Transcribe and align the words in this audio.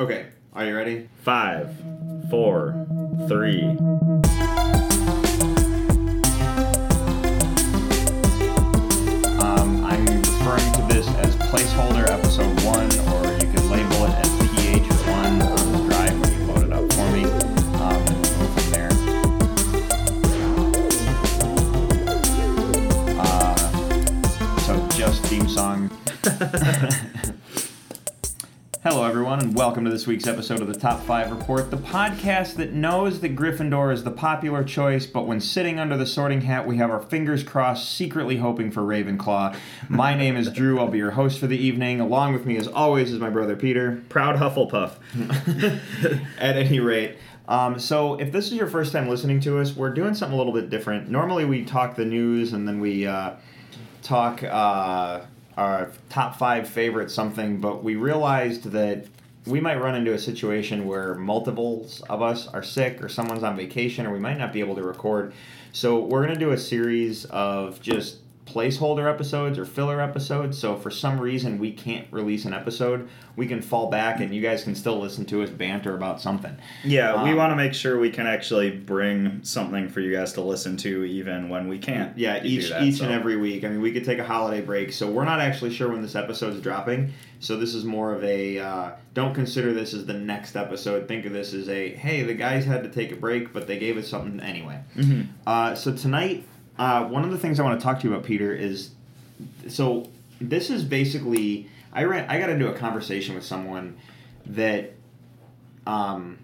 Okay, 0.00 0.26
are 0.52 0.64
you 0.64 0.76
ready? 0.76 1.08
Five, 1.24 1.74
four, 2.30 2.86
three. 3.26 3.62
Everyone, 29.30 29.46
and 29.46 29.54
welcome 29.54 29.84
to 29.84 29.90
this 29.90 30.06
week's 30.06 30.26
episode 30.26 30.62
of 30.62 30.68
the 30.68 30.80
Top 30.80 31.02
5 31.02 31.30
Report, 31.30 31.70
the 31.70 31.76
podcast 31.76 32.54
that 32.54 32.72
knows 32.72 33.20
that 33.20 33.36
Gryffindor 33.36 33.92
is 33.92 34.02
the 34.02 34.10
popular 34.10 34.64
choice, 34.64 35.04
but 35.04 35.26
when 35.26 35.38
sitting 35.38 35.78
under 35.78 35.98
the 35.98 36.06
sorting 36.06 36.40
hat, 36.40 36.66
we 36.66 36.78
have 36.78 36.90
our 36.90 37.02
fingers 37.02 37.42
crossed, 37.42 37.94
secretly 37.94 38.38
hoping 38.38 38.70
for 38.70 38.80
Ravenclaw. 38.80 39.54
My 39.90 40.14
name 40.14 40.34
is 40.34 40.48
Drew. 40.48 40.80
I'll 40.80 40.88
be 40.88 40.96
your 40.96 41.10
host 41.10 41.38
for 41.38 41.46
the 41.46 41.58
evening. 41.58 42.00
Along 42.00 42.32
with 42.32 42.46
me, 42.46 42.56
as 42.56 42.66
always, 42.68 43.12
is 43.12 43.18
my 43.18 43.28
brother 43.28 43.54
Peter. 43.54 44.02
Proud 44.08 44.36
Hufflepuff. 44.36 44.94
At 46.38 46.56
any 46.56 46.80
rate, 46.80 47.18
um, 47.48 47.78
so 47.78 48.14
if 48.14 48.32
this 48.32 48.46
is 48.46 48.54
your 48.54 48.66
first 48.66 48.92
time 48.92 49.10
listening 49.10 49.40
to 49.40 49.58
us, 49.58 49.76
we're 49.76 49.92
doing 49.92 50.14
something 50.14 50.34
a 50.34 50.38
little 50.38 50.54
bit 50.54 50.70
different. 50.70 51.10
Normally, 51.10 51.44
we 51.44 51.66
talk 51.66 51.96
the 51.96 52.06
news 52.06 52.54
and 52.54 52.66
then 52.66 52.80
we 52.80 53.06
uh, 53.06 53.34
talk 54.02 54.42
uh, 54.42 55.20
our 55.58 55.92
top 56.08 56.38
five 56.38 56.66
favorite 56.66 57.10
something, 57.10 57.60
but 57.60 57.84
we 57.84 57.94
realized 57.94 58.70
that 58.70 59.04
we 59.46 59.60
might 59.60 59.80
run 59.80 59.94
into 59.94 60.12
a 60.12 60.18
situation 60.18 60.86
where 60.86 61.14
multiples 61.14 62.02
of 62.02 62.22
us 62.22 62.46
are 62.48 62.62
sick 62.62 63.02
or 63.02 63.08
someone's 63.08 63.42
on 63.42 63.56
vacation 63.56 64.06
or 64.06 64.12
we 64.12 64.18
might 64.18 64.38
not 64.38 64.52
be 64.52 64.60
able 64.60 64.74
to 64.74 64.82
record. 64.82 65.32
So 65.72 66.00
we're 66.00 66.22
going 66.22 66.34
to 66.34 66.40
do 66.40 66.52
a 66.52 66.58
series 66.58 67.24
of 67.26 67.80
just 67.80 68.18
placeholder 68.48 69.08
episodes 69.12 69.58
or 69.58 69.64
filler 69.66 70.00
episodes. 70.00 70.58
So 70.58 70.74
if 70.74 70.82
for 70.82 70.90
some 70.90 71.20
reason 71.20 71.58
we 71.58 71.70
can't 71.72 72.06
release 72.10 72.44
an 72.44 72.54
episode, 72.54 73.08
we 73.36 73.46
can 73.46 73.60
fall 73.62 73.90
back 73.90 74.20
and 74.20 74.34
you 74.34 74.40
guys 74.40 74.64
can 74.64 74.74
still 74.74 74.98
listen 74.98 75.24
to 75.26 75.42
us 75.42 75.50
banter 75.50 75.94
about 75.94 76.20
something. 76.20 76.56
Yeah, 76.84 77.22
we 77.24 77.30
Um, 77.30 77.36
want 77.36 77.52
to 77.52 77.56
make 77.56 77.74
sure 77.74 77.98
we 77.98 78.10
can 78.10 78.26
actually 78.26 78.70
bring 78.70 79.40
something 79.42 79.88
for 79.88 80.00
you 80.00 80.12
guys 80.16 80.32
to 80.34 80.40
listen 80.40 80.76
to 80.78 81.04
even 81.04 81.48
when 81.48 81.68
we 81.68 81.78
can't. 81.78 82.16
Yeah, 82.16 82.42
each 82.42 82.70
that, 82.70 82.82
each 82.82 82.96
so. 82.96 83.04
and 83.04 83.12
every 83.12 83.36
week. 83.36 83.64
I 83.64 83.68
mean, 83.68 83.80
we 83.82 83.92
could 83.92 84.04
take 84.04 84.18
a 84.18 84.24
holiday 84.24 84.60
break, 84.62 84.92
so 84.92 85.10
we're 85.10 85.24
not 85.24 85.40
actually 85.40 85.72
sure 85.74 85.88
when 85.90 86.02
this 86.02 86.16
episode 86.16 86.54
is 86.54 86.60
dropping. 86.60 87.12
So 87.40 87.56
this 87.56 87.74
is 87.74 87.84
more 87.84 88.12
of 88.14 88.24
a 88.24 88.58
uh, 88.58 88.90
don't 89.14 89.34
consider 89.34 89.72
this 89.72 89.94
as 89.94 90.06
the 90.06 90.14
next 90.14 90.56
episode. 90.56 91.06
Think 91.06 91.24
of 91.26 91.32
this 91.32 91.54
as 91.54 91.68
a 91.68 91.90
hey, 91.94 92.22
the 92.24 92.34
guys 92.34 92.64
had 92.64 92.82
to 92.82 92.88
take 92.88 93.12
a 93.12 93.16
break, 93.16 93.52
but 93.52 93.66
they 93.68 93.78
gave 93.78 93.96
us 93.96 94.08
something 94.08 94.40
anyway. 94.40 94.80
Mhm. 94.96 95.26
Uh, 95.46 95.74
so 95.76 95.92
tonight, 95.92 96.44
uh, 96.78 97.04
one 97.06 97.24
of 97.24 97.30
the 97.30 97.38
things 97.38 97.58
I 97.58 97.64
want 97.64 97.78
to 97.80 97.84
talk 97.84 98.00
to 98.00 98.08
you 98.08 98.14
about, 98.14 98.24
Peter, 98.26 98.54
is 98.54 98.90
so 99.68 100.08
this 100.40 100.70
is 100.70 100.84
basically 100.84 101.68
I 101.92 102.04
ran 102.04 102.28
I 102.30 102.38
got 102.38 102.50
into 102.50 102.68
a 102.70 102.74
conversation 102.74 103.34
with 103.34 103.44
someone 103.44 103.96
that 104.46 104.92
um, 105.86 106.38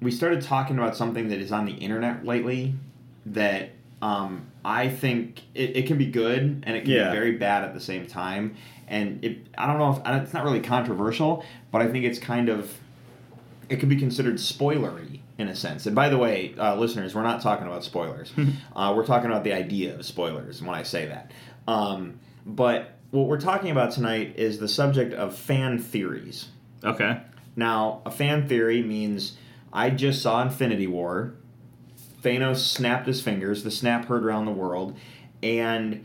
we 0.00 0.10
started 0.10 0.42
talking 0.42 0.78
about 0.78 0.96
something 0.96 1.28
that 1.28 1.38
is 1.38 1.52
on 1.52 1.64
the 1.64 1.72
internet 1.72 2.24
lately 2.24 2.74
that 3.26 3.70
um, 4.02 4.46
I 4.64 4.88
think 4.88 5.42
it, 5.54 5.76
it 5.76 5.86
can 5.86 5.96
be 5.96 6.06
good 6.06 6.62
and 6.66 6.76
it 6.76 6.82
can 6.82 6.90
Yeah. 6.90 7.10
be 7.10 7.16
very 7.16 7.32
bad 7.32 7.64
at 7.64 7.72
the 7.74 7.80
same 7.80 8.06
time. 8.06 8.56
And 8.86 9.24
it, 9.24 9.38
I 9.56 9.66
don't 9.66 9.78
know 9.78 9.92
if 9.92 10.22
it's 10.22 10.34
not 10.34 10.44
really 10.44 10.60
controversial, 10.60 11.44
but 11.72 11.80
I 11.80 11.88
think 11.88 12.04
it's 12.04 12.18
kind 12.18 12.48
of 12.50 12.70
it 13.70 13.76
could 13.80 13.88
be 13.88 13.96
considered 13.96 14.34
spoilery 14.34 15.20
in 15.38 15.48
a 15.48 15.56
sense. 15.56 15.86
And 15.86 15.94
by 15.94 16.08
the 16.08 16.18
way, 16.18 16.54
uh, 16.58 16.76
listeners, 16.76 17.14
we're 17.14 17.22
not 17.22 17.42
talking 17.42 17.66
about 17.66 17.84
spoilers. 17.84 18.32
uh, 18.76 18.92
we're 18.96 19.06
talking 19.06 19.30
about 19.30 19.44
the 19.44 19.52
idea 19.52 19.94
of 19.94 20.04
spoilers 20.04 20.62
when 20.62 20.74
I 20.74 20.82
say 20.82 21.06
that. 21.06 21.32
Um, 21.66 22.20
but 22.46 22.98
what 23.10 23.26
we're 23.26 23.40
talking 23.40 23.70
about 23.70 23.92
tonight 23.92 24.34
is 24.36 24.58
the 24.58 24.68
subject 24.68 25.12
of 25.14 25.36
fan 25.36 25.78
theories. 25.78 26.48
Okay. 26.82 27.20
Now, 27.56 28.02
a 28.04 28.10
fan 28.10 28.48
theory 28.48 28.82
means 28.82 29.36
I 29.72 29.90
just 29.90 30.22
saw 30.22 30.42
Infinity 30.42 30.86
War. 30.86 31.34
Thanos 32.22 32.56
snapped 32.56 33.06
his 33.06 33.20
fingers. 33.20 33.64
The 33.64 33.70
snap 33.70 34.06
heard 34.06 34.24
around 34.24 34.46
the 34.46 34.52
world, 34.52 34.96
and 35.42 36.04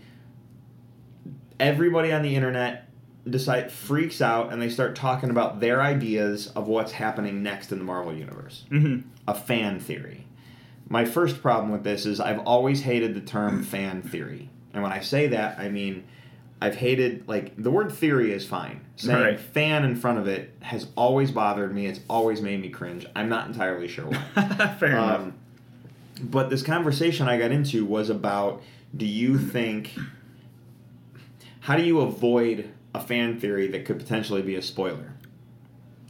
everybody 1.60 2.12
on 2.12 2.22
the 2.22 2.36
internet 2.36 2.90
decide 3.30 3.72
freaks 3.72 4.22
out 4.22 4.52
and 4.52 4.62
they 4.62 4.70
start 4.70 4.96
talking 4.96 5.30
about 5.30 5.60
their 5.60 5.82
ideas 5.82 6.48
of 6.48 6.68
what's 6.68 6.92
happening 6.92 7.44
next 7.44 7.72
in 7.72 7.78
the 7.78 7.84
Marvel 7.84 8.14
universe. 8.14 8.66
Mm-hmm. 8.72 9.08
A 9.30 9.34
fan 9.36 9.80
theory. 9.80 10.26
My 10.90 11.06
first 11.06 11.42
problem 11.42 11.72
with 11.72 11.84
this 11.84 12.06
is 12.06 12.20
I've 12.20 12.40
always 12.40 12.82
hated 12.82 13.14
the 13.14 13.22
term 13.22 13.64
fan 13.74 14.02
theory, 14.02 14.50
and 14.74 14.82
when 14.84 14.92
I 14.92 15.00
say 15.02 15.28
that, 15.28 15.60
I 15.60 15.70
mean. 15.70 16.04
I've 16.62 16.76
hated 16.76 17.26
like 17.26 17.54
the 17.56 17.72
word 17.72 17.90
theory 17.90 18.34
is 18.34 18.46
fine. 18.46 18.82
Saying 18.98 19.18
Right. 19.18 19.40
fan 19.40 19.86
in 19.86 19.96
front 19.96 20.20
of 20.20 20.28
it 20.28 20.54
has 20.60 20.88
always 20.98 21.32
bothered 21.32 21.74
me. 21.74 21.86
It's 21.86 22.02
always 22.10 22.42
made 22.42 22.62
me 22.62 22.68
cringe. 22.68 23.06
I'm 23.16 23.30
not 23.30 23.48
entirely 23.48 23.88
sure 23.88 24.08
why. 24.08 24.76
Fair 24.78 24.90
enough. 24.90 25.22
Um, 25.22 25.34
but 26.22 26.50
this 26.50 26.62
conversation 26.62 27.30
I 27.30 27.38
got 27.40 27.52
into 27.52 27.86
was 27.86 28.10
about 28.10 28.62
do 28.94 29.06
you 29.06 29.38
think 29.40 29.94
how 31.62 31.78
do 31.78 31.84
you 31.84 32.02
avoid 32.02 32.70
a 32.94 33.00
fan 33.00 33.40
theory 33.40 33.68
that 33.68 33.86
could 33.86 33.98
potentially 33.98 34.42
be 34.42 34.56
a 34.56 34.62
spoiler? 34.62 35.14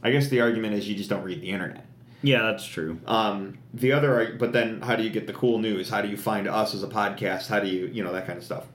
I 0.02 0.10
guess 0.10 0.26
the 0.30 0.40
argument 0.40 0.74
is 0.74 0.88
you 0.88 0.96
just 0.96 1.10
don't 1.10 1.22
read 1.22 1.40
the 1.42 1.50
internet. 1.50 1.86
Yeah, 2.22 2.42
that's 2.42 2.64
true. 2.66 3.00
Um, 3.06 3.58
the 3.72 3.92
other, 3.92 4.36
but 4.38 4.52
then 4.52 4.82
how 4.82 4.94
do 4.96 5.02
you 5.02 5.10
get 5.10 5.26
the 5.26 5.32
cool 5.32 5.58
news? 5.58 5.88
How 5.88 6.02
do 6.02 6.08
you 6.08 6.16
find 6.18 6.46
us 6.46 6.74
as 6.74 6.82
a 6.82 6.88
podcast? 6.88 7.48
How 7.48 7.60
do 7.60 7.66
you, 7.68 7.86
you 7.86 8.04
know, 8.04 8.12
that 8.12 8.26
kind 8.26 8.38
of 8.38 8.44
stuff. 8.44 8.66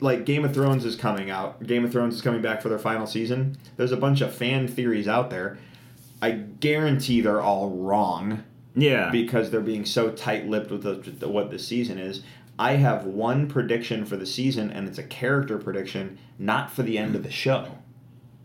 Like 0.00 0.24
Game 0.24 0.44
of 0.44 0.54
Thrones 0.54 0.84
is 0.86 0.96
coming 0.96 1.30
out. 1.30 1.62
Game 1.66 1.84
of 1.84 1.92
Thrones 1.92 2.14
is 2.14 2.22
coming 2.22 2.40
back 2.40 2.62
for 2.62 2.70
their 2.70 2.78
final 2.78 3.06
season. 3.06 3.58
There's 3.76 3.92
a 3.92 3.98
bunch 3.98 4.22
of 4.22 4.34
fan 4.34 4.66
theories 4.66 5.06
out 5.06 5.28
there. 5.28 5.58
I 6.22 6.30
guarantee 6.30 7.20
they're 7.20 7.40
all 7.42 7.68
wrong 7.70 8.44
Yeah. 8.74 9.10
because 9.10 9.50
they're 9.50 9.60
being 9.60 9.84
so 9.84 10.10
tight-lipped 10.10 10.70
with, 10.70 10.82
the, 10.84 10.94
the- 11.10 11.28
what 11.28 11.50
the 11.50 11.58
season 11.58 11.98
is. 11.98 12.22
I 12.58 12.72
have 12.76 13.04
one 13.04 13.46
prediction 13.48 14.04
for 14.04 14.16
the 14.16 14.26
season, 14.26 14.70
and 14.70 14.86
it's 14.88 14.98
a 14.98 15.02
character 15.02 15.58
prediction, 15.58 16.18
not 16.38 16.70
for 16.70 16.82
the 16.82 16.96
end 16.98 17.14
of 17.16 17.22
the 17.22 17.30
show. 17.30 17.78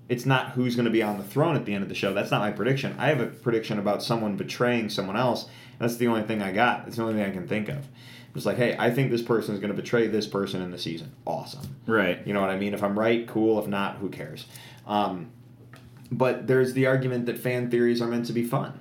It's 0.07 0.25
not 0.25 0.51
who's 0.51 0.75
going 0.75 0.85
to 0.85 0.91
be 0.91 1.01
on 1.01 1.17
the 1.17 1.23
throne 1.23 1.55
at 1.55 1.66
the 1.66 1.73
end 1.73 1.83
of 1.83 1.89
the 1.89 1.95
show. 1.95 2.13
That's 2.13 2.31
not 2.31 2.41
my 2.41 2.51
prediction. 2.51 2.95
I 2.99 3.07
have 3.07 3.19
a 3.19 3.27
prediction 3.27 3.79
about 3.79 4.03
someone 4.03 4.35
betraying 4.35 4.89
someone 4.89 5.17
else. 5.17 5.47
That's 5.79 5.97
the 5.97 6.07
only 6.07 6.23
thing 6.23 6.41
I 6.41 6.51
got. 6.51 6.88
It's 6.88 6.97
the 6.97 7.03
only 7.03 7.16
thing 7.16 7.23
I 7.23 7.31
can 7.31 7.47
think 7.47 7.69
of. 7.69 7.88
It's 8.35 8.45
like, 8.45 8.57
hey, 8.57 8.75
I 8.77 8.91
think 8.91 9.11
this 9.11 9.21
person 9.21 9.53
is 9.53 9.61
going 9.61 9.73
to 9.73 9.81
betray 9.81 10.07
this 10.07 10.27
person 10.27 10.61
in 10.61 10.71
the 10.71 10.77
season. 10.77 11.13
Awesome. 11.25 11.75
right. 11.88 12.25
You 12.27 12.33
know 12.33 12.41
what 12.41 12.49
I 12.49 12.57
mean? 12.57 12.73
If 12.73 12.83
I'm 12.83 12.99
right, 12.99 13.25
cool. 13.27 13.59
If 13.59 13.67
not, 13.67 13.97
who 13.97 14.09
cares? 14.09 14.45
Um, 14.85 15.31
but 16.11 16.45
there's 16.45 16.73
the 16.73 16.85
argument 16.85 17.25
that 17.27 17.39
fan 17.39 17.72
theories 17.72 18.01
are 18.01 18.07
meant 18.07 18.25
to 18.27 18.33
be 18.33 18.43
fun. 18.43 18.79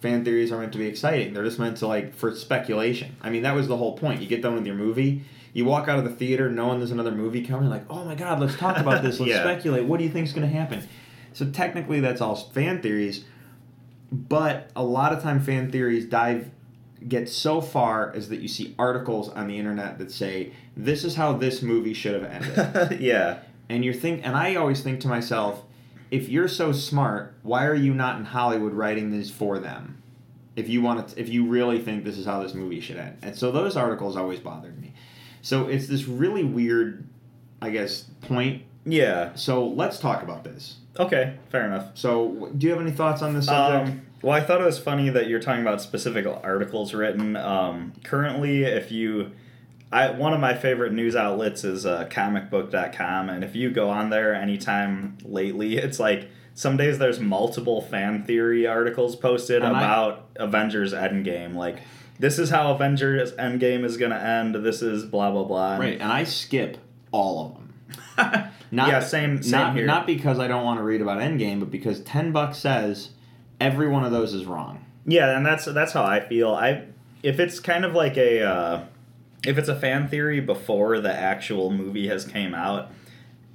Fan 0.00 0.24
theories 0.24 0.50
are 0.50 0.58
meant 0.58 0.72
to 0.72 0.78
be 0.78 0.86
exciting. 0.86 1.34
They're 1.34 1.44
just 1.44 1.58
meant 1.58 1.76
to 1.78 1.86
like 1.86 2.14
for 2.14 2.34
speculation. 2.34 3.16
I 3.22 3.30
mean, 3.30 3.42
that 3.42 3.54
was 3.54 3.68
the 3.68 3.76
whole 3.76 3.96
point. 3.96 4.20
You 4.20 4.26
get 4.26 4.42
done 4.42 4.54
with 4.54 4.66
your 4.66 4.74
movie, 4.74 5.24
you 5.52 5.64
walk 5.64 5.88
out 5.88 5.98
of 5.98 6.04
the 6.04 6.10
theater 6.10 6.50
knowing 6.50 6.78
there's 6.78 6.90
another 6.90 7.10
movie 7.10 7.44
coming. 7.44 7.68
Like, 7.68 7.84
oh 7.90 8.04
my 8.04 8.14
god, 8.14 8.40
let's 8.40 8.56
talk 8.56 8.76
about 8.78 9.02
this. 9.02 9.18
Let's 9.20 9.30
Yeah. 9.32 9.42
speculate. 9.42 9.84
What 9.84 9.98
do 9.98 10.04
you 10.04 10.10
think 10.10 10.26
is 10.26 10.32
going 10.32 10.48
to 10.48 10.54
happen? 10.54 10.86
So 11.32 11.50
technically, 11.50 12.00
that's 12.00 12.20
all 12.20 12.34
fan 12.36 12.82
theories. 12.82 13.24
But 14.12 14.70
a 14.74 14.82
lot 14.84 15.12
of 15.12 15.22
time, 15.22 15.40
fan 15.40 15.70
theories 15.70 16.04
dive 16.06 16.50
get 17.08 17.28
so 17.28 17.60
far 17.60 18.12
as 18.14 18.28
that 18.28 18.40
you 18.40 18.48
see 18.48 18.74
articles 18.78 19.28
on 19.30 19.46
the 19.46 19.58
internet 19.58 19.96
that 19.98 20.10
say 20.10 20.52
this 20.76 21.02
is 21.02 21.14
how 21.14 21.32
this 21.32 21.62
movie 21.62 21.94
should 21.94 22.12
have 22.20 22.24
ended 22.30 23.00
yeah. 23.00 23.38
and 23.70 23.82
you 23.86 23.94
think 23.94 24.20
and 24.22 24.36
i 24.36 24.54
always 24.54 24.82
think 24.82 25.00
to 25.00 25.08
myself 25.08 25.62
if 26.10 26.28
you're 26.28 26.46
so 26.46 26.72
smart 26.72 27.32
why 27.42 27.64
are 27.64 27.74
you 27.74 27.94
not 27.94 28.18
in 28.18 28.24
hollywood 28.26 28.74
writing 28.74 29.10
these 29.10 29.30
for 29.30 29.58
them 29.58 30.02
if 30.56 30.68
you 30.68 30.82
want 30.82 31.08
to 31.08 31.18
if 31.18 31.30
you 31.30 31.46
really 31.46 31.80
think 31.80 32.04
this 32.04 32.18
is 32.18 32.26
how 32.26 32.42
this 32.42 32.52
movie 32.52 32.82
should 32.82 32.98
end 32.98 33.16
and 33.22 33.34
so 33.34 33.50
those 33.50 33.78
articles 33.78 34.14
always 34.14 34.38
bothered 34.38 34.78
me 34.78 34.92
so 35.42 35.66
it's 35.68 35.86
this 35.86 36.04
really 36.06 36.44
weird 36.44 37.04
i 37.62 37.70
guess 37.70 38.04
point 38.22 38.62
Yeah. 38.84 39.34
so 39.34 39.66
let's 39.66 39.98
talk 39.98 40.22
about 40.22 40.44
this 40.44 40.76
Okay. 40.98 41.34
Fair 41.50 41.66
enough. 41.66 41.92
so 41.94 42.50
do 42.58 42.66
you 42.66 42.72
have 42.72 42.82
any 42.82 42.90
thoughts 42.90 43.22
on 43.22 43.32
this 43.34 43.46
subject 43.46 43.88
Um, 43.90 44.02
well, 44.22 44.32
I 44.36 44.40
thought 44.42 44.60
it 44.60 44.64
was 44.64 44.78
funny 44.78 45.08
that 45.08 45.28
you're 45.28 45.40
talking 45.40 45.62
about 45.62 45.80
specific 45.80 46.26
articles 46.26 46.92
written. 46.92 47.36
Um, 47.36 47.94
currently, 48.04 48.64
if 48.64 48.92
you, 48.92 49.30
I 49.90 50.10
one 50.10 50.34
of 50.34 50.40
my 50.40 50.52
favorite 50.52 50.92
news 50.92 51.16
outlets 51.16 51.64
is 51.64 51.86
uh, 51.86 52.06
comicbook.com, 52.10 53.30
and 53.30 53.42
if 53.44 53.56
you 53.56 53.70
go 53.70 53.88
on 53.88 54.10
there 54.10 54.34
anytime 54.34 55.16
lately, 55.24 55.76
it's 55.78 55.98
like 55.98 56.28
some 56.54 56.76
days 56.76 56.98
there's 56.98 57.18
multiple 57.20 57.80
fan 57.80 58.24
theory 58.24 58.66
articles 58.66 59.16
posted 59.16 59.62
And 59.62 59.74
I- 59.74 59.80
about 59.80 60.28
Avengers 60.36 60.92
Endgame. 60.92 61.54
Like, 61.54 61.78
this 62.20 62.38
is 62.38 62.50
how 62.50 62.72
Avengers 62.72 63.32
Endgame 63.32 63.82
is 63.84 63.96
going 63.96 64.10
to 64.12 64.22
end. 64.22 64.54
This 64.54 64.82
is 64.82 65.04
blah 65.04 65.30
blah 65.30 65.44
blah. 65.44 65.72
And- 65.72 65.80
right 65.80 66.00
and 66.00 66.12
i 66.12 66.24
skip 66.24 66.76
all 67.10 67.46
of 67.46 67.54
them 67.54 68.50
Not, 68.70 68.88
Yeah, 68.88 69.00
same- 69.00 69.42
same 69.42 69.50
not, 69.50 69.74
here. 69.74 69.86
Not 69.86 70.06
because 70.06 70.38
I 70.38 70.46
don't 70.46 70.64
want 70.64 70.78
to 70.78 70.84
read 70.84 71.00
about 71.00 71.18
Endgame, 71.18 71.58
but 71.58 71.70
because 71.70 72.00
ten 72.02 72.30
bucks 72.30 72.58
says 72.58 73.10
every 73.60 73.88
one 73.88 74.04
of 74.04 74.12
those 74.12 74.32
is 74.32 74.44
wrong. 74.44 74.84
Yeah, 75.06 75.36
and 75.36 75.44
that's 75.44 75.64
that's 75.64 75.92
how 75.92 76.04
I 76.04 76.20
feel. 76.20 76.54
I 76.54 76.84
if 77.22 77.40
it's 77.40 77.58
kind 77.58 77.84
of 77.84 77.94
like 77.94 78.16
a 78.16 78.42
uh, 78.42 78.84
if 79.44 79.58
it's 79.58 79.68
a 79.68 79.74
fan 79.74 80.06
theory 80.08 80.40
before 80.40 81.00
the 81.00 81.12
actual 81.12 81.70
movie 81.70 82.06
has 82.08 82.24
came 82.24 82.54
out, 82.54 82.92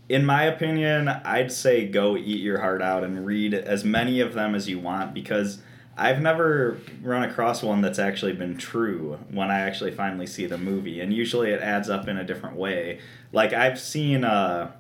in 0.10 0.26
my 0.26 0.44
opinion, 0.44 1.08
I'd 1.08 1.52
say 1.52 1.88
go 1.88 2.18
eat 2.18 2.42
your 2.42 2.60
heart 2.60 2.82
out 2.82 3.04
and 3.04 3.26
read 3.26 3.54
as 3.54 3.86
many 3.86 4.20
of 4.20 4.34
them 4.34 4.54
as 4.54 4.68
you 4.68 4.80
want 4.80 5.14
because 5.14 5.60
I've 5.98 6.22
never 6.22 6.78
run 7.02 7.24
across 7.24 7.64
one 7.64 7.82
that's 7.82 8.00
actually 8.00 8.34
been 8.34 8.58
true 8.58 9.18
when 9.32 9.50
I 9.50 9.62
actually 9.62 9.92
finally 9.92 10.28
see 10.28 10.46
the 10.46 10.58
movie, 10.58 11.00
and 11.00 11.14
usually 11.14 11.52
it 11.52 11.62
adds 11.62 11.90
up 11.90 12.08
in 12.08 12.18
a 12.18 12.24
different 12.24 12.58
way. 12.58 13.00
Like 13.32 13.54
I've 13.54 13.80
seen 13.80 14.24
uh 14.24 14.72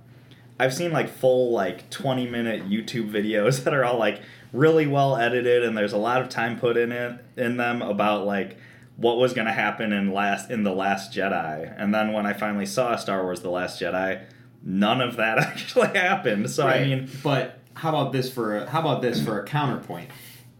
I've 0.60 0.74
seen 0.74 0.92
like 0.92 1.10
full 1.10 1.52
like 1.52 1.90
20 1.90 2.28
minute 2.28 2.70
YouTube 2.70 3.12
videos 3.12 3.64
that 3.64 3.74
are 3.74 3.86
all 3.86 3.98
like 3.98 4.22
really 4.52 4.88
well 4.88 5.18
edited 5.18 5.64
and 5.64 5.78
there's 5.78 5.94
a 5.94 5.98
lot 5.98 6.22
of 6.22 6.30
time 6.30 6.58
put 6.58 6.78
in 6.78 6.92
it 6.92 7.24
in 7.36 7.58
them 7.58 7.82
about 7.82 8.26
like 8.26 8.58
what 8.96 9.18
was 9.18 9.34
going 9.34 9.48
to 9.48 9.54
happen 9.54 9.92
in 9.92 10.14
last 10.14 10.50
in 10.50 10.64
the 10.64 10.72
last 10.72 11.14
Jedi. 11.14 11.74
And 11.78 11.94
then 11.94 12.14
when 12.14 12.26
I 12.26 12.34
finally 12.34 12.66
saw 12.66 12.96
Star 12.96 13.24
Wars 13.24 13.42
the 13.42 13.50
Last 13.50 13.82
Jedi, 13.82 14.24
none 14.64 15.02
of 15.02 15.18
that 15.18 15.38
actually 15.40 15.90
happened. 15.90 16.50
So 16.50 16.68
I 16.68 16.84
mean, 16.84 17.10
but 17.24 17.60
how 17.74 17.90
about 17.90 18.12
this 18.14 18.32
for 18.32 18.58
a, 18.58 18.70
how 18.70 18.80
about 18.80 19.02
this 19.02 19.24
for 19.24 19.42
a 19.42 19.46
counterpoint? 19.46 20.10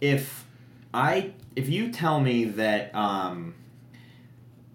If 0.02 0.45
I 0.96 1.34
if 1.56 1.68
you 1.70 1.92
tell 1.92 2.20
me 2.20 2.46
that 2.46 2.96
um, 2.96 3.54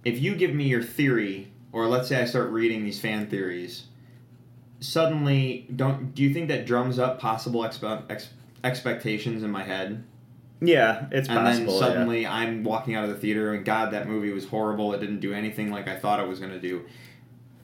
if 0.05 0.21
you 0.21 0.35
give 0.35 0.55
me 0.55 0.65
your 0.65 0.83
theory, 0.83 1.51
or 1.73 1.87
let's 1.87 2.09
say 2.09 2.21
I 2.21 2.27
start 2.27 2.51
reading 2.51 2.85
these 2.85 3.01
fan 3.01 3.27
theories, 3.27 3.85
suddenly 4.81 5.67
don't 5.75 6.15
do 6.15 6.23
you 6.23 6.33
think 6.35 6.49
that 6.49 6.67
drums 6.67 6.99
up 6.99 7.19
possible 7.19 7.63
expe- 7.63 8.05
ex- 8.11 8.29
expectations 8.63 9.43
in 9.43 9.51
my 9.51 9.65
head? 9.65 10.05
yeah, 10.61 11.07
it's 11.11 11.29
and 11.29 11.39
possible. 11.39 11.67
then 11.67 11.75
yeah. 11.75 11.79
suddenly 11.81 12.27
I'm 12.27 12.65
walking 12.65 12.95
out 12.95 13.05
of 13.05 13.11
the 13.11 13.17
theater 13.17 13.55
and 13.55 13.65
God, 13.65 13.93
that 13.93 14.07
movie 14.07 14.31
was 14.31 14.47
horrible. 14.47 14.93
It 14.93 15.01
didn't 15.01 15.21
do 15.21 15.33
anything 15.33 15.71
like 15.71 15.89
I 15.89 15.97
thought 15.97 16.21
it 16.21 16.29
was 16.29 16.39
going 16.39 16.53
to 16.53 16.61
do. 16.61 16.85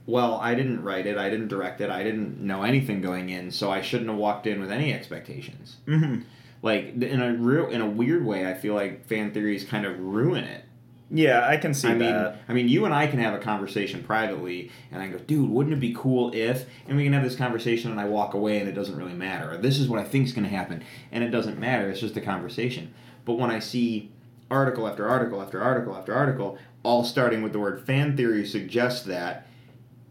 Well, 0.06 0.36
I 0.36 0.54
didn't 0.54 0.82
write 0.82 1.06
it. 1.06 1.18
I 1.18 1.28
didn't 1.28 1.48
direct 1.48 1.80
it. 1.80 1.90
I 1.90 2.02
didn't 2.04 2.40
know 2.40 2.62
anything 2.62 3.02
going 3.02 3.28
in, 3.28 3.50
so 3.50 3.70
I 3.70 3.82
shouldn't 3.82 4.08
have 4.08 4.18
walked 4.18 4.46
in 4.46 4.60
with 4.60 4.70
any 4.70 4.94
expectations. 4.94 5.76
Mhm. 5.86 6.22
Like 6.66 7.00
in 7.00 7.22
a 7.22 7.32
real, 7.34 7.68
in 7.68 7.80
a 7.80 7.86
weird 7.86 8.26
way, 8.26 8.50
I 8.50 8.54
feel 8.54 8.74
like 8.74 9.06
fan 9.06 9.30
theories 9.30 9.64
kind 9.64 9.86
of 9.86 10.00
ruin 10.00 10.42
it. 10.42 10.64
Yeah, 11.08 11.46
I 11.46 11.58
can 11.58 11.72
see 11.72 11.86
I 11.86 11.92
mean, 11.92 12.00
that. 12.00 12.40
I 12.48 12.54
mean, 12.54 12.68
you 12.68 12.84
and 12.84 12.92
I 12.92 13.06
can 13.06 13.20
have 13.20 13.34
a 13.34 13.38
conversation 13.38 14.02
privately, 14.02 14.72
and 14.90 15.00
I 15.00 15.06
go, 15.06 15.18
"Dude, 15.18 15.48
wouldn't 15.48 15.74
it 15.74 15.78
be 15.78 15.94
cool 15.96 16.32
if?" 16.34 16.66
And 16.88 16.96
we 16.96 17.04
can 17.04 17.12
have 17.12 17.22
this 17.22 17.36
conversation, 17.36 17.92
and 17.92 18.00
I 18.00 18.06
walk 18.06 18.34
away, 18.34 18.58
and 18.58 18.68
it 18.68 18.72
doesn't 18.72 18.96
really 18.96 19.12
matter. 19.12 19.52
Or 19.52 19.58
this 19.58 19.78
is 19.78 19.88
what 19.88 20.00
I 20.00 20.04
think 20.04 20.26
is 20.26 20.32
going 20.32 20.42
to 20.42 20.50
happen, 20.50 20.82
and 21.12 21.22
it 21.22 21.28
doesn't 21.28 21.56
matter. 21.56 21.88
It's 21.88 22.00
just 22.00 22.16
a 22.16 22.20
conversation. 22.20 22.92
But 23.24 23.34
when 23.34 23.52
I 23.52 23.60
see 23.60 24.10
article 24.50 24.88
after 24.88 25.08
article 25.08 25.40
after 25.40 25.62
article 25.62 25.94
after 25.94 26.12
article, 26.12 26.58
all 26.82 27.04
starting 27.04 27.42
with 27.42 27.52
the 27.52 27.60
word 27.60 27.86
fan 27.86 28.16
theory, 28.16 28.44
suggests 28.44 29.06
that 29.06 29.46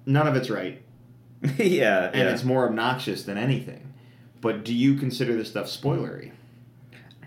none 0.05 0.25
of 0.25 0.37
it's 0.37 0.49
right, 0.49 0.81
yeah, 1.57 2.05
and 2.05 2.15
yeah. 2.15 2.29
it's 2.29 2.45
more 2.45 2.65
obnoxious 2.65 3.23
than 3.23 3.37
anything. 3.37 3.93
But 4.39 4.63
do 4.63 4.73
you 4.73 4.95
consider 4.95 5.35
this 5.35 5.49
stuff 5.49 5.65
spoilery? 5.65 6.31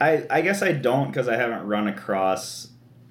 I, 0.00 0.26
I 0.30 0.40
guess 0.42 0.62
I 0.62 0.72
don't 0.72 1.08
because 1.08 1.28
I 1.28 1.36
haven't 1.36 1.66
run 1.66 1.88
across 1.88 2.68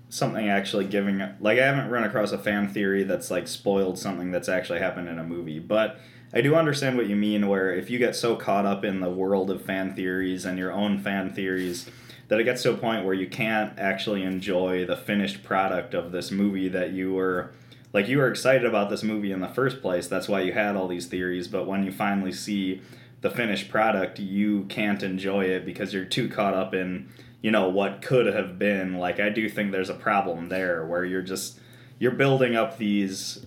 something 0.10 0.48
actually 0.48 0.86
giving 0.86 1.20
like 1.42 1.60
I 1.60 1.66
haven't 1.66 1.90
run 1.90 2.04
across 2.04 2.32
a 2.32 2.38
fan 2.38 2.70
theory 2.70 3.04
that's 3.04 3.30
like 3.30 3.48
spoiled 3.48 4.00
something 4.00 4.32
that's 4.32 4.48
actually 4.48 4.80
happened 4.80 5.10
in 5.10 5.20
a 5.20 5.24
movie. 5.24 5.60
But 5.60 6.00
I 6.34 6.42
do 6.42 6.56
understand 6.56 6.98
what 6.98 7.08
you 7.08 7.16
mean 7.16 7.48
where 7.48 7.74
if 7.74 7.90
you 7.90 8.00
get 8.00 8.16
so 8.16 8.36
caught 8.36 8.66
up 8.66 8.84
in 8.86 9.00
the 9.00 9.10
world 9.10 9.50
of 9.50 9.62
fan 9.62 9.96
theories 9.96 10.46
and 10.46 10.58
your 10.58 10.72
own 10.72 11.00
fan 11.00 11.34
theories 11.34 11.90
that 12.28 12.40
it 12.40 12.44
gets 12.44 12.64
to 12.64 12.74
a 12.74 12.78
point 12.78 13.06
where 13.06 13.14
you 13.14 13.28
can't 13.28 13.78
actually 13.80 14.24
enjoy 14.24 14.86
the 14.86 14.98
finished 14.98 15.44
product 15.44 15.94
of 15.94 16.12
this 16.12 16.32
movie 16.32 16.68
that 16.70 16.92
you 16.92 17.14
were 17.14 17.52
like 17.94 18.08
you 18.08 18.18
were 18.18 18.30
excited 18.30 18.66
about 18.66 18.90
this 18.90 19.04
movie 19.04 19.32
in 19.32 19.40
the 19.40 19.48
first 19.48 19.82
place. 19.82 20.08
That's 20.08 20.28
why 20.28 20.42
you 20.42 20.54
had 20.54 20.76
all 20.76 20.88
these 20.88 21.08
theories, 21.08 21.48
but 21.48 21.68
when 21.68 21.84
you 21.84 21.92
finally 21.92 22.34
see 22.34 22.82
the 23.22 23.30
finished 23.32 23.70
product, 23.70 24.20
you 24.20 24.64
can't 24.66 25.02
enjoy 25.04 25.46
it 25.46 25.66
because 25.66 25.94
you're 25.94 26.06
too 26.06 26.30
caught 26.30 26.54
up 26.54 26.74
in, 26.74 27.10
you 27.42 27.50
know, 27.52 27.68
what 27.70 28.02
could 28.02 28.28
have 28.28 28.60
been. 28.60 28.96
Like 28.96 29.20
I 29.20 29.30
do 29.30 29.50
think 29.50 29.72
there's 29.72 29.90
a 29.90 29.96
problem 29.96 30.50
there 30.50 30.86
where 30.86 31.04
you're 31.04 31.22
just 31.24 31.60
you're 32.00 32.12
building 32.12 32.56
up 32.56 32.78
these 32.78 33.46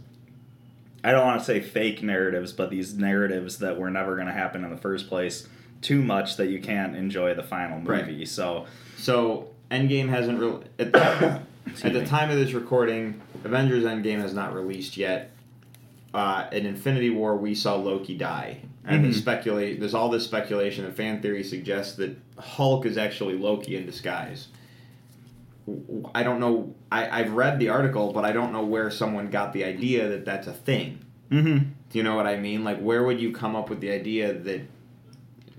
I 1.03 1.13
don't 1.13 1.25
want 1.25 1.39
to 1.41 1.45
say 1.47 1.61
fake 1.61 2.03
narratives, 2.03 2.53
but 2.53 2.69
these 2.69 2.95
narratives 2.95 3.59
that 3.59 3.79
were 3.79 3.91
never 3.91 4.17
going 4.17 4.27
to 4.27 4.35
happen 4.35 4.65
in 4.65 4.71
the 4.71 4.77
first 4.77 5.09
place 5.09 5.49
too 5.81 6.03
much 6.03 6.37
that 6.37 6.49
you 6.49 6.61
can't 6.61 6.95
enjoy 6.95 7.33
the 7.33 7.43
final 7.43 7.81
Right. 7.81 8.07
movie. 8.07 8.27
So, 8.27 8.67
So 8.99 9.49
Endgame 9.71 10.11
hasn't 10.11 10.39
really 10.39 10.65
at, 10.79 10.95
at 10.95 11.93
the 11.95 12.05
time 12.07 12.29
of 12.29 12.37
this 12.37 12.53
recording, 12.53 13.19
Avengers 13.45 13.85
Endgame 13.85 14.21
has 14.21 14.35
not 14.35 14.53
released 14.55 14.99
yet. 14.99 15.31
Uh, 16.13 16.49
in 16.53 16.67
Infinity 16.67 17.09
War, 17.09 17.35
we 17.37 17.55
saw 17.55 17.77
Loki 17.77 18.17
die, 18.19 18.59
and 18.85 19.05
Mhm. 19.05 19.09
the 19.09 19.15
speculate 19.15 19.79
there's 19.81 19.95
all 19.95 20.09
this 20.09 20.25
speculation 20.25 20.85
and 20.85 20.95
fan 20.95 21.21
theory 21.21 21.43
suggests 21.45 21.97
that 21.97 22.17
Hulk 22.39 22.87
is 22.87 22.97
actually 22.97 23.37
Loki 23.37 23.77
in 23.77 23.85
disguise. 23.87 24.49
I 26.15 26.23
don't 26.23 26.41
know. 26.41 26.75
I, 26.91 27.21
I've 27.21 27.33
read 27.33 27.59
the 27.59 27.69
article, 27.69 28.13
but 28.13 28.25
I 28.25 28.33
don't 28.33 28.53
know 28.53 28.65
where 28.65 28.91
someone 28.91 29.31
got 29.31 29.53
the 29.53 29.65
idea 29.65 30.09
that 30.09 30.25
that's 30.25 30.47
a 30.47 30.53
thing. 30.53 30.99
mm-hmm. 31.31 31.59
Do 31.91 31.99
you 31.99 32.03
know 32.03 32.17
what 32.17 32.27
I 32.27 32.37
mean? 32.37 32.65
Like, 32.65 32.79
where 32.81 33.03
would 33.05 33.21
you 33.21 33.33
come 33.33 33.55
up 33.57 33.69
with 33.69 33.81
the 33.81 33.91
idea 33.91 34.33
that 34.33 34.63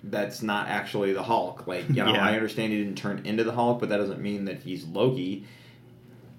that's 0.03 0.41
not 0.41 0.67
actually 0.67 1.13
the 1.13 1.23
Hulk? 1.23 1.67
Like, 1.67 1.87
you 1.89 2.03
know, 2.03 2.07
Yeah. 2.13 2.25
I 2.25 2.33
understand 2.33 2.73
he 2.73 2.79
didn't 2.83 2.97
turn 2.97 3.21
into 3.25 3.43
the 3.43 3.51
Hulk, 3.53 3.79
but 3.79 3.89
that 3.89 3.97
doesn't 3.97 4.21
mean 4.21 4.45
that 4.45 4.63
he's 4.63 4.85
Loki. 4.85 5.45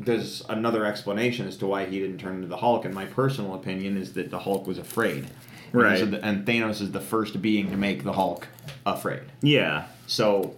There's 0.01 0.43
another 0.49 0.85
explanation 0.85 1.47
as 1.47 1.57
to 1.59 1.67
why 1.67 1.85
he 1.87 1.99
didn't 2.01 2.19
turn 2.19 2.37
into 2.37 2.49
the 2.49 2.57
Hulk, 2.57 2.85
and 2.85 2.95
my 2.95 3.05
personal 3.07 3.55
opinion 3.55 3.97
is 3.97 4.15
that 4.15 4.31
the 4.31 4.41
Hulk 4.41 4.67
was 4.67 4.79
afraid. 4.79 5.27
And 5.73 5.83
Right. 5.83 5.99
so 5.99 6.07
the- 6.07 6.25
And 6.25 6.45
Thanos 6.47 6.81
is 6.81 6.93
the 6.93 7.01
first 7.01 7.41
being 7.43 7.71
to 7.71 7.77
make 7.77 8.05
the 8.05 8.13
Hulk 8.13 8.49
afraid. 8.87 9.23
yeah. 9.41 9.85
So, 10.07 10.55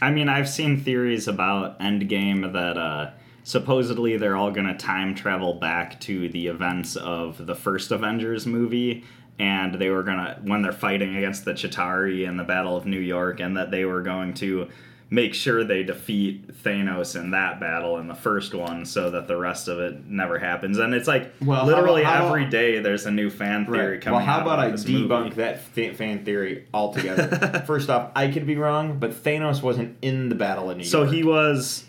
I 0.00 0.10
mean, 0.10 0.28
I've 0.28 0.48
seen 0.48 0.78
theories 0.80 1.26
about 1.26 1.80
Endgame 1.80 2.52
that 2.52 2.76
uh, 2.76 3.10
supposedly 3.44 4.16
they're 4.16 4.36
all 4.36 4.50
going 4.50 4.66
to 4.66 4.74
time 4.74 5.14
travel 5.14 5.54
back 5.54 5.98
to 6.00 6.28
the 6.28 6.48
events 6.48 6.96
of 6.96 7.46
the 7.46 7.54
first 7.54 7.90
Avengers 7.90 8.46
movie, 8.46 9.04
and 9.38 9.74
they 9.76 9.88
were 9.90 10.02
going 10.02 10.18
to, 10.18 10.36
when 10.42 10.62
they're 10.62 10.72
fighting 10.72 11.16
against 11.16 11.44
the 11.46 11.52
Chitauri 11.54 12.26
in 12.26 12.36
the 12.36 12.44
Battle 12.44 12.76
of 12.76 12.84
New 12.84 13.00
York, 13.00 13.40
and 13.40 13.56
that 13.56 13.70
they 13.70 13.84
were 13.86 14.02
going 14.02 14.34
to 14.34 14.68
make 15.10 15.32
sure 15.32 15.64
they 15.64 15.82
defeat 15.82 16.62
Thanos 16.62 17.18
in 17.18 17.30
that 17.30 17.58
battle 17.58 17.96
in 17.98 18.08
the 18.08 18.14
first 18.14 18.52
one 18.54 18.84
so 18.84 19.08
that 19.10 19.26
the 19.26 19.36
rest 19.36 19.66
of 19.66 19.78
it 19.78 20.04
never 20.06 20.38
happens. 20.38 20.76
And 20.78 20.92
it's 20.92 21.08
like 21.08 21.32
Well, 21.40 21.60
how 21.60 21.66
literally 21.66 22.02
about- 22.02 22.16
how 22.16 22.26
every 22.28 22.44
day 22.46 22.80
there's 22.80 23.06
a 23.06 23.10
new 23.10 23.30
fan 23.30 23.64
theory 23.64 23.92
right. 23.92 24.00
coming 24.02 24.18
well, 24.18 24.26
how 24.26 24.40
out 24.40 24.42
about 24.42 24.58
I 24.58 24.70
debunk 24.72 25.24
movie. 25.24 25.36
that 25.36 25.60
fan 25.62 26.24
theory 26.26 26.66
altogether? 26.74 27.62
First 27.66 27.88
off, 27.88 28.10
I 28.14 28.28
could 28.28 28.46
be 28.46 28.56
wrong, 28.56 28.98
but 28.98 29.12
Thanos 29.12 29.62
wasn't 29.62 29.96
in 30.02 30.28
the 30.28 30.34
Battle 30.34 30.70
of 30.70 30.76
New 30.76 30.84
So 30.84 31.02
York. 31.04 31.14
he 31.14 31.22
was 31.24 31.84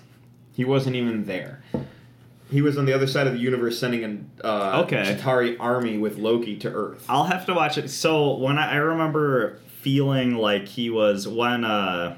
He 0.54 0.64
wasn't 0.64 0.96
even 0.96 1.26
there. 1.26 1.62
He 2.50 2.62
was 2.62 2.78
on 2.78 2.86
the 2.86 2.94
other 2.94 3.06
side 3.06 3.28
of 3.28 3.34
the 3.34 3.40
universe 3.40 3.78
sending 3.78 4.04
an 4.06 4.30
uh, 4.44 4.82
Okay. 4.86 5.04
Chitauri 5.22 5.58
army 5.60 5.98
with 5.98 6.18
Loki 6.18 6.56
to 6.60 6.70
Earth. 6.74 7.06
I'll 7.10 7.26
have 7.26 7.46
to 7.48 7.54
watch 7.54 7.78
it. 7.78 7.90
So 7.90 8.38
when 8.38 8.58
I, 8.58 8.72
I 8.72 8.76
remember 8.78 9.60
feeling 9.82 10.36
like 10.36 10.68
he 10.68 10.90
was 10.90 11.28
when 11.28 11.64
uh, 11.64 12.18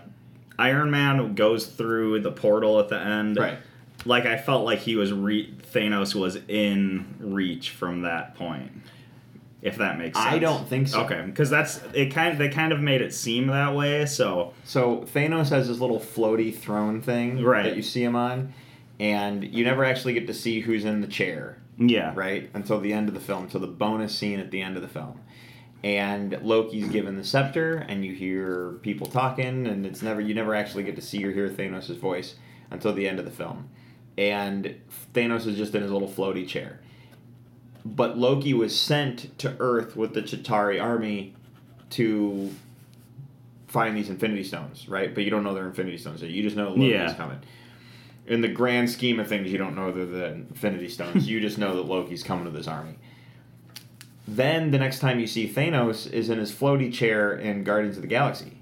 Iron 0.60 0.91
Man 0.91 1.34
goes 1.36 1.65
through 1.65 2.22
the 2.22 2.31
portal 2.31 2.79
at 2.79 2.89
the 2.89 3.00
end, 3.00 3.38
Right. 3.38 3.58
Like 4.05 4.25
I 4.25 4.38
felt 4.38 4.65
like 4.65 4.79
he 4.79 4.96
was 4.96 5.13
re- 5.13 5.53
Thanos 5.74 6.15
was 6.15 6.38
in 6.48 7.15
reach 7.20 7.70
from 7.70 8.01
that 8.01 8.36
point. 8.36 8.72
If 9.62 9.77
that 9.77 10.00
makes 10.00 10.17
sense. 10.17 10.34
I 10.34 10.39
don't 10.39 10.67
think 10.67 10.88
so. 10.88 11.01
Okay, 11.01 11.22
because 11.24 11.51
that's 11.51 11.79
it. 11.93 12.08
Kind 12.12 12.39
they 12.39 12.50
kind 12.50 12.74
of 12.74 12.79
made 12.79 13.01
it 13.01 13.13
seem 13.13 13.46
that 13.48 13.75
way. 13.75 14.08
So 14.08 14.53
So 14.63 15.05
Thanos 15.13 15.50
has 15.50 15.67
this 15.67 15.77
little 15.79 16.00
floaty 16.00 16.55
throne 16.55 17.00
thing 17.01 17.43
Right. 17.43 17.63
that 17.65 17.75
you 17.75 17.84
see 17.84 18.03
him 18.03 18.15
on, 18.15 18.53
and 19.00 19.43
you 19.43 19.63
never 19.63 19.86
actually 19.86 20.13
get 20.13 20.25
to 20.27 20.34
see 20.34 20.62
who's 20.62 20.84
in 20.84 21.01
the 21.01 21.08
chair, 21.08 21.58
yeah, 21.77 22.12
right? 22.15 22.50
Until 22.55 22.79
the 22.79 22.91
end 22.93 23.08
of 23.08 23.13
the 23.13 23.20
film, 23.20 23.43
until 23.43 23.60
the 23.60 23.67
bonus 23.67 24.17
scene 24.17 24.39
at 24.39 24.50
the 24.50 24.62
end 24.63 24.77
of 24.77 24.81
the 24.81 24.88
film. 24.88 25.20
And 25.83 26.38
Loki's 26.43 26.89
given 26.89 27.15
the 27.17 27.23
scepter, 27.23 27.77
and 27.77 28.05
you 28.05 28.13
hear 28.13 28.73
people 28.83 29.07
talking, 29.07 29.65
and 29.65 29.85
it's 29.85 30.01
never 30.03 30.21
you 30.21 30.33
never 30.35 30.53
actually 30.53 30.83
get 30.83 30.95
to 30.95 31.01
see 31.01 31.23
or 31.25 31.31
hear 31.31 31.50
Thanos' 31.50 31.97
voice 31.97 32.35
until 32.69 32.93
the 32.93 33.07
end 33.07 33.17
of 33.17 33.25
the 33.25 33.31
film. 33.31 33.67
And 34.17 34.75
Thanos 35.13 35.47
is 35.47 35.57
just 35.57 35.73
in 35.73 35.81
his 35.81 35.91
little 35.91 36.07
floaty 36.09 36.47
chair. 36.47 36.79
But 37.83 38.15
Loki 38.17 38.53
was 38.53 38.79
sent 38.79 39.35
to 39.39 39.55
Earth 39.59 39.95
with 39.95 40.13
the 40.13 40.21
Chitauri 40.21 40.79
army 40.79 41.33
to 41.91 42.51
find 43.67 43.97
these 43.97 44.09
Infinity 44.09 44.43
Stones, 44.43 44.88
right? 44.88 45.15
But 45.15 45.23
you 45.23 45.31
don't 45.31 45.43
know 45.43 45.55
they're 45.55 45.65
Infinity 45.65 45.97
Stones. 45.97 46.21
You 46.21 46.43
just 46.43 46.55
know 46.55 46.69
Loki's 46.69 46.91
Yeah. 46.91 47.13
coming. 47.15 47.39
In 48.27 48.41
the 48.41 48.47
grand 48.50 48.89
scheme 48.91 49.19
of 49.19 49.27
things, 49.27 49.51
you 49.51 49.57
don't 49.57 49.75
know 49.75 49.91
they're 49.91 50.05
the 50.05 50.25
Infinity 50.33 50.89
Stones. 50.89 51.27
you 51.27 51.39
just 51.41 51.57
know 51.57 51.75
that 51.75 51.83
Loki's 51.88 52.21
coming 52.21 52.45
to 52.45 52.51
this 52.51 52.67
army. 52.67 52.97
Then 54.28 54.72
the 54.72 54.78
next 54.78 55.00
time 55.00 55.20
you 55.20 55.28
see 55.28 55.51
Thanos 55.51 56.12
is 56.12 56.30
in 56.30 56.38
his 56.38 56.51
floaty 56.51 56.94
chair 56.94 57.34
in 57.34 57.63
Guardians 57.63 57.98
of 57.98 58.01
the 58.01 58.08
Galaxy. 58.08 58.58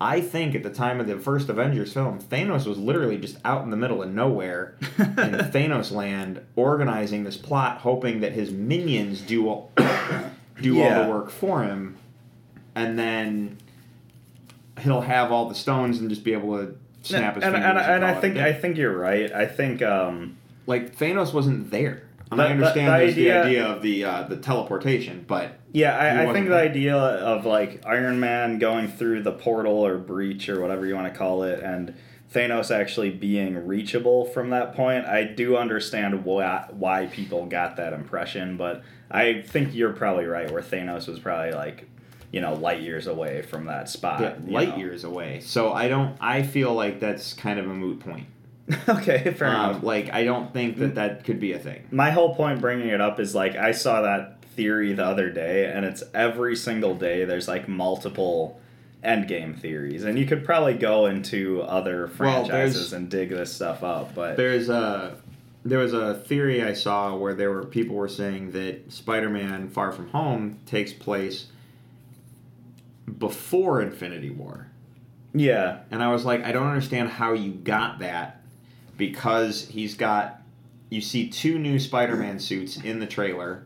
I 0.00 0.20
think 0.20 0.56
at 0.56 0.64
the 0.64 0.70
time 0.70 0.98
of 0.98 1.06
the 1.06 1.16
first 1.18 1.48
Avengers 1.48 1.92
film, 1.92 2.18
Thanos 2.18 2.66
was 2.66 2.76
literally 2.76 3.18
just 3.18 3.38
out 3.44 3.62
in 3.62 3.70
the 3.70 3.76
middle 3.76 4.02
of 4.02 4.10
nowhere 4.10 4.74
in 4.98 5.14
Thanos 5.52 5.92
land, 5.92 6.44
organizing 6.56 7.22
this 7.22 7.36
plot, 7.36 7.78
hoping 7.78 8.20
that 8.20 8.32
his 8.32 8.50
minions 8.50 9.20
do 9.20 9.48
all, 9.48 9.70
do 10.60 10.82
all 10.82 11.04
the 11.04 11.08
work 11.08 11.30
for 11.30 11.62
him, 11.62 11.96
and 12.74 12.98
then 12.98 13.58
he'll 14.80 15.02
have 15.02 15.30
all 15.30 15.48
the 15.48 15.54
stones 15.54 16.00
and 16.00 16.10
just 16.10 16.24
be 16.24 16.32
able 16.32 16.56
to 16.58 16.76
snap 17.02 17.36
his 17.36 17.44
and, 17.44 17.54
fingers. 17.54 17.70
and, 17.70 17.78
and 17.78 18.00
call 18.00 18.08
I 18.08 18.12
it 18.12 18.16
a 18.16 18.20
think. 18.20 18.36
I 18.38 18.52
think 18.52 18.76
you're 18.76 18.96
right. 18.96 19.32
I 19.32 19.46
think 19.46 19.82
um, 19.82 20.36
like 20.66 20.96
Thanos 20.96 21.32
wasn't 21.32 21.70
there. 21.70 22.08
And 22.32 22.40
The- 22.40 22.44
I 22.44 22.50
understand 22.50 22.88
the 22.88 22.92
idea- 22.92 23.32
the 23.32 23.46
idea 23.46 23.66
of 23.66 23.82
the 23.82 24.04
uh, 24.04 24.22
the 24.24 24.36
teleportation, 24.36 25.24
but 25.26 25.58
yeah, 25.72 25.96
I, 25.96 26.28
I 26.28 26.32
think 26.32 26.48
the 26.48 26.56
idea 26.56 26.96
of 26.96 27.46
like 27.46 27.82
Iron 27.86 28.20
Man 28.20 28.58
going 28.58 28.88
through 28.88 29.22
the 29.22 29.32
portal 29.32 29.86
or 29.86 29.98
breach 29.98 30.48
or 30.48 30.60
whatever 30.60 30.86
you 30.86 30.94
want 30.94 31.12
to 31.12 31.18
call 31.18 31.42
it, 31.44 31.60
and 31.60 31.94
Thanos 32.32 32.74
actually 32.74 33.10
being 33.10 33.66
reachable 33.66 34.24
from 34.24 34.50
that 34.50 34.74
point, 34.74 35.04
I 35.06 35.24
do 35.24 35.56
understand 35.56 36.24
why 36.24 36.66
why 36.70 37.06
people 37.06 37.46
got 37.46 37.76
that 37.76 37.92
impression. 37.92 38.56
But 38.56 38.82
I 39.10 39.42
think 39.42 39.74
you're 39.74 39.92
probably 39.92 40.24
right, 40.24 40.50
where 40.50 40.62
Thanos 40.62 41.06
was 41.06 41.18
probably 41.18 41.52
like, 41.52 41.86
you 42.30 42.40
know, 42.40 42.54
light 42.54 42.80
years 42.80 43.06
away 43.06 43.42
from 43.42 43.66
that 43.66 43.90
spot. 43.90 44.20
yeah, 44.22 44.34
light 44.46 44.70
know. 44.70 44.76
years 44.76 45.04
away. 45.04 45.40
So 45.40 45.72
I 45.72 45.88
don't. 45.88 46.16
I 46.20 46.42
feel 46.42 46.72
like 46.72 47.00
that's 47.00 47.34
kind 47.34 47.58
of 47.58 47.66
a 47.66 47.74
moot 47.74 48.00
point. 48.00 48.26
okay, 48.88 49.32
fair 49.36 49.48
Um, 49.48 49.70
enough. 49.70 49.82
like 49.82 50.12
I 50.12 50.24
don't 50.24 50.52
think 50.52 50.78
that 50.78 50.94
that 50.94 51.24
could 51.24 51.40
be 51.40 51.52
a 51.52 51.58
thing. 51.58 51.86
My 51.90 52.10
whole 52.10 52.34
point 52.34 52.60
bringing 52.60 52.88
it 52.88 53.00
up 53.00 53.18
is 53.20 53.34
like 53.34 53.56
I 53.56 53.72
saw 53.72 54.02
that 54.02 54.42
theory 54.56 54.92
the 54.92 55.04
other 55.04 55.30
day, 55.30 55.66
and 55.72 55.84
it's 55.84 56.02
every 56.14 56.54
single 56.56 56.94
day 56.94 57.24
there's 57.24 57.48
like 57.48 57.68
multiple 57.68 58.60
endgame 59.02 59.58
theories, 59.58 60.04
and 60.04 60.16
you 60.18 60.26
could 60.26 60.44
probably 60.44 60.74
go 60.74 61.06
into 61.06 61.62
other 61.62 62.02
Well, 62.02 62.44
franchises 62.44 62.92
and 62.92 63.10
dig 63.10 63.30
this 63.30 63.52
stuff 63.52 63.82
up. 63.82 64.14
But 64.14 64.36
There's 64.36 64.68
a 64.68 65.16
there 65.64 65.78
was 65.78 65.92
a 65.92 66.14
theory 66.14 66.62
I 66.62 66.72
saw 66.74 67.16
where 67.16 67.34
there 67.34 67.50
were 67.50 67.64
people 67.64 67.96
were 67.96 68.08
saying 68.08 68.52
that 68.52 68.92
Spider-Man: 68.92 69.70
Far 69.70 69.90
From 69.90 70.08
Home 70.10 70.58
takes 70.66 70.92
place 70.92 71.46
before 73.18 73.82
Infinity 73.82 74.30
War. 74.30 74.68
yeah, 75.34 75.80
And 75.90 76.02
I 76.02 76.12
was 76.12 76.24
like, 76.24 76.44
I 76.44 76.52
don't 76.52 76.66
understand 76.66 77.08
how 77.08 77.32
you 77.32 77.52
got 77.52 77.98
that 78.00 78.41
because 78.96 79.68
he's 79.68 79.94
got. 79.94 80.40
You 80.90 81.00
see 81.00 81.28
two 81.28 81.58
new 81.58 81.78
Spider 81.78 82.16
Man 82.16 82.38
suits 82.38 82.76
in 82.76 82.98
the 83.00 83.06
trailer. 83.06 83.64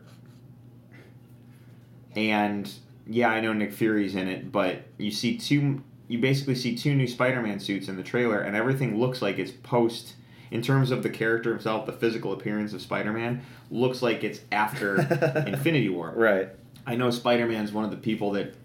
And 2.15 2.71
yeah, 3.05 3.29
I 3.29 3.41
know 3.41 3.53
Nick 3.53 3.73
Fury's 3.73 4.15
in 4.15 4.27
it, 4.27 4.51
but 4.51 4.83
you 4.97 5.11
see 5.11 5.37
two. 5.37 5.83
You 6.07 6.19
basically 6.19 6.55
see 6.55 6.75
two 6.75 6.95
new 6.95 7.07
Spider 7.07 7.41
Man 7.41 7.59
suits 7.59 7.89
in 7.89 7.97
the 7.97 8.03
trailer, 8.03 8.39
and 8.39 8.55
everything 8.55 8.99
looks 8.99 9.21
like 9.21 9.39
it's 9.39 9.51
post. 9.51 10.13
In 10.49 10.61
terms 10.61 10.91
of 10.91 11.03
the 11.03 11.09
character 11.09 11.51
himself, 11.51 11.85
the 11.85 11.91
physical 11.91 12.31
appearance 12.31 12.71
of 12.71 12.81
Spider 12.81 13.11
Man 13.11 13.41
looks 13.69 14.01
like 14.01 14.23
it's 14.23 14.39
after 14.49 14.95
Infinity 15.45 15.89
War. 15.89 16.13
right. 16.15 16.49
I 16.85 16.95
know 16.95 17.11
Spider 17.11 17.45
Man's 17.47 17.73
one 17.73 17.83
of 17.83 17.91
the 17.91 17.97
people 17.97 18.31
that 18.31 18.55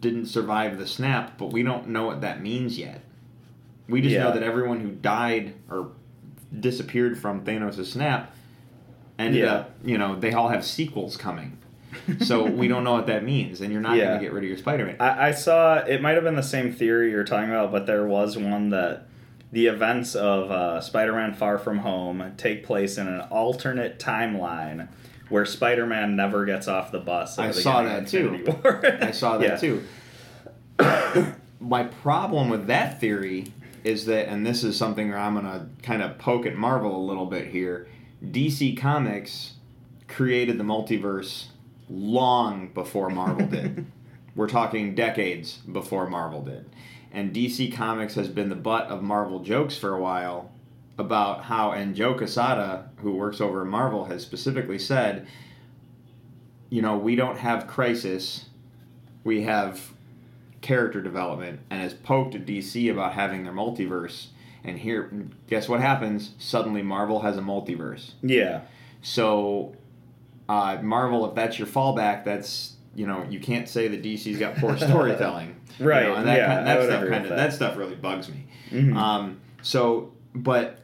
didn't 0.00 0.26
survive 0.26 0.76
the 0.76 0.88
snap, 0.88 1.38
but 1.38 1.52
we 1.52 1.62
don't 1.62 1.88
know 1.90 2.04
what 2.04 2.22
that 2.22 2.42
means 2.42 2.76
yet. 2.76 3.00
We 3.88 4.00
just 4.00 4.16
know 4.16 4.32
that 4.32 4.42
everyone 4.42 4.80
who 4.80 4.90
died 4.90 5.54
or 5.70 5.92
disappeared 6.58 7.18
from 7.18 7.44
Thanos' 7.44 7.84
snap 7.86 8.32
ended 9.18 9.42
Yeah. 9.44 9.52
up, 9.54 9.70
you 9.84 9.98
know, 9.98 10.18
they 10.18 10.32
all 10.32 10.48
have 10.48 10.64
sequels 10.64 11.16
coming. 11.16 11.56
So 12.20 12.44
we 12.44 12.68
don't 12.68 12.84
know 12.84 12.92
what 12.92 13.06
that 13.08 13.24
means, 13.24 13.60
and 13.60 13.72
you're 13.72 13.80
not 13.82 13.96
Yeah. 13.96 14.06
going 14.06 14.18
to 14.20 14.24
get 14.24 14.32
rid 14.32 14.44
of 14.44 14.48
your 14.48 14.58
Spider 14.58 14.86
Man. 14.86 14.96
I, 15.00 15.28
I 15.28 15.30
saw 15.32 15.78
it 15.78 16.00
might 16.00 16.12
have 16.14 16.24
been 16.24 16.36
the 16.36 16.42
same 16.42 16.72
theory 16.72 17.10
you're 17.10 17.24
talking 17.24 17.50
about, 17.50 17.72
but 17.72 17.86
there 17.86 18.06
was 18.06 18.38
one 18.38 18.70
that 18.70 19.06
the 19.52 19.66
events 19.66 20.14
of 20.14 20.50
uh, 20.52 20.80
Spider-Man: 20.80 21.34
Far 21.34 21.58
From 21.58 21.78
Home 21.78 22.32
take 22.36 22.64
place 22.64 22.96
in 22.98 23.08
an 23.08 23.20
alternate 23.22 23.98
timeline 23.98 24.86
where 25.28 25.44
Spider-Man 25.44 26.14
never 26.14 26.44
gets 26.44 26.68
off 26.68 26.92
the 26.92 27.00
bus. 27.00 27.36
I 27.38 27.50
saw 27.50 27.82
that 27.82 28.06
too. 28.06 28.44
I 29.02 29.10
saw 29.10 29.38
that 29.38 29.48
Yeah. 29.48 29.56
too. 29.56 29.82
My 31.60 31.84
problem 31.84 32.48
with 32.48 32.68
that 32.68 33.00
theory 33.00 33.52
is 33.84 34.06
that, 34.06 34.28
and 34.28 34.46
this 34.46 34.62
is 34.64 34.76
something 34.76 35.08
where 35.08 35.18
I'm 35.18 35.34
going 35.34 35.46
to 35.46 35.66
kind 35.82 36.02
of 36.02 36.18
poke 36.18 36.46
at 36.46 36.56
Marvel 36.56 36.96
a 36.96 37.04
little 37.04 37.26
bit 37.26 37.48
here. 37.48 37.88
DC 38.24 38.76
Comics 38.76 39.54
created 40.08 40.58
the 40.58 40.64
multiverse 40.64 41.46
long 41.88 42.68
before 42.68 43.10
Marvel 43.10 43.46
did. 43.46 43.86
We're 44.36 44.48
talking 44.48 44.94
decades 44.94 45.58
before 45.58 46.08
Marvel 46.08 46.42
did. 46.42 46.66
And 47.12 47.34
DC 47.34 47.74
Comics 47.74 48.14
has 48.14 48.28
been 48.28 48.48
the 48.48 48.54
butt 48.54 48.86
of 48.86 49.02
Marvel 49.02 49.40
jokes 49.40 49.76
for 49.76 49.94
a 49.94 50.00
while 50.00 50.52
about 50.98 51.44
how, 51.44 51.72
and 51.72 51.96
Joe 51.96 52.14
Quesada, 52.14 52.90
who 52.98 53.12
works 53.12 53.40
over 53.40 53.62
at 53.62 53.66
Marvel, 53.66 54.04
has 54.04 54.22
specifically 54.22 54.78
said, 54.78 55.26
you 56.68 56.82
know, 56.82 56.96
we 56.96 57.16
don't 57.16 57.38
have 57.38 57.66
Crisis, 57.66 58.46
we 59.24 59.42
have 59.42 59.92
character 60.60 61.00
development, 61.00 61.60
and 61.70 61.80
has 61.80 61.94
poked 61.94 62.34
at 62.34 62.44
DC 62.46 62.90
about 62.90 63.12
having 63.14 63.44
their 63.44 63.52
multiverse. 63.52 64.26
And 64.62 64.78
here, 64.78 65.10
guess 65.48 65.68
what 65.68 65.80
happens? 65.80 66.32
Suddenly, 66.38 66.82
Marvel 66.82 67.20
has 67.20 67.36
a 67.38 67.40
multiverse. 67.40 68.12
Yeah. 68.22 68.60
So, 69.00 69.74
uh, 70.48 70.78
Marvel, 70.82 71.26
if 71.28 71.34
that's 71.34 71.58
your 71.58 71.68
fallback, 71.68 72.24
that's 72.24 72.74
you 72.94 73.06
know 73.06 73.24
you 73.30 73.40
can't 73.40 73.68
say 73.68 73.88
that 73.88 74.02
DC's 74.02 74.38
got 74.38 74.56
poor 74.56 74.76
storytelling, 74.76 75.56
You 75.78 75.86
Right, 75.86 76.06
know, 76.06 76.14
and 76.16 76.26
that, 76.28 76.36
yeah, 76.36 76.54
kind, 76.56 76.66
that 76.66 76.82
stuff 76.84 77.08
kind 77.08 77.22
of 77.24 77.28
that. 77.30 77.36
that 77.36 77.52
stuff 77.54 77.76
really 77.76 77.94
bugs 77.94 78.28
me. 78.28 78.46
Mhm. 78.70 78.94
Um, 78.96 79.40
so, 79.62 80.12
but 80.34 80.80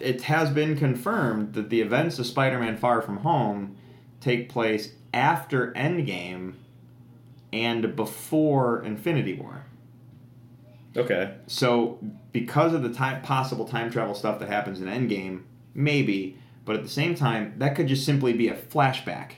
it 0.00 0.22
has 0.22 0.50
been 0.50 0.76
confirmed 0.76 1.54
that 1.54 1.70
the 1.70 1.80
events 1.80 2.18
of 2.18 2.26
Spider-Man: 2.26 2.76
Far 2.76 3.00
From 3.00 3.18
Home 3.18 3.76
take 4.20 4.48
place 4.50 4.92
after 5.14 5.72
Endgame 5.72 6.54
and 7.52 7.96
before 7.96 8.82
Infinity 8.82 9.34
War. 9.34 9.64
okay. 10.96 11.34
So, 11.46 11.98
because 12.32 12.72
of 12.74 12.82
the 12.82 12.92
time 12.92 13.22
possible 13.22 13.66
time 13.66 13.90
travel 13.90 14.14
stuff 14.14 14.38
that 14.40 14.48
happens 14.48 14.80
in 14.80 14.88
Endgame, 14.88 15.42
maybe, 15.74 16.38
but 16.64 16.76
at 16.76 16.82
the 16.82 16.88
same 16.88 17.14
time, 17.14 17.54
that 17.58 17.74
could 17.76 17.86
just 17.86 18.04
simply 18.04 18.32
be 18.32 18.48
a 18.48 18.56
flashback. 18.56 19.32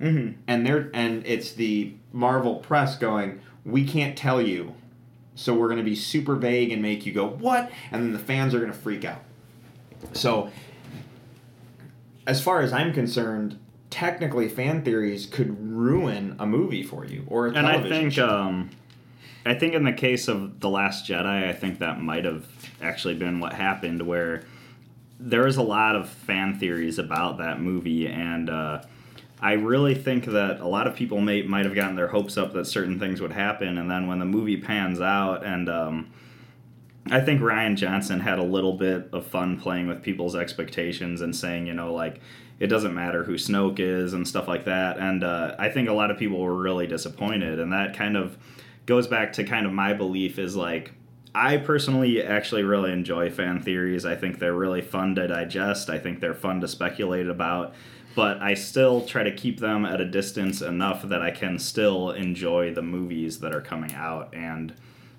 Mm-hmm. 0.00 0.40
And 0.46 0.66
they're 0.66 0.90
and 0.92 1.26
it's 1.26 1.52
the 1.52 1.94
Marvel 2.12 2.56
press 2.56 2.96
going, 2.96 3.40
"We 3.64 3.84
can't 3.84 4.16
tell 4.16 4.42
you." 4.42 4.74
So 5.36 5.54
we're 5.54 5.68
going 5.68 5.78
to 5.78 5.84
be 5.84 5.96
super 5.96 6.36
vague 6.36 6.70
and 6.70 6.82
make 6.82 7.06
you 7.06 7.12
go, 7.12 7.26
"What?" 7.26 7.70
And 7.90 8.02
then 8.02 8.12
the 8.12 8.18
fans 8.18 8.54
are 8.54 8.60
going 8.60 8.72
to 8.72 8.78
freak 8.78 9.04
out. 9.04 9.22
So 10.12 10.50
as 12.26 12.42
far 12.42 12.60
as 12.60 12.72
I'm 12.72 12.92
concerned, 12.92 13.58
technically 13.94 14.48
fan 14.48 14.82
theories 14.82 15.24
could 15.24 15.56
ruin 15.70 16.34
a 16.40 16.44
movie 16.44 16.82
for 16.82 17.04
you 17.04 17.24
or 17.28 17.46
a 17.46 17.52
And 17.52 17.64
I 17.64 17.80
think, 17.80 18.18
um, 18.18 18.70
I 19.46 19.54
think 19.54 19.72
in 19.72 19.84
the 19.84 19.92
case 19.92 20.26
of 20.26 20.58
the 20.58 20.68
Last 20.68 21.08
Jedi, 21.08 21.48
I 21.48 21.52
think 21.52 21.78
that 21.78 22.02
might 22.02 22.24
have 22.24 22.44
actually 22.82 23.14
been 23.14 23.38
what 23.38 23.52
happened, 23.52 24.02
where 24.02 24.42
there 25.20 25.44
was 25.44 25.58
a 25.58 25.62
lot 25.62 25.94
of 25.94 26.08
fan 26.08 26.58
theories 26.58 26.98
about 26.98 27.38
that 27.38 27.60
movie, 27.60 28.08
and 28.08 28.50
uh, 28.50 28.82
I 29.40 29.52
really 29.52 29.94
think 29.94 30.24
that 30.24 30.58
a 30.58 30.66
lot 30.66 30.88
of 30.88 30.96
people 30.96 31.20
may 31.20 31.42
might 31.42 31.64
have 31.64 31.76
gotten 31.76 31.94
their 31.94 32.08
hopes 32.08 32.36
up 32.36 32.52
that 32.54 32.64
certain 32.64 32.98
things 32.98 33.20
would 33.20 33.30
happen, 33.32 33.78
and 33.78 33.88
then 33.88 34.08
when 34.08 34.18
the 34.18 34.24
movie 34.24 34.56
pans 34.56 35.00
out, 35.00 35.44
and 35.44 35.68
um, 35.68 36.10
I 37.10 37.20
think 37.20 37.40
Rian 37.40 37.76
Johnson 37.76 38.20
had 38.20 38.38
a 38.38 38.42
little 38.42 38.72
bit 38.72 39.08
of 39.12 39.26
fun 39.26 39.60
playing 39.60 39.88
with 39.88 40.02
people's 40.02 40.34
expectations 40.34 41.20
and 41.20 41.36
saying, 41.36 41.66
you 41.66 41.74
know, 41.74 41.92
like 41.92 42.20
it 42.58 42.68
doesn't 42.68 42.94
matter 42.94 43.24
who 43.24 43.34
Snoke 43.34 43.78
is 43.78 44.14
and 44.14 44.26
stuff 44.26 44.48
like 44.48 44.64
that. 44.64 44.98
And 44.98 45.22
uh, 45.22 45.54
I 45.58 45.68
think 45.68 45.88
a 45.88 45.92
lot 45.92 46.10
of 46.10 46.18
people 46.18 46.40
were 46.40 46.56
really 46.56 46.86
disappointed, 46.86 47.58
and 47.58 47.72
that 47.72 47.94
kind 47.94 48.16
of 48.16 48.38
goes 48.86 49.06
back 49.06 49.32
to 49.34 49.44
kind 49.44 49.66
of 49.66 49.72
my 49.72 49.92
belief 49.92 50.38
is 50.38 50.56
like 50.56 50.92
I 51.34 51.56
personally 51.56 52.22
actually 52.22 52.62
really 52.62 52.92
enjoy 52.92 53.28
fan 53.30 53.60
theories. 53.60 54.06
I 54.06 54.14
think 54.14 54.38
they're 54.38 54.54
really 54.54 54.82
fun 54.82 55.16
to 55.16 55.26
digest. 55.26 55.90
I 55.90 55.98
think 55.98 56.20
they're 56.20 56.34
fun 56.34 56.60
to 56.60 56.68
speculate 56.68 57.28
about. 57.28 57.74
But 58.14 58.40
I 58.40 58.54
still 58.54 59.04
try 59.04 59.24
to 59.24 59.34
keep 59.34 59.58
them 59.58 59.84
at 59.84 60.00
a 60.00 60.04
distance 60.04 60.62
enough 60.62 61.02
that 61.02 61.20
I 61.20 61.32
can 61.32 61.58
still 61.58 62.12
enjoy 62.12 62.72
the 62.72 62.82
movies 62.82 63.40
that 63.40 63.52
are 63.52 63.60
coming 63.60 63.92
out 63.94 64.32
and 64.32 64.72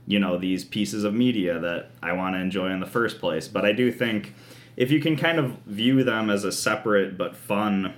you 0.08 0.20
know 0.20 0.38
these 0.38 0.64
pieces 0.64 1.04
of 1.04 1.14
media 1.14 1.60
that 1.60 1.90
I 2.04 2.14
want 2.14 2.36
to 2.36 2.40
enjoy 2.40 2.70
in 2.72 2.80
the 2.80 2.86
first 2.86 3.20
place. 3.20 3.48
But 3.48 3.66
I 3.66 3.72
do 3.72 3.92
think 3.92 4.34
if 4.78 4.92
you 4.92 5.00
can 5.02 5.16
kind 5.16 5.40
of 5.40 5.58
view 5.66 6.04
them 6.04 6.30
as 6.30 6.44
a 6.44 6.52
separate 6.52 7.18
but 7.18 7.36
fun 7.36 7.94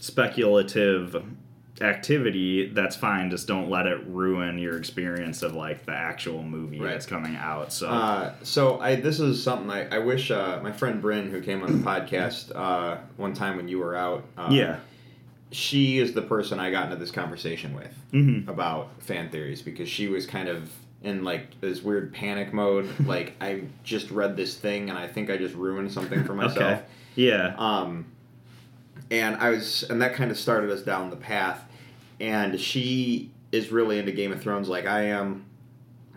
speculative 0.00 1.22
activity, 1.80 2.68
that's 2.68 2.94
fine. 2.96 3.30
Just 3.30 3.46
don't 3.46 3.70
let 3.70 3.86
it 3.86 4.06
ruin 4.06 4.58
your 4.58 4.76
experience 4.76 5.42
of 5.42 5.54
like 5.54 5.86
the 5.86 5.92
actual 5.92 6.42
movie 6.42 6.78
Right. 6.80 6.90
that's 6.92 7.06
coming 7.06 7.36
out. 7.36 7.72
So 7.72 7.88
Uh, 7.88 8.34
so 8.42 8.78
I 8.80 8.96
this 8.96 9.20
is 9.20 9.42
something 9.42 9.70
I, 9.70 9.88
I 9.88 9.98
wish 9.98 10.30
uh, 10.30 10.60
my 10.62 10.72
friend 10.72 11.00
Bryn 11.00 11.30
who 11.30 11.40
came 11.40 11.62
on 11.62 11.72
the 11.80 11.86
podcast 11.86 12.54
uh, 12.54 12.98
one 13.16 13.32
time 13.34 13.56
when 13.56 13.68
you 13.68 13.78
were 13.78 13.94
out. 13.96 14.24
Uh, 14.36 14.48
yeah, 14.50 14.76
she 15.52 15.98
is 15.98 16.12
the 16.12 16.22
person 16.22 16.60
I 16.60 16.70
got 16.70 16.84
into 16.86 16.96
this 16.96 17.10
conversation 17.10 17.74
with 17.74 17.94
Mm-hmm. 18.12 18.50
about 18.50 18.90
fan 19.02 19.30
theories 19.30 19.62
because 19.62 19.88
she 19.88 20.08
was 20.08 20.26
kind 20.26 20.48
of 20.48 20.70
in 21.02 21.24
like 21.24 21.60
this 21.60 21.82
weird 21.82 22.12
panic 22.12 22.52
mode. 22.52 22.88
like 23.06 23.34
I 23.40 23.62
just 23.84 24.10
read 24.10 24.36
this 24.36 24.56
thing 24.56 24.90
and 24.90 24.98
I 24.98 25.06
think 25.08 25.30
I 25.30 25.36
just 25.36 25.54
ruined 25.54 25.92
something 25.92 26.24
for 26.24 26.34
myself. 26.34 26.58
Okay. 26.58 26.82
Yeah. 27.16 27.54
Um, 27.58 28.06
and 29.10 29.36
I 29.36 29.50
was, 29.50 29.82
and 29.84 30.00
that 30.02 30.14
kind 30.14 30.30
of 30.30 30.38
started 30.38 30.70
us 30.70 30.82
down 30.82 31.10
the 31.10 31.16
path. 31.16 31.64
And 32.20 32.60
she 32.60 33.30
is 33.50 33.72
really 33.72 33.98
into 33.98 34.12
Game 34.12 34.30
of 34.30 34.40
Thrones, 34.40 34.68
like 34.68 34.86
I 34.86 35.04
am. 35.06 35.46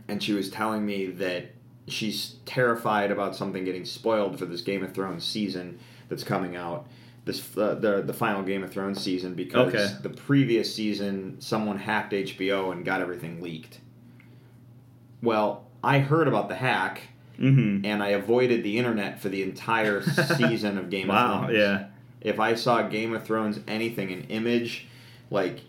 And 0.08 0.22
she 0.22 0.34
was 0.34 0.50
telling 0.50 0.86
me 0.86 1.08
that 1.08 1.46
she's 1.88 2.36
terrified 2.46 3.10
about 3.10 3.36
something 3.36 3.63
getting 3.66 3.86
spoiled 3.86 4.38
for 4.38 4.46
this 4.46 4.62
Game 4.62 4.84
of 4.84 4.94
Thrones 4.94 5.24
season 5.24 5.80
that's 6.10 6.24
coming 6.24 6.56
out. 6.56 6.88
This 7.25 7.58
uh, 7.58 7.75
the 7.75 8.02
the 8.02 8.13
final 8.13 8.44
Game 8.44 8.63
of 8.66 8.72
Thrones 8.74 9.02
season 9.02 9.34
because 9.34 9.74
Okay. 9.74 9.88
the 10.02 10.10
previous 10.10 10.75
season 10.75 11.38
someone 11.40 11.78
hacked 11.78 12.12
HBO 12.12 12.74
and 12.74 12.84
got 12.84 13.00
everything 13.00 13.42
leaked. 13.42 13.80
Well, 15.24 15.63
I 15.84 16.00
heard 16.00 16.27
about 16.27 16.50
the 16.50 16.56
hack 16.56 17.01
Mm-hmm. 17.39 17.84
and 17.84 18.03
I 18.03 18.10
avoided 18.10 18.63
the 18.63 18.77
internet 18.77 19.20
for 19.20 19.27
the 19.27 19.42
entire 19.42 20.03
season 20.38 20.77
of 20.77 20.92
Game 20.92 21.10
of 21.10 21.15
Wow. 21.15 21.39
Thrones. 21.48 21.58
Yeah. 21.58 21.86
If 22.22 22.39
I 22.39 22.53
saw 22.53 22.84
Game 22.84 23.13
of 23.15 23.25
Thrones 23.25 23.60
anything, 23.68 24.12
an 24.13 24.25
image, 24.30 24.86
like 25.32 25.62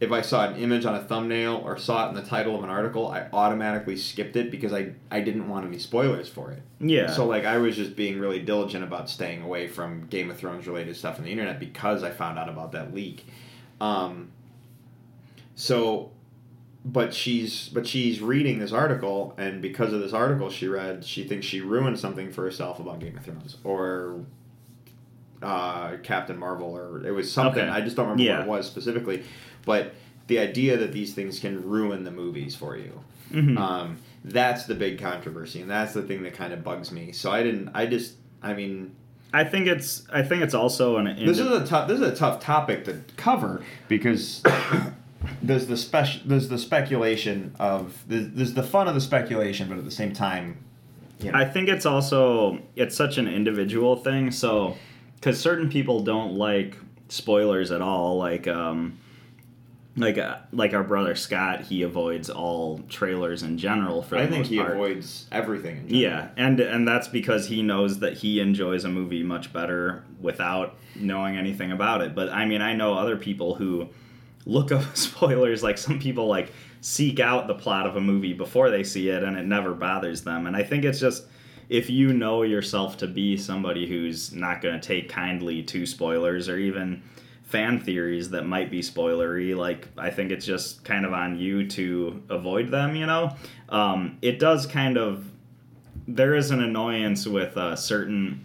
if 0.00 0.10
I 0.10 0.22
saw 0.22 0.48
an 0.48 0.56
image 0.56 0.84
on 0.84 0.96
a 0.96 1.00
thumbnail 1.04 1.62
or 1.64 1.78
saw 1.78 2.06
it 2.06 2.08
in 2.10 2.14
the 2.16 2.22
title 2.22 2.56
of 2.56 2.64
an 2.64 2.68
article, 2.68 3.06
I 3.06 3.28
automatically 3.32 3.96
skipped 3.96 4.34
it 4.34 4.50
because 4.50 4.72
I, 4.72 4.92
I 5.08 5.20
didn't 5.20 5.48
want 5.48 5.64
any 5.64 5.78
spoilers 5.78 6.28
for 6.28 6.50
it. 6.50 6.62
Yeah. 6.80 7.12
So 7.12 7.24
like 7.26 7.44
I 7.44 7.58
was 7.58 7.76
just 7.76 7.94
being 7.94 8.18
really 8.18 8.40
diligent 8.40 8.82
about 8.82 9.08
staying 9.08 9.40
away 9.42 9.68
from 9.68 10.06
Game 10.08 10.32
of 10.32 10.36
Thrones 10.36 10.66
related 10.66 10.96
stuff 10.96 11.18
on 11.18 11.24
the 11.24 11.30
internet 11.30 11.60
because 11.60 12.02
I 12.02 12.10
found 12.10 12.40
out 12.40 12.48
about 12.48 12.72
that 12.72 12.92
leak. 12.92 13.24
Um, 13.80 14.32
so 15.54 16.10
but 16.84 17.14
she's 17.14 17.68
but 17.70 17.86
she's 17.86 18.20
reading 18.20 18.58
this 18.58 18.72
article 18.72 19.34
and 19.38 19.62
because 19.62 19.92
of 19.92 20.00
this 20.00 20.12
article 20.12 20.50
she 20.50 20.68
read 20.68 21.02
she 21.04 21.24
thinks 21.24 21.46
she 21.46 21.60
ruined 21.62 21.98
something 21.98 22.30
for 22.30 22.42
herself 22.42 22.78
about 22.78 22.98
Game 23.00 23.16
of 23.16 23.24
Thrones 23.24 23.56
or 23.64 24.20
uh, 25.42 25.96
Captain 26.02 26.36
Marvel 26.38 26.76
or 26.76 27.04
it 27.06 27.10
was 27.10 27.30
something 27.30 27.62
Okay. 27.62 27.70
I 27.70 27.80
just 27.80 27.96
don't 27.96 28.06
remember 28.06 28.22
Yeah. 28.22 28.38
what 28.40 28.44
it 28.46 28.48
was 28.48 28.66
specifically 28.66 29.22
but 29.64 29.94
the 30.26 30.38
idea 30.38 30.76
that 30.78 30.92
these 30.92 31.14
things 31.14 31.38
can 31.38 31.66
ruin 31.68 32.04
the 32.04 32.10
movies 32.10 32.54
for 32.54 32.76
you 32.76 33.00
Mhm. 33.32 33.58
um, 33.58 33.96
that's 34.24 34.64
the 34.66 34.74
big 34.74 34.98
controversy 35.00 35.60
and 35.60 35.70
that's 35.70 35.92
the 35.94 36.02
thing 36.02 36.22
that 36.22 36.34
kind 36.34 36.52
of 36.52 36.62
bugs 36.62 36.92
me 36.92 37.12
so 37.12 37.30
I 37.30 37.42
didn't 37.42 37.70
I 37.74 37.86
just 37.86 38.14
I 38.42 38.52
mean 38.54 38.94
I 39.32 39.42
think 39.42 39.66
it's. 39.66 40.06
I 40.12 40.22
think 40.22 40.44
it's 40.44 40.54
also 40.54 40.96
an. 40.98 41.06
this 41.26 41.40
is 41.40 41.50
a 41.50 41.66
tough 41.66 41.88
this 41.88 41.98
is 41.98 42.06
a 42.06 42.14
tough 42.14 42.40
topic 42.40 42.84
to 42.84 43.00
cover 43.16 43.62
because 43.88 44.40
there's 45.42 45.66
the 45.66 45.76
spec 45.76 46.08
there's 46.24 46.48
the 46.48 46.58
speculation 46.58 47.54
of 47.58 48.02
there's, 48.06 48.30
there's 48.30 48.54
the 48.54 48.62
fun 48.62 48.88
of 48.88 48.94
the 48.94 49.00
speculation, 49.00 49.68
but 49.68 49.78
at 49.78 49.84
the 49.84 49.90
same 49.90 50.12
time, 50.12 50.64
you 51.20 51.32
know, 51.32 51.38
I 51.38 51.44
think 51.44 51.68
it's 51.68 51.86
also 51.86 52.60
it's 52.76 52.96
such 52.96 53.18
an 53.18 53.28
individual 53.28 53.96
thing. 53.96 54.30
So, 54.30 54.76
because 55.16 55.40
certain 55.40 55.68
people 55.70 56.00
don't 56.00 56.34
like 56.34 56.76
spoilers 57.08 57.70
at 57.70 57.80
all, 57.80 58.18
like 58.18 58.46
um, 58.48 58.98
like 59.96 60.18
uh, 60.18 60.38
like 60.52 60.74
our 60.74 60.82
brother 60.82 61.14
Scott, 61.14 61.62
he 61.62 61.82
avoids 61.82 62.28
all 62.28 62.80
trailers 62.88 63.42
in 63.42 63.58
general. 63.58 64.02
For 64.02 64.16
the 64.16 64.22
I 64.22 64.26
think 64.26 64.46
he 64.46 64.58
part. 64.58 64.72
avoids 64.72 65.26
everything. 65.30 65.78
In 65.78 65.88
general. 65.88 66.00
Yeah, 66.00 66.28
and 66.36 66.60
and 66.60 66.86
that's 66.86 67.08
because 67.08 67.48
he 67.48 67.62
knows 67.62 68.00
that 68.00 68.14
he 68.14 68.40
enjoys 68.40 68.84
a 68.84 68.88
movie 68.88 69.22
much 69.22 69.52
better 69.52 70.04
without 70.20 70.76
knowing 70.96 71.36
anything 71.36 71.72
about 71.72 72.02
it. 72.02 72.14
But 72.14 72.30
I 72.30 72.44
mean, 72.44 72.60
I 72.60 72.74
know 72.74 72.94
other 72.94 73.16
people 73.16 73.54
who 73.54 73.88
look 74.46 74.72
up 74.72 74.84
spoilers. 74.96 75.62
Like 75.62 75.78
some 75.78 75.98
people 75.98 76.26
like 76.26 76.52
seek 76.80 77.20
out 77.20 77.46
the 77.46 77.54
plot 77.54 77.86
of 77.86 77.96
a 77.96 78.00
movie 78.00 78.32
before 78.32 78.70
they 78.70 78.84
see 78.84 79.08
it, 79.08 79.22
and 79.22 79.36
it 79.36 79.46
never 79.46 79.74
bothers 79.74 80.22
them. 80.22 80.46
And 80.46 80.56
I 80.56 80.62
think 80.62 80.84
it's 80.84 81.00
just 81.00 81.24
if 81.68 81.88
you 81.88 82.12
know 82.12 82.42
yourself 82.42 82.96
to 82.98 83.06
be 83.06 83.36
somebody 83.36 83.86
who's 83.86 84.32
not 84.32 84.60
going 84.60 84.78
to 84.78 84.86
take 84.86 85.08
kindly 85.08 85.62
to 85.62 85.86
spoilers 85.86 86.48
or 86.48 86.58
even 86.58 87.02
fan 87.42 87.78
theories 87.78 88.30
that 88.30 88.46
might 88.46 88.70
be 88.70 88.80
spoilery 88.80 89.54
like 89.54 89.86
i 89.98 90.10
think 90.10 90.30
it's 90.30 90.46
just 90.46 90.82
kind 90.82 91.04
of 91.04 91.12
on 91.12 91.38
you 91.38 91.66
to 91.66 92.22
avoid 92.30 92.70
them 92.70 92.96
you 92.96 93.06
know 93.06 93.34
um, 93.68 94.18
it 94.22 94.38
does 94.38 94.66
kind 94.66 94.96
of 94.96 95.30
there 96.08 96.34
is 96.34 96.50
an 96.50 96.62
annoyance 96.62 97.26
with 97.26 97.56
uh, 97.56 97.76
certain 97.76 98.44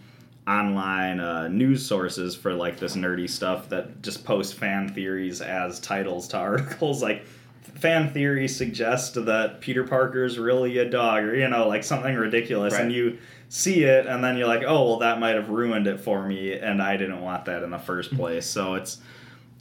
online 0.50 1.20
uh, 1.20 1.48
news 1.48 1.86
sources 1.86 2.34
for 2.34 2.52
like 2.52 2.78
this 2.78 2.96
nerdy 2.96 3.28
stuff 3.28 3.68
that 3.68 4.02
just 4.02 4.24
post 4.24 4.54
fan 4.54 4.92
theories 4.92 5.40
as 5.40 5.78
titles 5.80 6.26
to 6.28 6.36
articles 6.50 7.02
like 7.02 7.24
fan 7.62 8.12
theories 8.12 8.54
suggest 8.56 9.14
that 9.26 9.60
peter 9.60 9.84
parker's 9.84 10.38
really 10.38 10.78
a 10.78 10.84
dog 10.88 11.22
or 11.22 11.36
you 11.36 11.48
know 11.48 11.68
like 11.68 11.84
something 11.84 12.16
ridiculous 12.16 12.74
and 12.74 12.92
you 12.92 13.16
see 13.48 13.84
it 13.84 14.06
and 14.06 14.24
then 14.24 14.36
you're 14.36 14.48
like 14.48 14.62
oh 14.66 14.84
well 14.84 14.98
that 14.98 15.20
might 15.20 15.36
have 15.36 15.48
ruined 15.50 15.86
it 15.86 16.00
for 16.00 16.26
me 16.26 16.52
and 16.52 16.82
i 16.82 16.96
didn't 16.96 17.20
want 17.20 17.44
that 17.44 17.62
in 17.62 17.70
the 17.70 17.78
first 17.78 18.14
place. 18.16 18.46
So 18.46 18.74
it's 18.74 18.98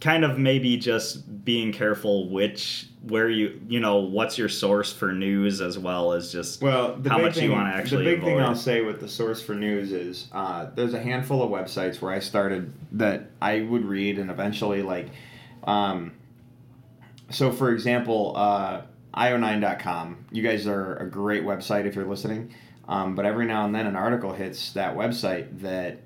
kind 0.01 0.23
of 0.23 0.37
maybe 0.37 0.77
just 0.77 1.43
being 1.43 1.73
careful 1.73 2.29
which 2.29 2.87
where 3.03 3.29
you 3.29 3.59
you 3.67 3.79
know 3.79 3.97
what's 3.97 4.37
your 4.37 4.49
source 4.49 4.93
for 4.93 5.11
news 5.11 5.61
as 5.61 5.77
well 5.77 6.13
as 6.13 6.31
just 6.31 6.61
Well, 6.61 6.95
the 6.95 7.09
how 7.09 7.17
big 7.17 7.25
much 7.25 7.35
thing, 7.35 7.45
you 7.45 7.51
want 7.51 7.73
to 7.73 7.77
actually 7.77 8.05
The 8.05 8.15
big 8.15 8.23
thing. 8.23 8.39
I'll 8.39 8.55
say 8.55 8.81
with 8.81 8.99
the 8.99 9.07
source 9.07 9.41
for 9.41 9.55
news 9.55 9.91
is 9.91 10.27
uh, 10.31 10.67
there's 10.75 10.93
a 10.93 11.01
handful 11.01 11.41
of 11.41 11.49
websites 11.49 12.01
where 12.01 12.13
I 12.13 12.19
started 12.19 12.73
that 12.93 13.31
I 13.41 13.61
would 13.61 13.85
read 13.85 14.19
and 14.19 14.29
eventually 14.29 14.81
like. 14.81 15.09
Um, 15.63 16.13
so, 17.29 17.51
for 17.51 17.71
example, 17.71 18.33
uh, 18.35 18.81
io9.com. 19.15 20.25
You 20.31 20.43
guys 20.43 20.67
are 20.67 20.95
a 20.97 21.09
great 21.09 21.43
website 21.43 21.85
if 21.85 21.95
you're 21.95 22.05
listening. 22.05 22.53
Um, 22.87 23.15
but 23.15 23.25
every 23.25 23.45
now 23.45 23.65
and 23.65 23.75
then 23.75 23.85
an 23.85 23.95
article 23.95 24.33
hits 24.33 24.73
that 24.73 24.95
website 24.95 25.61
that 25.61 25.99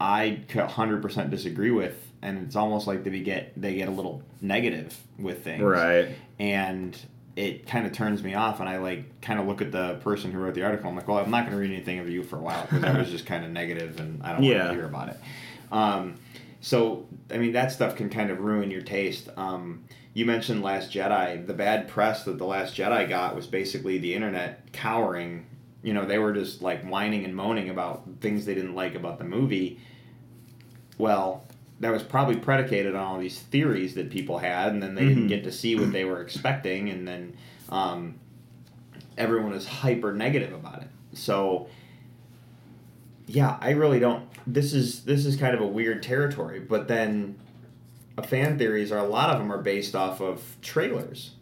I 0.00 0.40
could 0.48 0.62
100% 0.62 1.30
disagree 1.30 1.70
with, 1.70 2.11
and 2.22 2.38
it's 2.46 2.56
almost 2.56 2.86
like 2.86 3.04
they 3.04 3.20
get 3.20 3.52
they 3.60 3.74
get 3.74 3.88
a 3.88 3.92
little 3.92 4.22
negative 4.40 4.96
with 5.18 5.44
things. 5.44 5.62
Right. 5.62 6.16
And 6.38 6.96
it 7.36 7.66
kind 7.66 7.86
of 7.86 7.92
turns 7.92 8.22
me 8.22 8.34
off 8.34 8.60
and 8.60 8.68
i 8.68 8.76
like 8.76 9.20
kind 9.22 9.40
of 9.40 9.46
look 9.46 9.62
at 9.62 9.72
the 9.72 9.94
person 10.02 10.30
who 10.30 10.38
wrote 10.38 10.54
the 10.54 10.62
article 10.62 10.88
i'm 10.88 10.96
like 10.96 11.08
well 11.08 11.18
i'm 11.18 11.30
not 11.30 11.46
going 11.46 11.52
to 11.52 11.58
read 11.58 11.70
anything 11.70 11.98
of 11.98 12.08
you 12.08 12.22
for 12.22 12.36
a 12.36 12.40
while 12.40 12.62
because 12.62 12.82
that 12.82 12.96
was 12.96 13.10
just 13.10 13.24
kind 13.24 13.44
of 13.44 13.50
negative 13.50 13.98
and 14.00 14.22
i 14.22 14.32
don't 14.32 14.42
want 14.42 14.68
to 14.68 14.74
hear 14.74 14.84
about 14.84 15.08
it. 15.08 15.16
Um, 15.70 16.16
so 16.60 17.08
i 17.30 17.38
mean 17.38 17.52
that 17.52 17.72
stuff 17.72 17.96
can 17.96 18.10
kind 18.10 18.30
of 18.30 18.40
ruin 18.40 18.70
your 18.70 18.82
taste. 18.82 19.28
Um, 19.36 19.84
you 20.14 20.26
mentioned 20.26 20.62
last 20.62 20.92
jedi. 20.92 21.46
The 21.46 21.54
bad 21.54 21.88
press 21.88 22.24
that 22.24 22.36
the 22.36 22.44
last 22.44 22.76
jedi 22.76 23.08
got 23.08 23.34
was 23.34 23.46
basically 23.46 23.96
the 23.96 24.14
internet 24.14 24.70
cowering. 24.72 25.46
You 25.82 25.94
know 25.94 26.04
they 26.04 26.18
were 26.18 26.32
just 26.32 26.60
like 26.60 26.84
whining 26.84 27.24
and 27.24 27.34
moaning 27.34 27.70
about 27.70 28.06
things 28.20 28.44
they 28.44 28.54
didn't 28.54 28.74
like 28.74 28.94
about 28.94 29.18
the 29.18 29.24
movie. 29.24 29.80
Well 30.98 31.44
that 31.82 31.92
was 31.92 32.02
probably 32.04 32.36
predicated 32.36 32.94
on 32.94 33.02
all 33.04 33.18
these 33.18 33.40
theories 33.40 33.94
that 33.94 34.08
people 34.08 34.38
had, 34.38 34.72
and 34.72 34.80
then 34.82 34.94
they 34.94 35.04
didn't 35.04 35.24
Mhm. 35.24 35.28
get 35.28 35.44
to 35.44 35.52
see 35.52 35.74
what 35.74 35.92
they 35.92 36.04
were 36.04 36.22
expecting, 36.22 36.88
and 36.88 37.06
then 37.06 37.34
um, 37.70 38.14
everyone 39.18 39.52
is 39.52 39.66
hyper 39.66 40.12
negative 40.14 40.52
about 40.52 40.82
it. 40.82 40.88
So, 41.14 41.66
yeah, 43.26 43.56
I 43.60 43.70
really 43.70 43.98
don't. 43.98 44.24
This 44.46 44.72
is 44.72 45.04
this 45.04 45.26
is 45.26 45.36
kind 45.36 45.54
of 45.54 45.60
a 45.60 45.66
weird 45.66 46.02
territory, 46.02 46.60
but 46.60 46.86
then, 46.86 47.34
uh, 48.16 48.22
fan 48.22 48.58
theories 48.58 48.92
are 48.92 48.98
a 48.98 49.08
lot 49.08 49.30
of 49.30 49.38
them 49.38 49.52
are 49.52 49.60
based 49.62 49.96
off 49.96 50.20
of 50.20 50.56
trailers. 50.62 51.32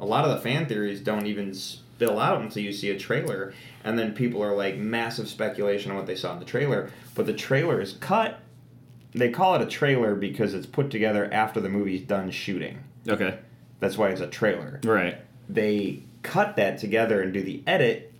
A 0.00 0.04
lot 0.04 0.24
of 0.26 0.32
the 0.32 0.38
fan 0.38 0.66
theories 0.66 1.00
don't 1.00 1.26
even 1.26 1.54
spill 1.54 2.18
out 2.18 2.42
until 2.42 2.62
you 2.62 2.72
see 2.72 2.90
a 2.90 2.98
trailer, 2.98 3.54
and 3.84 3.98
then 3.98 4.12
people 4.12 4.42
are 4.42 4.54
like 4.54 4.76
massive 4.76 5.28
speculation 5.28 5.90
on 5.92 5.96
what 5.96 6.06
they 6.06 6.16
saw 6.16 6.32
in 6.34 6.40
the 6.40 6.44
trailer, 6.44 6.90
but 7.14 7.24
the 7.24 7.32
trailer 7.32 7.80
is 7.80 7.94
cut 7.94 8.40
they 9.12 9.30
call 9.30 9.54
it 9.54 9.62
a 9.62 9.66
trailer 9.66 10.14
because 10.14 10.54
it's 10.54 10.66
put 10.66 10.90
together 10.90 11.28
after 11.32 11.60
the 11.60 11.68
movie's 11.68 12.02
done 12.02 12.30
shooting. 12.30 12.78
okay 13.08 13.38
That's 13.80 13.96
why 13.98 14.08
it's 14.10 14.20
a 14.20 14.26
trailer. 14.26 14.80
right 14.84 15.18
They 15.48 16.02
cut 16.22 16.56
that 16.56 16.78
together 16.78 17.20
and 17.20 17.32
do 17.32 17.42
the 17.42 17.62
edit, 17.66 18.12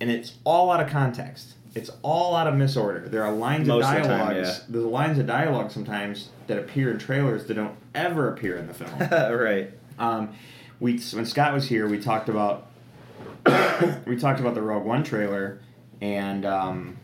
and 0.00 0.10
it's 0.10 0.34
all 0.44 0.70
out 0.70 0.80
of 0.80 0.88
context. 0.90 1.54
It's 1.74 1.90
all 2.02 2.36
out 2.36 2.46
of 2.46 2.54
misorder. 2.54 3.08
There 3.08 3.24
are 3.24 3.32
lines 3.32 3.66
Most 3.66 3.84
of 3.86 3.96
of 3.96 4.02
the 4.02 4.08
time, 4.08 4.18
dialogues. 4.28 4.58
yeah. 4.60 4.64
There's 4.68 4.84
lines 4.84 5.18
of 5.18 5.26
dialogue 5.26 5.72
sometimes 5.72 6.28
that 6.46 6.56
appear 6.58 6.90
in 6.92 6.98
trailers 6.98 7.46
that 7.46 7.54
don't 7.54 7.74
ever 7.96 8.28
appear 8.32 8.56
in 8.56 8.68
the 8.68 8.74
film. 8.74 8.92
right 9.36 9.72
Um, 9.98 10.34
we 10.78 10.98
when 11.12 11.26
Scott 11.26 11.52
was 11.52 11.66
here, 11.68 11.88
we 11.88 11.98
talked 11.98 12.28
about 12.28 12.66
we 14.06 14.16
talked 14.16 14.40
about 14.40 14.54
the 14.54 14.62
Rogue 14.62 14.84
One 14.84 15.02
trailer, 15.02 15.60
and 16.00 16.44
um, 16.46 16.96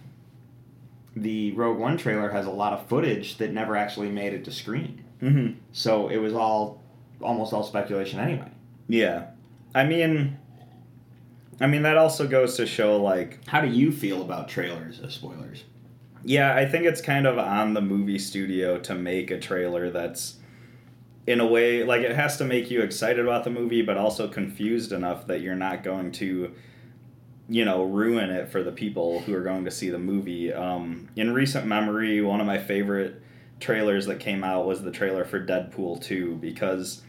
the 1.16 1.52
Rogue 1.52 1.78
One 1.78 1.96
trailer 1.96 2.30
has 2.30 2.46
a 2.46 2.50
lot 2.50 2.72
of 2.72 2.86
footage 2.86 3.38
that 3.38 3.52
never 3.52 3.76
actually 3.76 4.08
made 4.10 4.32
it 4.32 4.44
to 4.44 4.52
screen. 4.52 5.04
mm-hmm. 5.20 5.58
So 5.72 6.08
it 6.08 6.18
was 6.18 6.34
all 6.34 6.82
almost 7.20 7.52
all 7.52 7.62
speculation 7.62 8.18
anyway. 8.18 8.48
yeah 8.88 9.26
i 9.74 9.84
mean 9.84 10.38
i 11.60 11.66
mean 11.66 11.82
that 11.82 11.98
also 11.98 12.26
goes 12.26 12.56
to 12.56 12.64
show 12.64 12.96
like 12.96 13.46
How 13.46 13.60
do 13.60 13.68
you 13.68 13.92
feel 13.92 14.22
about 14.22 14.48
trailers 14.48 15.00
as 15.00 15.12
spoilers? 15.14 15.64
Yeah, 16.24 16.54
I 16.54 16.66
think 16.66 16.84
it's 16.84 17.00
kind 17.00 17.26
of 17.26 17.38
on 17.38 17.72
the 17.74 17.80
movie 17.80 18.18
studio 18.18 18.78
to 18.80 18.94
make 18.94 19.30
a 19.30 19.38
trailer 19.38 19.90
that's 19.90 20.36
in 21.26 21.40
a 21.40 21.46
way 21.46 21.84
like 21.84 22.00
it 22.02 22.14
has 22.16 22.36
to 22.38 22.44
make 22.44 22.70
you 22.70 22.80
excited 22.82 23.20
about 23.20 23.44
the 23.44 23.50
movie 23.50 23.82
but 23.82 23.96
also 23.98 24.26
confused 24.28 24.92
enough 24.92 25.26
that 25.26 25.40
you're 25.42 25.54
not 25.54 25.82
going 25.82 26.10
to 26.12 26.52
you 27.50 27.64
know 27.64 27.82
ruin 27.82 28.30
it 28.30 28.48
for 28.48 28.62
the 28.62 28.70
people 28.70 29.20
who 29.20 29.34
are 29.34 29.42
going 29.42 29.64
to 29.64 29.70
see 29.70 29.90
the 29.90 29.98
movie. 29.98 30.52
Um, 30.52 31.08
in 31.16 31.34
recent 31.34 31.66
memory 31.66 32.22
one 32.22 32.40
of 32.40 32.46
my 32.46 32.58
favorite 32.58 33.20
trailers 33.58 34.06
that 34.06 34.20
came 34.20 34.42
out 34.44 34.66
was 34.66 34.82
the 34.82 34.92
trailer 34.92 35.24
for 35.24 35.44
deadpool 35.44 36.02
2 36.02 36.36
because 36.36 37.02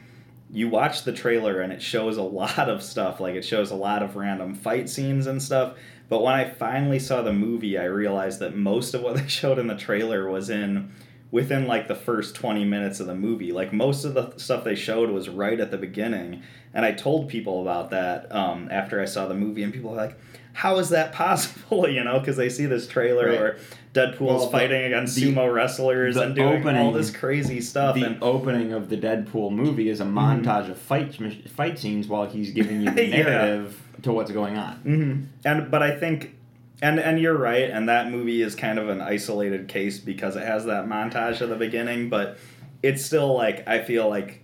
you 0.49 0.67
watch 0.67 1.03
the 1.03 1.13
trailer 1.13 1.61
and 1.61 1.71
it 1.71 1.81
shows 1.81 2.17
a 2.17 2.21
lot 2.41 2.69
of 2.69 2.81
stuff. 2.81 3.19
Like 3.19 3.35
it 3.35 3.45
shows 3.45 3.71
a 3.71 3.75
lot 3.75 4.01
of 4.01 4.15
random 4.15 4.55
fight 4.55 4.89
scenes 4.89 5.27
and 5.27 5.41
stuff. 5.41 5.77
But 6.09 6.23
when 6.23 6.33
i 6.33 6.49
finally 6.49 6.99
saw 6.99 7.21
the 7.21 7.31
movie 7.31 7.77
i 7.77 7.85
realized 7.85 8.39
that 8.39 8.53
most 8.53 8.93
of 8.93 9.01
what 9.01 9.15
they 9.15 9.27
showed 9.29 9.59
in 9.59 9.67
the 9.67 9.77
trailer 9.77 10.29
was 10.29 10.49
in 10.49 10.91
within 11.31 11.65
like 11.67 11.87
the 11.87 11.95
first 11.95 12.35
20 12.35 12.65
minutes 12.65 12.99
of 12.99 13.07
the 13.07 13.15
movie 13.15 13.51
like 13.51 13.71
most 13.73 14.03
of 14.05 14.13
the 14.13 14.33
stuff 14.37 14.63
they 14.63 14.75
showed 14.75 15.09
was 15.09 15.29
right 15.29 15.59
at 15.59 15.71
the 15.71 15.77
beginning 15.77 16.41
and 16.73 16.85
i 16.85 16.91
told 16.91 17.29
people 17.29 17.61
about 17.61 17.89
that 17.89 18.29
um, 18.35 18.67
after 18.71 19.01
i 19.01 19.05
saw 19.05 19.27
the 19.27 19.33
movie 19.33 19.63
and 19.63 19.73
people 19.73 19.91
were 19.91 19.95
like 19.97 20.17
how 20.53 20.77
is 20.77 20.89
that 20.89 21.13
possible 21.23 21.87
you 21.87 22.03
know 22.03 22.19
because 22.19 22.35
they 22.37 22.49
see 22.49 22.65
this 22.65 22.85
trailer 22.87 23.27
Right. 23.29 23.39
where 23.39 23.57
deadpool's 23.93 24.19
Well, 24.41 24.49
fighting 24.49 24.83
against 24.83 25.15
the- 25.15 25.33
sumo 25.33 25.53
wrestlers 25.53 26.17
and 26.17 26.35
doing 26.35 26.67
all 26.67 26.91
this 26.91 27.11
crazy 27.11 27.61
stuff 27.61 27.95
the 27.95 28.03
and 28.03 28.21
opening 28.21 28.73
of 28.73 28.89
the 28.89 28.97
Deadpool 28.97 29.51
movie 29.51 29.87
is 29.89 29.99
a 30.01 30.05
montage 30.05 30.69
of 30.69 30.77
fight 30.77 31.15
fight 31.49 31.79
scenes 31.79 32.07
while 32.07 32.25
he's 32.29 32.51
giving 32.51 32.81
you 32.81 32.91
the 32.99 33.05
Yeah. 33.05 33.23
narrative 33.23 33.81
to 34.03 34.11
what's 34.11 34.31
going 34.31 34.57
on. 34.57 34.75
hmm 34.77 35.21
And 35.45 35.69
but 35.69 35.83
I 35.83 35.95
think, 35.97 36.35
and 36.81 36.99
and 36.99 37.19
you're 37.19 37.37
right, 37.37 37.69
and 37.69 37.87
that 37.89 38.09
movie 38.09 38.41
is 38.41 38.55
kind 38.55 38.79
of 38.79 38.89
an 38.89 39.01
isolated 39.01 39.67
case 39.67 39.99
because 39.99 40.35
it 40.35 40.43
has 40.43 40.65
that 40.65 40.85
montage 40.85 41.41
at 41.41 41.49
the 41.49 41.55
beginning, 41.55 42.09
but 42.09 42.37
it's 42.81 43.05
still 43.05 43.35
like 43.35 43.67
I 43.67 43.83
feel 43.83 44.09
like 44.09 44.43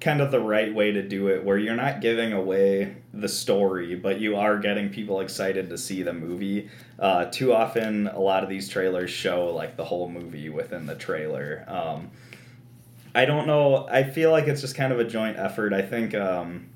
kind 0.00 0.20
of 0.20 0.30
the 0.30 0.40
right 0.40 0.74
way 0.74 0.92
to 0.92 1.02
do 1.02 1.28
it, 1.28 1.44
where 1.44 1.58
you're 1.58 1.76
not 1.76 2.00
giving 2.00 2.32
away 2.32 2.96
the 3.12 3.28
story, 3.28 3.94
but 3.94 4.20
you 4.20 4.36
are 4.36 4.58
getting 4.58 4.90
people 4.90 5.20
excited 5.20 5.70
to 5.70 5.78
see 5.78 6.02
the 6.02 6.12
movie. 6.12 6.68
Uh, 6.98 7.24
too 7.26 7.52
often, 7.52 8.08
a 8.08 8.18
lot 8.18 8.42
of 8.42 8.48
these 8.48 8.68
trailers 8.68 9.10
show 9.10 9.46
like 9.46 9.76
the 9.76 9.84
whole 9.84 10.08
movie 10.08 10.48
within 10.48 10.86
the 10.86 10.94
trailer. 10.94 11.64
Um, 11.66 12.10
I 13.14 13.24
don't 13.24 13.46
know. 13.46 13.86
I 13.88 14.04
feel 14.04 14.30
like 14.30 14.46
it's 14.46 14.60
just 14.60 14.74
kind 14.76 14.92
of 14.92 15.00
a 15.00 15.04
joint 15.04 15.36
effort. 15.36 15.72
I 15.72 15.82
think. 15.82 16.14
Um, 16.14 16.68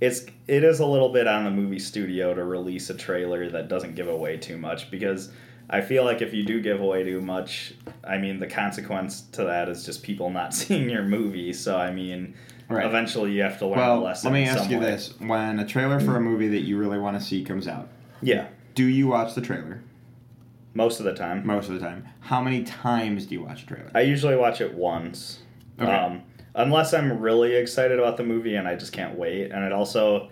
it's 0.00 0.26
it 0.46 0.62
is 0.64 0.80
a 0.80 0.86
little 0.86 1.08
bit 1.10 1.26
on 1.26 1.44
the 1.44 1.50
movie 1.50 1.78
studio 1.78 2.34
to 2.34 2.44
release 2.44 2.90
a 2.90 2.94
trailer 2.94 3.48
that 3.50 3.68
doesn't 3.68 3.94
give 3.94 4.08
away 4.08 4.36
too 4.36 4.58
much 4.58 4.90
because 4.90 5.30
I 5.68 5.80
feel 5.80 6.04
like 6.04 6.22
if 6.22 6.32
you 6.32 6.44
do 6.44 6.60
give 6.60 6.80
away 6.80 7.02
too 7.02 7.20
much, 7.20 7.74
I 8.04 8.18
mean 8.18 8.38
the 8.38 8.46
consequence 8.46 9.22
to 9.32 9.44
that 9.44 9.68
is 9.68 9.84
just 9.84 10.02
people 10.02 10.30
not 10.30 10.54
seeing 10.60 10.88
your 10.90 11.02
movie. 11.02 11.52
So 11.52 11.76
I 11.76 11.90
mean, 11.92 12.34
Right. 12.68 12.84
eventually 12.84 13.30
you 13.32 13.42
have 13.42 13.58
to 13.60 13.66
learn 13.66 13.78
a 13.78 13.82
Well, 13.82 14.00
lesson. 14.02 14.32
let 14.32 14.38
me 14.40 14.46
ask 14.48 14.68
you 14.70 14.78
way. 14.78 14.86
this: 14.86 15.14
When 15.20 15.60
a 15.60 15.66
trailer 15.66 16.00
for 16.00 16.16
a 16.16 16.20
movie 16.20 16.48
that 16.48 16.62
you 16.62 16.76
really 16.78 16.98
want 16.98 17.16
to 17.18 17.24
see 17.24 17.42
comes 17.44 17.68
out, 17.68 17.88
Yeah, 18.22 18.48
do 18.74 18.84
you 18.84 19.06
watch 19.06 19.34
the 19.34 19.40
trailer 19.40 19.82
most 20.74 20.98
of 20.98 21.06
the 21.06 21.14
time. 21.14 21.46
most 21.46 21.68
of 21.68 21.74
the 21.74 21.80
time? 21.80 22.06
How 22.20 22.42
many 22.42 22.62
times 22.64 23.26
do 23.26 23.34
you 23.36 23.42
watch 23.42 23.62
a 23.62 23.66
trailer? 23.66 23.90
I 23.94 24.00
usually 24.02 24.36
watch 24.36 24.60
it 24.60 24.74
once. 24.74 25.40
Okay. 25.80 25.90
Um, 25.90 26.22
unless 26.56 26.92
I'm 26.94 27.20
really 27.20 27.54
excited 27.54 27.98
about 27.98 28.16
the 28.16 28.24
movie 28.24 28.56
and 28.56 28.66
I 28.66 28.74
just 28.74 28.92
can't 28.92 29.16
wait. 29.16 29.52
And 29.52 29.64
it 29.64 29.72
also 29.72 30.30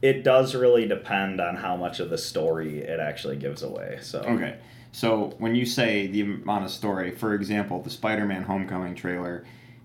it 0.00 0.22
does 0.24 0.54
really 0.54 0.88
depend 0.88 1.40
on 1.42 1.56
how 1.56 1.76
much 1.76 2.00
of 2.00 2.08
the 2.08 2.16
story 2.16 2.78
it 2.78 2.98
actually 3.00 3.36
gives 3.36 3.62
away. 3.62 3.98
So 4.00 4.20
Okay. 4.20 4.56
So 4.92 5.34
when 5.38 5.54
you 5.54 5.66
say 5.66 6.06
the 6.06 6.22
amount 6.22 6.64
of 6.64 6.70
story, 6.70 7.10
for 7.10 7.34
example, 7.34 7.82
the 7.82 7.90
Spider-Man 7.90 8.44
Homecoming 8.44 8.94
trailer, 8.94 9.44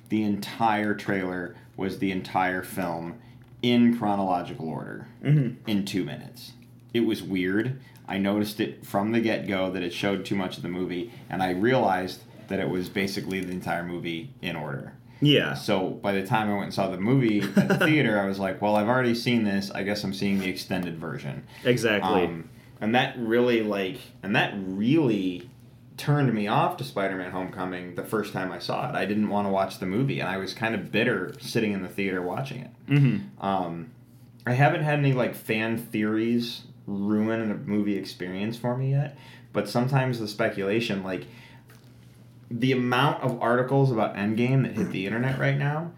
the 0.09 0.23
entire 0.23 0.93
trailer 0.95 1.55
was 1.75 1.99
the 1.99 2.11
entire 2.11 2.63
film 2.63 3.15
in 3.61 3.97
chronological 3.97 4.69
order 4.69 5.07
Mhm. 5.23 5.55
in 5.67 5.83
2 5.85 6.03
minutes. 6.05 6.53
It 6.93 7.01
was 7.01 7.21
weird. 7.21 7.79
I 8.07 8.17
noticed 8.17 8.59
it 8.61 8.85
from 8.85 9.11
the 9.11 9.19
get-go 9.19 9.71
that 9.71 9.83
it 9.83 9.91
showed 9.93 10.23
too 10.25 10.35
much 10.35 10.57
of 10.57 10.63
the 10.63 10.69
movie 10.69 11.11
and 11.29 11.43
I 11.43 11.51
realized 11.51 12.21
that 12.47 12.59
it 12.59 12.69
was 12.69 12.87
basically 12.89 13.39
the 13.41 13.51
entire 13.51 13.83
movie 13.83 14.29
in 14.41 14.55
order. 14.55 14.93
Yeah. 15.21 15.53
So 15.53 15.89
by 15.89 16.11
the 16.11 16.25
time 16.25 16.49
I 16.49 16.53
went 16.53 16.65
and 16.65 16.73
saw 16.73 16.89
the 16.89 16.97
movie 16.97 17.41
at 17.41 17.67
the 17.67 17.77
theater, 17.85 18.19
I 18.19 18.25
was 18.25 18.39
like, 18.39 18.61
well, 18.61 18.75
I've 18.75 18.87
already 18.87 19.15
seen 19.15 19.43
this. 19.43 19.71
I 19.71 19.83
guess 19.83 20.03
I'm 20.03 20.13
seeing 20.13 20.39
the 20.39 20.49
extended 20.49 20.97
version. 20.97 21.45
Exactly. 21.63 22.23
Um, 22.25 22.49
and 22.81 22.93
that 22.95 23.17
really 23.17 23.63
like, 23.63 23.97
and 24.21 24.35
that 24.35 24.53
really 24.57 25.49
turned 25.97 26.33
me 26.33 26.47
off 26.47 26.77
to 26.77 26.83
Spider-Man: 26.83 27.31
Homecoming 27.31 27.95
the 27.95 28.03
first 28.03 28.33
time 28.33 28.51
I 28.51 28.59
saw 28.59 28.89
it. 28.89 28.95
I 28.95 29.05
didn't 29.05 29.29
want 29.29 29.47
to 29.47 29.51
watch 29.51 29.79
the 29.79 29.85
movie, 29.85 30.19
and 30.19 30.29
I 30.29 30.37
was 30.37 30.53
kind 30.53 30.75
of 30.75 30.91
bitter 30.91 31.33
sitting 31.39 31.71
in 31.71 31.81
the 31.81 31.89
theater 31.89 32.21
watching 32.21 32.61
it. 32.61 32.71
mm-hmm. 32.89 33.45
Um, 33.45 33.91
I 34.45 34.53
haven't 34.53 34.83
had 34.83 34.99
any 34.99 35.13
like 35.13 35.35
fan 35.35 35.77
theories 35.77 36.63
ruin 36.85 37.49
a 37.49 37.55
movie 37.55 37.97
experience 37.97 38.57
for 38.57 38.77
me 38.77 38.91
yet, 38.91 39.17
but 39.53 39.67
sometimes 39.69 40.19
the 40.19 40.27
speculation, 40.27 41.03
like 41.03 41.25
the 42.59 42.71
amount 42.71 43.21
of 43.21 43.41
articles 43.41 43.91
about 43.91 44.15
Endgame 44.15 44.63
that 44.63 44.73
hit 44.73 44.91
the 44.91 45.05
internet 45.05 45.37
right 45.39 45.57
now, 45.57 45.91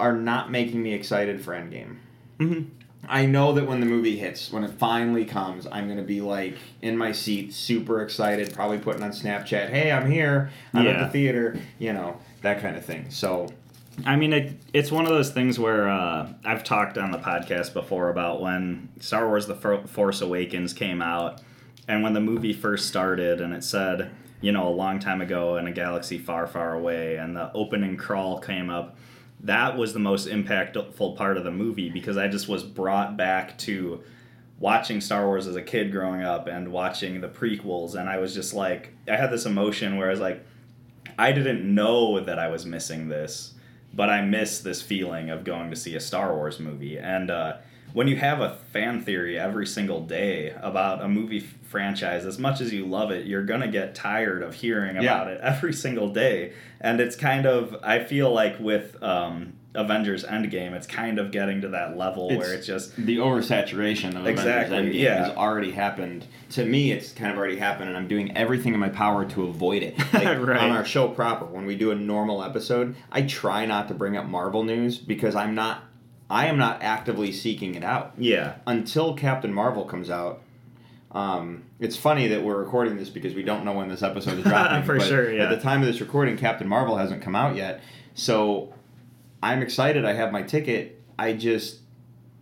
are 0.00 0.14
not 0.14 0.50
making 0.50 0.82
me 0.82 0.94
excited 0.94 1.40
for 1.44 1.52
Endgame. 1.52 1.98
Mm-hmm. 2.38 2.62
I 3.08 3.26
know 3.26 3.52
that 3.52 3.66
when 3.66 3.80
the 3.80 3.86
movie 3.86 4.16
hits, 4.16 4.50
when 4.50 4.64
it 4.64 4.70
finally 4.70 5.24
comes, 5.24 5.66
I'm 5.70 5.88
gonna 5.88 6.02
be 6.02 6.20
like 6.20 6.56
in 6.80 6.96
my 6.96 7.12
seat, 7.12 7.52
super 7.52 8.00
excited, 8.00 8.54
probably 8.54 8.78
putting 8.78 9.02
on 9.02 9.10
Snapchat, 9.10 9.68
"Hey, 9.68 9.90
I'm 9.92 10.10
here! 10.10 10.50
I'm 10.72 10.86
at 10.86 11.00
the 11.00 11.08
theater," 11.08 11.58
you 11.78 11.92
know, 11.92 12.16
that 12.42 12.62
kind 12.62 12.76
of 12.76 12.84
thing. 12.84 13.10
So, 13.10 13.48
I 14.06 14.16
mean, 14.16 14.32
it, 14.32 14.52
it's 14.72 14.90
one 14.92 15.04
of 15.04 15.10
those 15.10 15.30
things 15.30 15.58
where 15.58 15.88
uh, 15.88 16.32
I've 16.44 16.64
talked 16.64 16.96
on 16.96 17.10
the 17.10 17.18
podcast 17.18 17.74
before 17.74 18.08
about 18.08 18.40
when 18.40 18.88
Star 19.00 19.26
Wars: 19.26 19.46
The 19.46 19.56
Force 19.56 20.20
Awakens 20.20 20.72
came 20.72 21.02
out, 21.02 21.42
and 21.88 22.02
when 22.04 22.12
the 22.12 22.20
movie 22.20 22.52
first 22.52 22.86
started, 22.86 23.40
and 23.40 23.52
it 23.52 23.64
said, 23.64 24.12
you 24.42 24.52
know, 24.52 24.68
a 24.68 24.70
long 24.70 24.98
time 24.98 25.22
ago 25.22 25.56
in 25.56 25.66
a 25.66 25.72
galaxy 25.72 26.18
far, 26.18 26.46
far 26.46 26.74
away, 26.74 27.16
and 27.16 27.34
the 27.34 27.50
opening 27.54 27.96
crawl 27.96 28.38
came 28.38 28.68
up. 28.68 28.98
That 29.40 29.76
was 29.78 29.92
the 29.92 29.98
most 29.98 30.28
impactful 30.28 31.16
part 31.16 31.36
of 31.36 31.44
the 31.44 31.50
movie 31.50 31.88
because 31.88 32.16
I 32.18 32.28
just 32.28 32.48
was 32.48 32.62
brought 32.62 33.16
back 33.16 33.56
to 33.58 34.02
watching 34.58 35.00
Star 35.00 35.26
Wars 35.26 35.46
as 35.46 35.56
a 35.56 35.62
kid 35.62 35.90
growing 35.90 36.22
up 36.22 36.46
and 36.46 36.70
watching 36.70 37.20
the 37.20 37.28
prequels, 37.28 37.94
and 37.94 38.08
I 38.08 38.18
was 38.18 38.34
just 38.34 38.52
like, 38.52 38.92
I 39.08 39.16
had 39.16 39.30
this 39.30 39.46
emotion 39.46 39.96
where 39.96 40.08
I 40.08 40.10
was 40.10 40.20
like, 40.20 40.44
I 41.18 41.32
didn't 41.32 41.62
know 41.74 42.20
that 42.20 42.38
I 42.38 42.48
was 42.48 42.66
missing 42.66 43.08
this, 43.08 43.54
but 43.94 44.10
I 44.10 44.22
miss 44.22 44.60
this 44.60 44.82
feeling 44.82 45.30
of 45.30 45.44
going 45.44 45.70
to 45.70 45.76
see 45.76 45.94
a 45.94 46.00
Star 46.00 46.34
Wars 46.34 46.58
movie. 46.58 46.98
And 46.98 47.30
uh, 47.30 47.58
when 47.92 48.08
you 48.08 48.16
have 48.16 48.40
a 48.40 48.56
fan 48.72 49.00
theory 49.02 49.38
every 49.38 49.66
single 49.66 50.00
day 50.00 50.54
about 50.62 51.02
a 51.02 51.08
movie 51.08 51.38
f- 51.38 51.44
franchise, 51.68 52.24
as 52.24 52.38
much 52.38 52.60
as 52.60 52.72
you 52.72 52.86
love 52.86 53.10
it, 53.10 53.26
you're 53.26 53.44
gonna 53.44 53.68
get 53.68 53.94
tired 53.94 54.42
of 54.42 54.54
hearing 54.54 54.96
Yeah. 54.96 55.02
about 55.02 55.28
it 55.28 55.40
every 55.42 55.72
single 55.72 56.08
day. 56.08 56.52
And 56.80 57.00
it's 57.00 57.16
kind 57.16 57.46
of, 57.46 57.76
I 57.82 58.00
feel 58.04 58.32
like 58.32 58.58
with 58.60 59.02
um, 59.02 59.54
Avengers 59.74 60.24
Endgame, 60.24 60.72
it's 60.72 60.86
kind 60.86 61.18
of 61.18 61.30
getting 61.30 61.62
to 61.62 61.68
that 61.68 61.96
level 61.96 62.26
It's- 62.30 62.38
where 62.38 62.52
it's 62.54 62.66
just 62.66 62.94
the 62.96 63.16
oversaturation 63.18 64.14
of 64.16 64.26
Exactly, 64.26 64.76
Avengers 64.76 64.94
Endgame 64.96 65.00
yeah. 65.02 65.26
has 65.28 65.36
already 65.36 65.70
happened. 65.70 66.26
To 66.50 66.64
me, 66.64 66.92
it's 66.92 67.12
kind 67.12 67.30
of 67.32 67.38
already 67.38 67.56
happened, 67.56 67.88
and 67.88 67.96
I'm 67.96 68.08
doing 68.08 68.36
everything 68.36 68.74
in 68.74 68.80
my 68.80 68.90
power 68.90 69.24
to 69.26 69.44
avoid 69.44 69.82
it. 69.82 69.94
Like, 70.12 70.38
Right. 70.46 70.58
On 70.60 70.70
our 70.70 70.84
show 70.84 71.08
proper, 71.08 71.46
when 71.46 71.64
we 71.66 71.74
do 71.76 71.90
a 71.90 71.94
normal 71.94 72.42
episode, 72.44 72.94
I 73.10 73.22
try 73.22 73.64
not 73.66 73.88
to 73.88 73.94
bring 73.94 74.16
up 74.16 74.26
Marvel 74.26 74.62
news 74.62 74.98
because 74.98 75.34
I'm 75.34 75.54
not, 75.54 75.82
I 76.32 76.46
am 76.46 76.56
not 76.56 76.82
actively 76.82 77.30
seeking 77.30 77.74
it 77.74 77.84
out 77.84 78.14
yeah, 78.16 78.54
until 78.66 79.14
Captain 79.14 79.52
Marvel 79.52 79.84
comes 79.84 80.08
out. 80.08 80.40
Um, 81.10 81.64
it's 81.78 81.94
funny 81.94 82.28
that 82.28 82.42
we're 82.42 82.56
recording 82.56 82.96
this 82.96 83.10
because 83.10 83.34
we 83.34 83.42
don't 83.42 83.66
know 83.66 83.74
when 83.74 83.88
this 83.88 84.02
episode 84.02 84.38
is 84.38 84.44
dropping. 84.50 84.82
For 84.84 84.96
but 84.96 85.06
sure, 85.06 85.30
yeah. 85.30 85.44
At 85.44 85.50
the 85.50 85.60
time 85.60 85.82
of 85.82 85.86
this 85.86 86.00
recording, 86.00 86.38
Captain 86.38 86.66
Marvel 86.66 86.96
hasn't 86.96 87.20
come 87.20 87.36
out 87.36 87.54
yet, 87.54 87.82
so 88.14 88.72
I'm 89.42 89.60
excited. 89.60 90.06
I 90.06 90.14
have 90.14 90.32
my 90.32 90.42
ticket. 90.42 91.02
I 91.18 91.34
just 91.34 91.80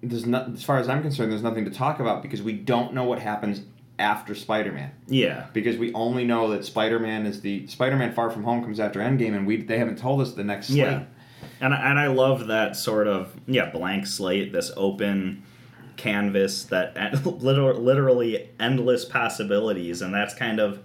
there's 0.03 0.25
not, 0.25 0.53
as 0.53 0.63
far 0.63 0.79
as 0.79 0.89
I'm 0.89 1.03
concerned, 1.03 1.33
there's 1.33 1.43
nothing 1.43 1.65
to 1.65 1.73
talk 1.73 1.99
about 1.99 2.23
because 2.23 2.43
we 2.43 2.53
don't 2.53 2.95
know 2.95 3.03
what 3.05 3.19
happens 3.19 3.63
after 3.99 4.37
Spider-Man. 4.37 4.93
yeah. 5.09 5.49
Because 5.53 5.77
we 5.77 5.93
only 5.95 6.25
know 6.25 6.51
that 6.51 6.65
Spider-Man 6.65 7.27
is 7.27 7.41
the 7.41 7.67
Spider-Man 7.67 8.15
Far 8.15 8.31
From 8.31 8.45
Home 8.45 8.63
comes 8.63 8.79
after 8.79 9.01
Endgame, 9.01 9.35
and 9.35 9.49
we 9.49 9.57
they 9.57 9.79
haven't 9.79 9.99
told 9.99 10.21
us 10.21 10.35
the 10.35 10.45
next 10.45 10.69
slate. 10.69 11.07
And 11.61 11.75
I, 11.75 11.91
and 11.91 11.99
I 11.99 12.07
love 12.07 12.47
that 12.47 12.77
sort 12.77 13.07
of 13.07 13.35
yeah 13.47 13.71
blank 13.71 14.07
slate, 14.07 14.53
this 14.53 14.71
open 14.77 15.43
canvas 15.97 16.65
that 16.65 17.25
literally, 17.27 17.79
literally 17.81 18.49
endless 18.59 19.05
possibilities, 19.05 20.01
and 20.03 20.15
that's 20.15 20.35
kind 20.35 20.59
of 20.61 20.81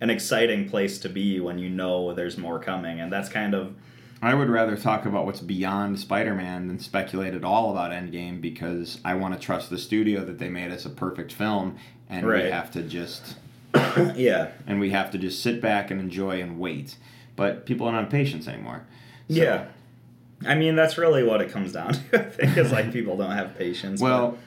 an 0.00 0.08
exciting 0.10 0.68
place 0.68 0.98
to 1.00 1.08
be 1.08 1.40
when 1.40 1.58
you 1.58 1.68
know 1.68 2.14
there's 2.14 2.38
more 2.38 2.58
coming, 2.58 3.00
and 3.00 3.12
that's 3.12 3.28
kind 3.28 3.54
of 3.54 3.74
I 4.22 4.34
would 4.34 4.50
rather 4.50 4.76
talk 4.76 5.06
about 5.06 5.24
what's 5.24 5.40
beyond 5.40 5.98
Spider-Man 5.98 6.68
than 6.68 6.78
speculate 6.78 7.32
at 7.34 7.42
all 7.42 7.70
about 7.70 7.90
Endgame 7.90 8.40
because 8.40 9.00
I 9.02 9.14
want 9.14 9.32
to 9.34 9.40
trust 9.40 9.70
the 9.70 9.78
studio 9.78 10.24
that 10.26 10.38
they 10.38 10.50
made 10.50 10.70
us 10.70 10.84
a 10.84 10.90
perfect 10.90 11.32
film, 11.32 11.76
and 12.08 12.26
Right. 12.26 12.44
we 12.44 12.50
have 12.50 12.70
to 12.72 12.82
just 12.82 13.36
yeah. 14.14 14.50
and 14.66 14.78
we 14.78 14.90
have 14.90 15.10
to 15.12 15.18
just 15.18 15.42
sit 15.42 15.60
back 15.60 15.90
and 15.90 16.00
enjoy 16.00 16.40
and 16.42 16.58
wait. 16.58 16.96
But 17.34 17.64
people 17.66 17.86
are 17.88 17.92
not 17.92 18.02
have 18.02 18.10
patience 18.10 18.46
anymore. 18.46 18.84
So- 19.28 19.34
Yeah. 19.36 19.64
I 20.46 20.54
mean, 20.54 20.74
that's 20.74 20.96
really 20.98 21.22
what 21.22 21.40
it 21.40 21.50
comes 21.50 21.72
down 21.72 21.92
to. 22.12 22.20
I 22.20 22.30
think 22.30 22.56
is 22.56 22.72
like 22.72 22.92
people 22.92 23.16
don't 23.16 23.32
have 23.32 23.56
patience. 23.56 24.00
Well, 24.00 24.38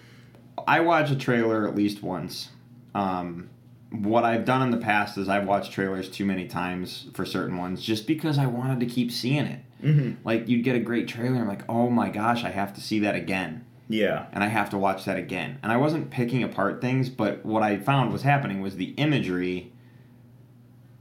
I 0.67 0.79
watch 0.82 1.12
a 1.12 1.15
trailer 1.15 1.67
at 1.67 1.75
least 1.75 2.01
once. 2.01 2.49
Um, 2.95 3.49
what 3.91 4.23
I've 4.23 4.45
done 4.45 4.62
in 4.63 4.71
the 4.71 4.77
past 4.77 5.17
is 5.17 5.29
I've 5.29 5.45
watched 5.47 5.71
trailers 5.71 6.10
too 6.10 6.25
many 6.25 6.47
times 6.47 7.10
for 7.13 7.25
certain 7.25 7.58
ones 7.58 7.82
just 7.84 8.08
because 8.08 8.39
I 8.39 8.47
wanted 8.47 8.79
to 8.79 8.86
keep 8.88 9.12
seeing 9.12 9.45
it. 9.45 9.60
but, 9.82 9.89
Mhm. 9.89 10.15
Like 10.23 10.47
you'd 10.47 10.63
get 10.63 10.75
a 10.75 10.79
great 10.79 11.08
trailer, 11.10 11.34
and 11.34 11.41
I'm 11.41 11.47
like, 11.47 11.69
oh 11.69 11.89
my 11.89 12.10
gosh, 12.10 12.43
I 12.45 12.49
have 12.51 12.73
to 12.75 12.82
see 12.82 12.99
that 12.99 13.15
again, 13.15 13.65
yeah. 13.89 14.27
and 14.32 14.41
I 14.43 14.47
have 14.47 14.69
to 14.69 14.77
watch 14.77 15.03
that 15.06 15.17
again. 15.17 15.60
And 15.62 15.71
I 15.73 15.77
wasn't 15.77 16.10
picking 16.10 16.41
apart 16.41 16.79
things, 16.79 17.10
but 17.10 17.45
what 17.45 17.63
I 17.63 17.75
found 17.77 18.13
was 18.13 18.21
happening 18.21 18.62
was 18.62 18.77
the 18.77 18.93
imagery 18.95 19.72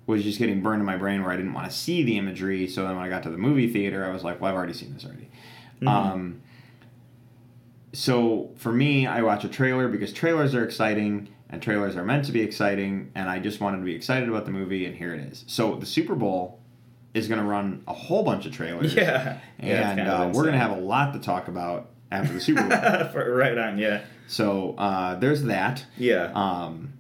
was 0.07 0.23
just 0.25 0.39
getting 0.39 0.61
burned 0.63 0.81
in 0.81 0.87
my 0.87 0.97
brain 0.97 1.23
where 1.23 1.31
I 1.31 1.37
didn't 1.37 1.53
want 1.55 1.71
to 1.71 1.77
see 1.77 2.03
the 2.03 2.19
imagery. 2.19 2.67
So 2.69 2.83
then 2.85 2.97
when 2.97 3.05
I 3.05 3.09
got 3.09 3.23
to 3.25 3.31
the 3.31 3.39
movie 3.39 3.73
theater, 3.73 4.05
I 4.05 4.11
was 4.11 4.25
like, 4.25 4.41
well, 4.41 4.51
I've 4.51 4.57
already 4.57 4.73
seen 4.73 4.93
this 4.95 5.05
already. 5.05 5.29
Mhm. 5.81 5.89
Um, 5.89 6.41
so 7.93 8.51
for 8.57 8.73
me, 8.73 9.07
I 9.07 9.23
watch 9.23 9.45
a 9.45 9.49
trailer 9.49 9.89
because 9.89 10.13
trailers 10.13 10.55
are 10.55 10.65
exciting 10.65 11.29
and 11.51 11.61
trailers 11.61 11.97
are 11.97 12.05
meant 12.05 12.25
to 12.25 12.33
be 12.33 12.41
exciting, 12.41 13.11
and 13.15 13.29
I 13.29 13.39
just 13.39 13.61
wanted 13.61 13.79
to 13.79 13.85
be 13.85 13.95
excited 13.95 14.27
about 14.29 14.47
the 14.47 14.51
movie, 14.53 14.87
and 14.87 14.97
here 14.97 15.13
it 15.15 15.21
is. 15.21 15.45
So 15.47 15.77
the 15.77 15.85
Super 15.85 16.15
Bowl 16.15 16.59
is 17.13 17.29
going 17.29 17.41
to 17.41 17.47
run 17.47 17.83
a 17.87 17.93
whole 17.93 18.23
bunch 18.23 18.47
of 18.47 18.53
trailers, 18.53 18.95
Yeah. 18.97 19.39
And 19.59 20.01
uh, 20.01 20.31
we're 20.33 20.45
going 20.45 20.55
to 20.55 20.59
have 20.59 20.71
a 20.71 20.81
lot 20.81 21.13
to 21.13 21.19
talk 21.21 21.49
about 21.49 21.91
after 22.11 22.33
the 22.33 22.41
Super 22.41 22.63
Bowl. 22.63 23.23
Right 23.35 23.59
on. 23.59 23.77
Yeah. 23.77 24.01
so 24.27 24.75
uh, 24.79 25.17
there's 25.17 25.43
that. 25.43 25.85
Yeah. 25.99 26.33
Um, 26.35 26.95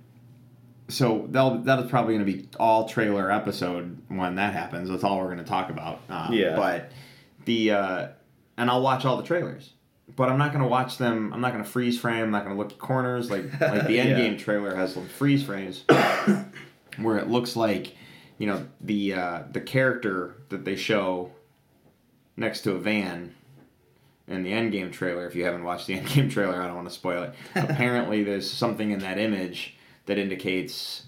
so 0.92 1.26
that'll, 1.30 1.58
that 1.62 1.78
is 1.80 1.90
probably 1.90 2.14
going 2.14 2.26
to 2.26 2.32
be 2.32 2.48
all 2.60 2.88
trailer 2.88 3.30
episode 3.30 3.98
when 4.08 4.34
that 4.36 4.52
happens. 4.52 4.88
That's 4.88 5.04
all 5.04 5.18
we're 5.18 5.26
going 5.26 5.38
to 5.38 5.44
talk 5.44 5.70
about. 5.70 6.00
Um, 6.08 6.32
Yeah. 6.32 6.56
But 6.56 6.92
the 7.44 7.70
uh, 7.72 8.08
and 8.56 8.70
I'll 8.70 8.82
watch 8.82 9.04
all 9.04 9.16
the 9.16 9.22
trailers, 9.22 9.72
but 10.14 10.28
I'm 10.28 10.38
not 10.38 10.52
going 10.52 10.62
to 10.62 10.68
watch 10.68 10.98
them. 10.98 11.32
I'm 11.32 11.40
not 11.40 11.52
going 11.52 11.64
to 11.64 11.68
freeze 11.70 11.98
frame. 11.98 12.22
I'm 12.24 12.30
not 12.30 12.44
going 12.44 12.54
to 12.56 12.62
look 12.62 12.72
at 12.72 12.78
corners 12.78 13.30
like 13.30 13.44
like 13.60 13.86
the 13.86 13.94
Yeah. 13.94 14.06
Endgame 14.06 14.38
trailer 14.38 14.74
has 14.74 14.94
some 14.94 15.08
freeze 15.08 15.42
frames 15.42 15.84
where 16.98 17.18
it 17.18 17.28
looks 17.28 17.56
like 17.56 17.96
you 18.38 18.46
know 18.46 18.66
the 18.80 19.14
uh, 19.14 19.42
the 19.50 19.60
character 19.60 20.36
that 20.50 20.64
they 20.64 20.76
show 20.76 21.32
next 22.36 22.62
to 22.62 22.72
a 22.72 22.78
van 22.78 23.34
in 24.28 24.42
the 24.42 24.52
Endgame 24.52 24.92
trailer. 24.92 25.26
If 25.26 25.34
you 25.34 25.44
haven't 25.44 25.64
watched 25.64 25.86
the 25.86 25.98
Endgame 25.98 26.30
trailer, 26.30 26.60
I 26.60 26.66
don't 26.66 26.76
want 26.76 26.88
to 26.88 26.94
spoil 26.94 27.24
it. 27.24 27.34
Apparently, 27.54 28.22
there's 28.24 28.50
something 28.50 28.90
in 28.90 29.00
that 29.00 29.18
image 29.18 29.76
that 30.06 30.18
indicates 30.18 31.04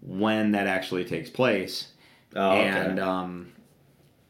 when 0.00 0.52
that 0.52 0.66
actually 0.66 1.04
takes 1.04 1.30
place, 1.30 1.88
Oh, 2.34 2.50
okay. 2.52 2.60
and 2.68 2.98
um, 2.98 3.52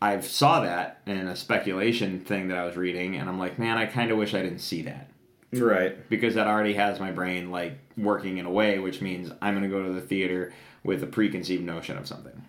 I 0.00 0.18
saw 0.20 0.60
that 0.60 1.00
in 1.06 1.16
a 1.28 1.36
speculation 1.36 2.20
thing 2.20 2.48
that 2.48 2.58
I 2.58 2.64
was 2.64 2.76
reading, 2.76 3.16
and 3.16 3.28
I'm 3.28 3.38
like, 3.38 3.58
man, 3.58 3.78
I 3.78 3.86
kind 3.86 4.10
of 4.10 4.18
wish 4.18 4.34
I 4.34 4.42
didn't 4.42 4.58
see 4.58 4.82
that 4.82 5.08
right. 5.52 6.08
because 6.10 6.34
that 6.34 6.46
already 6.48 6.74
has 6.74 6.98
my 6.98 7.12
brain 7.12 7.50
like 7.50 7.78
working 7.96 8.38
in 8.38 8.46
a 8.46 8.50
way, 8.50 8.78
which 8.80 9.00
means 9.00 9.30
I'm 9.40 9.54
going 9.56 9.62
to 9.70 9.74
go 9.74 9.84
to 9.86 9.92
the 9.92 10.00
theater 10.00 10.52
with 10.82 11.02
a 11.02 11.06
preconceived 11.06 11.62
notion 11.62 11.96
of 11.96 12.06
something. 12.08 12.44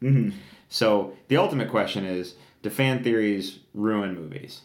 hmm 0.00 0.30
So 0.68 1.16
the 1.28 1.38
ultimate 1.38 1.70
question 1.70 2.04
is: 2.04 2.34
Do 2.62 2.68
fan 2.70 3.02
theories 3.02 3.60
ruin 3.72 4.14
movies 4.14 4.60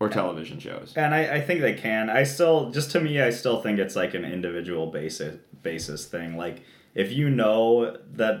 or 0.00 0.08
television 0.08 0.58
shows? 0.58 0.94
And 0.96 1.14
I, 1.14 1.36
I 1.36 1.40
think 1.40 1.60
they 1.60 1.74
can. 1.74 2.10
I 2.10 2.24
still, 2.24 2.70
just 2.70 2.90
to 2.92 3.00
me, 3.00 3.20
I 3.20 3.30
still 3.30 3.60
think 3.60 3.78
it's 3.78 3.94
like 3.94 4.14
an 4.14 4.24
individual 4.24 4.86
basis 4.88 5.38
basis 5.62 6.06
thing. 6.06 6.36
Like 6.36 6.62
if 6.94 7.12
you 7.12 7.28
know 7.28 7.96
that 8.14 8.40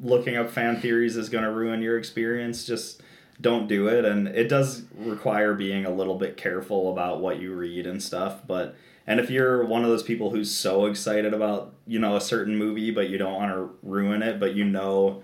looking 0.00 0.36
up 0.36 0.50
fan 0.50 0.80
theories 0.80 1.16
is 1.16 1.28
going 1.28 1.44
to 1.44 1.50
ruin 1.50 1.82
your 1.82 1.98
experience, 1.98 2.64
just 2.64 3.02
don't 3.40 3.68
do 3.68 3.86
it. 3.88 4.04
And 4.04 4.28
it 4.28 4.48
does 4.48 4.84
require 4.96 5.54
being 5.54 5.84
a 5.84 5.90
little 5.90 6.16
bit 6.16 6.36
careful 6.36 6.90
about 6.90 7.20
what 7.20 7.38
you 7.38 7.54
read 7.54 7.86
and 7.86 8.02
stuff. 8.02 8.46
But 8.46 8.74
and 9.06 9.20
if 9.20 9.28
you're 9.28 9.66
one 9.66 9.84
of 9.84 9.90
those 9.90 10.02
people 10.02 10.30
who's 10.30 10.50
so 10.50 10.86
excited 10.86 11.34
about 11.34 11.74
you 11.86 11.98
know 11.98 12.16
a 12.16 12.20
certain 12.20 12.56
movie, 12.56 12.90
but 12.90 13.10
you 13.10 13.18
don't 13.18 13.34
want 13.34 13.52
to 13.52 13.70
ruin 13.82 14.22
it, 14.22 14.40
but 14.40 14.54
you 14.54 14.64
know 14.64 15.22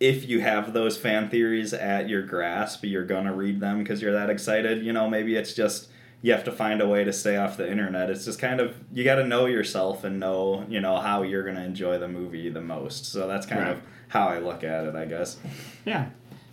if 0.00 0.28
you 0.28 0.40
have 0.40 0.72
those 0.72 0.96
fan 0.96 1.28
theories 1.30 1.72
at 1.72 2.08
your 2.08 2.22
grasp, 2.22 2.84
you're 2.84 3.04
gonna 3.06 3.32
read 3.34 3.60
them 3.60 3.78
because 3.78 4.02
you're 4.02 4.12
that 4.12 4.30
excited. 4.30 4.84
You 4.84 4.92
know, 4.92 5.08
maybe 5.08 5.36
it's 5.36 5.54
just 5.54 5.88
you 6.22 6.32
have 6.32 6.44
to 6.44 6.52
find 6.52 6.80
a 6.80 6.88
way 6.88 7.04
to 7.04 7.12
stay 7.12 7.36
off 7.36 7.56
the 7.56 7.70
internet. 7.70 8.10
It's 8.10 8.24
just 8.24 8.38
kind 8.38 8.60
of 8.60 8.74
you 8.92 9.04
got 9.04 9.16
to 9.16 9.26
know 9.26 9.44
yourself 9.46 10.04
and 10.04 10.18
know 10.18 10.64
you 10.68 10.80
know 10.80 10.96
how 10.96 11.22
you're 11.22 11.44
gonna 11.44 11.64
enjoy 11.64 11.98
the 11.98 12.08
movie 12.08 12.48
the 12.50 12.60
most. 12.62 13.06
So 13.06 13.26
that's 13.28 13.46
kind 13.46 13.60
Right. 13.62 13.70
of 13.72 13.82
how 14.08 14.28
I 14.28 14.38
look 14.38 14.64
at 14.64 14.84
it, 14.84 14.94
I 14.94 15.04
guess. 15.04 15.36
Yeah. 15.84 16.06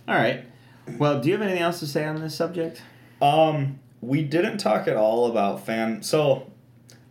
All 0.08 0.14
right. 0.16 0.44
Well, 0.98 1.20
do 1.20 1.28
you 1.28 1.34
have 1.34 1.42
anything 1.42 1.62
else 1.62 1.78
to 1.80 1.86
say 1.86 2.04
on 2.04 2.20
this 2.20 2.34
subject? 2.34 2.82
Um, 3.20 3.78
we 4.00 4.22
didn't 4.24 4.58
talk 4.58 4.88
at 4.88 4.96
all 4.96 5.30
about 5.30 5.64
fan. 5.64 6.02
So, 6.02 6.50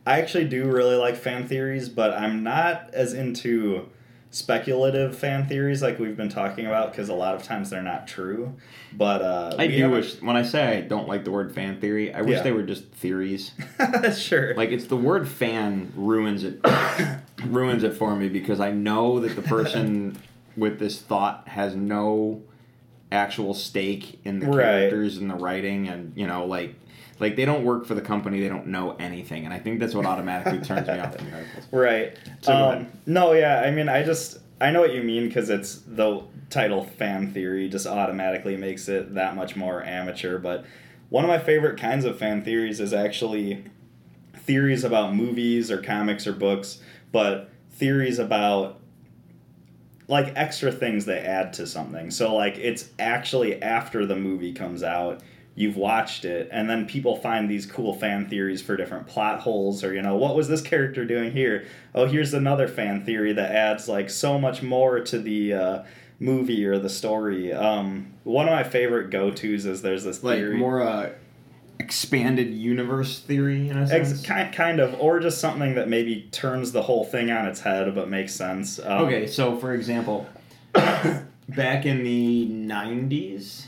I 0.06 0.20
actually 0.20 0.46
do 0.46 0.66
really 0.70 0.96
like 0.98 1.16
fan 1.16 1.48
theories, 1.48 1.88
but 1.88 2.12
I'm 2.14 2.44
not 2.44 2.90
as 2.94 3.14
into 3.14 3.88
speculative 4.34 5.18
fan 5.18 5.46
theories 5.48 5.82
like 5.82 6.00
we've 6.00 6.16
been 6.16 6.30
talking 6.30 6.66
about 6.66 6.92
because 6.92 7.10
a 7.10 7.14
lot 7.14 7.36
of 7.36 7.44
times 7.44 7.70
they're 7.70 7.84
not 7.84 8.08
true. 8.08 8.56
But 8.94 9.22
uh, 9.22 9.56
I 9.60 9.68
do 9.68 9.90
wish 9.90 10.22
when 10.22 10.36
I 10.38 10.44
say 10.44 10.78
I 10.78 10.82
don't 10.82 11.08
like 11.08 11.24
the 11.26 11.32
word 11.32 11.54
fan 11.54 11.80
theory, 11.80 12.14
I 12.14 12.22
wish 12.22 12.38
Yeah. 12.38 12.44
they 12.44 12.52
were 12.52 12.64
just 12.64 12.86
theories. 12.92 13.52
sure. 14.18 14.56
Like 14.56 14.70
it's 14.72 14.86
the 14.86 14.98
word 14.98 15.28
fan 15.28 15.92
ruins 15.96 16.44
it 16.46 16.60
ruins 17.46 17.84
it 17.84 17.94
for 17.94 18.16
me 18.16 18.30
because 18.30 18.60
I 18.60 18.72
know 18.72 19.20
that 19.20 19.36
the 19.36 19.42
person 19.42 20.18
with 20.58 20.80
this 20.80 21.02
thought 21.02 21.48
has 21.50 21.76
no 21.76 22.42
actual 23.12 23.54
stake 23.54 24.20
in 24.24 24.40
the 24.40 24.48
Right. 24.48 24.56
characters 24.64 25.18
and 25.18 25.30
the 25.30 25.36
writing 25.36 25.90
and 25.90 26.14
you 26.16 26.26
know 26.26 26.46
like 26.46 26.76
like 27.22 27.36
they 27.36 27.46
don't 27.46 27.64
work 27.64 27.86
for 27.86 27.94
the 27.94 28.02
company 28.02 28.42
they 28.42 28.50
don't 28.50 28.68
know 28.68 28.96
anything 29.00 29.46
and 29.46 29.54
I 29.54 29.60
think 29.60 29.80
that's 29.80 29.94
what 29.94 30.06
automatically 30.06 30.60
turns 30.68 30.88
me 30.88 31.00
off 31.00 31.16
from 31.16 31.30
the 31.30 31.38
articles. 31.38 31.66
Right. 31.72 32.18
So 32.42 32.54
um, 32.54 32.88
no, 33.06 33.34
yeah. 33.34 33.62
I 33.62 33.72
mean, 33.72 33.88
I 33.88 34.04
just 34.04 34.40
I 34.60 34.72
know 34.72 34.82
what 34.82 34.94
you 34.94 35.04
mean 35.04 35.28
because 35.28 35.50
it's 35.50 35.76
the 35.88 36.24
title 36.50 36.84
fan 36.84 37.32
theory 37.32 37.70
just 37.70 37.88
automatically 37.88 38.58
makes 38.58 38.90
it 38.90 39.14
that 39.14 39.36
much 39.36 39.56
more 39.56 39.84
amateur. 39.84 40.38
But 40.38 40.66
one 41.10 41.24
of 41.24 41.30
my 41.30 41.40
favorite 41.40 41.80
kinds 41.80 42.06
of 42.06 42.18
fan 42.18 42.44
theories 42.44 42.80
is 42.80 42.92
actually 42.92 43.64
theories 44.36 44.84
about 44.84 45.16
movies 45.16 45.72
or 45.72 45.82
comics 45.82 46.26
or 46.26 46.34
books, 46.34 46.82
but 47.12 47.50
theories 47.72 48.20
about 48.20 48.80
like 50.08 50.34
extra 50.36 50.72
things 50.72 51.06
they 51.06 51.20
add 51.20 51.54
to 51.54 51.68
something. 51.68 52.12
So 52.12 52.36
like 52.36 52.58
it's 52.58 52.90
actually 53.00 53.62
after 53.62 54.06
the 54.06 54.16
movie 54.16 54.54
comes 54.54 54.84
out, 54.84 55.22
you've 55.56 55.76
watched 55.76 56.24
it, 56.26 56.48
and 56.52 56.70
then 56.70 56.86
people 56.86 57.16
find 57.16 57.50
these 57.50 57.66
cool 57.66 57.94
fan 57.94 58.28
theories 58.30 58.62
for 58.62 58.78
different 58.78 59.08
plot 59.08 59.42
holes 59.42 59.84
or 59.84 59.94
you 59.94 60.02
know, 60.02 60.16
what 60.16 60.36
was 60.36 60.48
this 60.48 60.62
character 60.62 61.06
doing 61.06 61.32
here? 61.32 61.66
Oh, 61.94 62.06
here's 62.06 62.34
another 62.34 62.68
fan 62.68 63.04
theory 63.06 63.34
that 63.34 63.52
adds 63.52 63.88
like 63.88 64.10
so 64.10 64.40
much 64.40 64.62
more 64.64 65.00
to 65.02 65.20
the 65.20 65.54
uh, 65.54 65.84
movie 66.20 66.66
or 66.66 66.80
the 66.80 66.90
story. 66.90 67.52
Um, 67.52 68.14
one 68.24 68.48
of 68.48 68.54
my 68.54 68.64
favorite 68.64 69.10
go-tos 69.10 69.66
is 69.66 69.82
there's 69.82 70.04
this 70.04 70.24
Like 70.24 70.38
theory 70.38 70.58
more 70.58 70.82
uh 70.82 71.10
expanded 71.80 72.54
universe 72.54 73.20
theory 73.20 73.68
in 73.68 73.76
a 73.78 73.88
sense. 73.88 74.12
Ex- 74.12 74.22
kind, 74.22 74.54
kind 74.54 74.80
of, 74.80 74.94
or 75.00 75.20
just 75.20 75.40
something 75.40 75.74
that 75.76 75.90
maybe 75.90 76.30
turns 76.32 76.72
the 76.72 76.84
whole 76.84 77.04
thing 77.04 77.32
on 77.32 77.48
its 77.48 77.60
head 77.62 77.94
but 77.96 78.08
makes 78.08 78.34
sense. 78.34 78.80
Um, 78.80 79.06
Okay, 79.06 79.26
so 79.28 79.58
for 79.58 79.74
example, 79.74 80.28
back 80.74 81.86
in 81.86 82.04
the 82.04 82.48
90s, 82.50 83.66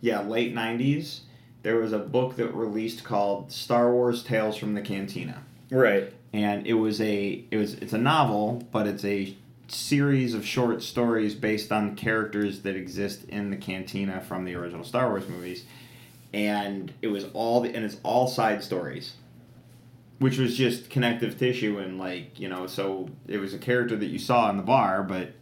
yeah, 0.00 0.20
late 0.20 0.54
90s, 0.54 1.20
there 1.62 1.76
was 1.76 1.92
a 1.92 1.98
book 1.98 2.36
that 2.36 2.54
released 2.54 3.04
called 3.04 3.50
Star 3.50 3.92
Wars 3.92 4.22
Tales 4.22 4.56
from 4.56 4.74
the 4.74 4.82
Cantina. 4.82 5.42
Right. 5.70 6.12
And 6.32 6.66
it 6.66 6.74
was 6.74 7.00
a 7.00 7.44
it 7.50 7.56
was 7.56 7.74
it's 7.74 7.92
a 7.92 7.98
novel, 7.98 8.62
but 8.70 8.86
it's 8.86 9.04
a 9.04 9.36
series 9.68 10.34
of 10.34 10.46
short 10.46 10.82
stories 10.82 11.34
based 11.34 11.72
on 11.72 11.96
characters 11.96 12.62
that 12.62 12.76
exist 12.76 13.24
in 13.28 13.50
the 13.50 13.56
cantina 13.56 14.20
from 14.20 14.44
the 14.44 14.54
original 14.54 14.84
Star 14.84 15.08
Wars 15.08 15.28
movies. 15.28 15.64
And 16.32 16.92
it 17.02 17.08
was 17.08 17.24
all 17.32 17.62
the, 17.62 17.74
and 17.74 17.84
it's 17.84 17.96
all 18.02 18.28
side 18.28 18.62
stories 18.62 19.14
which 20.18 20.38
was 20.38 20.56
just 20.56 20.88
connective 20.88 21.38
tissue 21.38 21.78
and 21.78 21.98
like 21.98 22.38
you 22.38 22.48
know 22.48 22.66
so 22.66 23.08
it 23.26 23.38
was 23.38 23.52
a 23.52 23.58
character 23.58 23.96
that 23.96 24.06
you 24.06 24.18
saw 24.18 24.48
in 24.50 24.56
the 24.56 24.62
bar 24.62 25.02
but 25.02 25.32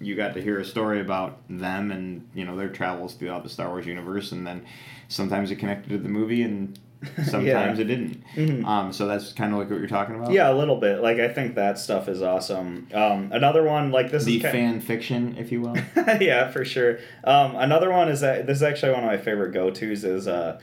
you 0.00 0.16
got 0.16 0.32
to 0.34 0.42
hear 0.42 0.58
a 0.58 0.64
story 0.64 1.00
about 1.00 1.38
them 1.50 1.90
and 1.90 2.26
you 2.34 2.44
know 2.44 2.56
their 2.56 2.70
travels 2.70 3.14
throughout 3.14 3.42
the 3.42 3.50
star 3.50 3.68
wars 3.68 3.86
universe 3.86 4.32
and 4.32 4.46
then 4.46 4.64
sometimes 5.08 5.50
it 5.50 5.56
connected 5.56 5.90
to 5.90 5.98
the 5.98 6.08
movie 6.08 6.42
and 6.42 6.78
sometimes 7.24 7.78
it 7.78 7.84
didn't 7.84 8.22
Mhm. 8.36 8.64
um, 8.66 8.92
so 8.92 9.06
that's 9.06 9.32
kind 9.32 9.52
of 9.52 9.58
like 9.58 9.70
what 9.70 9.78
you're 9.78 9.88
talking 9.88 10.16
about 10.16 10.32
Yeah, 10.32 10.52
a 10.52 10.54
little 10.54 10.76
bit. 10.76 11.00
Like 11.00 11.18
I 11.18 11.28
think 11.28 11.54
that 11.54 11.78
stuff 11.78 12.08
is 12.08 12.20
awesome. 12.20 12.88
Um, 12.92 13.30
another 13.32 13.62
one 13.62 13.90
like 13.90 14.10
this 14.10 14.24
the 14.24 14.36
is 14.36 14.42
fan 14.42 14.80
fiction 14.82 15.34
if 15.38 15.50
you 15.50 15.62
will 15.62 15.76
yeah, 16.20 16.50
for 16.50 16.62
sure. 16.64 16.98
Um, 17.24 17.56
another 17.56 17.90
one 17.90 18.08
is 18.10 18.20
that 18.20 18.46
this 18.46 18.58
is 18.58 18.62
actually 18.62 18.92
one 18.92 19.00
of 19.04 19.06
my 19.06 19.16
favorite 19.16 19.52
go 19.52 19.70
tos. 19.70 20.04
Is 20.04 20.28
uh, 20.28 20.60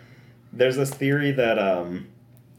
there's 0.53 0.75
this 0.77 0.91
theory 0.91 1.31
that 1.31 1.57
um, 1.57 2.07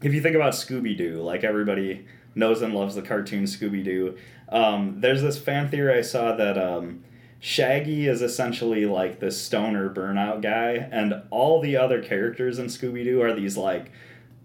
if 0.01 0.13
you 0.13 0.21
think 0.21 0.35
about 0.35 0.53
Scooby 0.53 0.97
Doo, 0.97 1.21
like 1.21 1.43
everybody 1.45 2.05
knows 2.35 2.61
and 2.61 2.73
loves 2.75 2.95
the 2.95 3.01
cartoon 3.01 3.45
Scooby 3.45 3.81
Doo, 3.83 4.17
um, 4.51 4.99
there's 4.99 5.21
this 5.21 5.37
fan 5.37 5.69
theory 5.69 5.97
I 5.97 6.01
saw 6.01 6.35
that 6.35 6.57
um, 6.57 7.03
Shaggy 7.39 8.07
is 8.07 8.21
essentially 8.21 8.85
like 8.85 9.19
this 9.19 9.41
stoner 9.41 9.89
burnout 9.89 10.41
guy, 10.41 10.87
and 10.91 11.21
all 11.29 11.61
the 11.61 11.77
other 11.77 12.01
characters 12.01 12.59
in 12.59 12.65
Scooby 12.65 13.03
Doo 13.03 13.21
are 13.21 13.33
these 13.33 13.55
like 13.57 13.91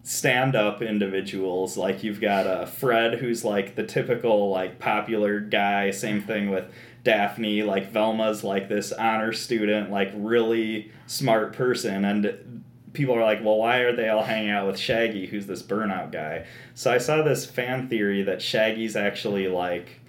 stand 0.03 0.55
up 0.55 0.83
individuals. 0.83 1.77
Like 1.77 2.05
you've 2.05 2.21
got 2.21 2.47
uh, 2.47 2.67
Fred, 2.67 3.15
who's 3.15 3.45
like 3.45 3.75
the 3.75 3.85
typical 3.85 4.51
like 4.51 4.79
popular 4.79 5.41
guy. 5.41 5.91
Same 5.91 6.23
thing 6.23 6.51
with 6.51 6.67
Daphne. 7.03 7.63
Like 7.63 7.91
Velma's 7.91 8.45
like 8.45 8.69
this 8.69 8.93
honor 8.93 9.33
student, 9.33 9.91
like 9.91 10.13
really 10.15 10.93
smart 11.07 11.53
person, 11.55 12.05
and 12.05 12.63
people 12.95 13.15
are 13.15 13.23
like, 13.23 13.45
well, 13.45 13.59
why 13.59 13.79
are 13.79 13.95
they 13.95 14.09
all 14.09 14.23
hanging 14.23 14.51
out 14.51 14.67
with 14.67 14.79
Shaggy, 14.79 15.27
who's 15.27 15.47
this 15.47 15.63
burnout 15.63 16.11
guy? 16.11 16.47
So 16.75 16.91
I 16.91 16.99
saw 16.99 17.23
this 17.23 17.45
fan 17.45 17.89
theory 17.89 18.23
that 18.23 18.41
Shaggy's 18.41 18.97
actually 18.97 19.49
like 19.49 20.01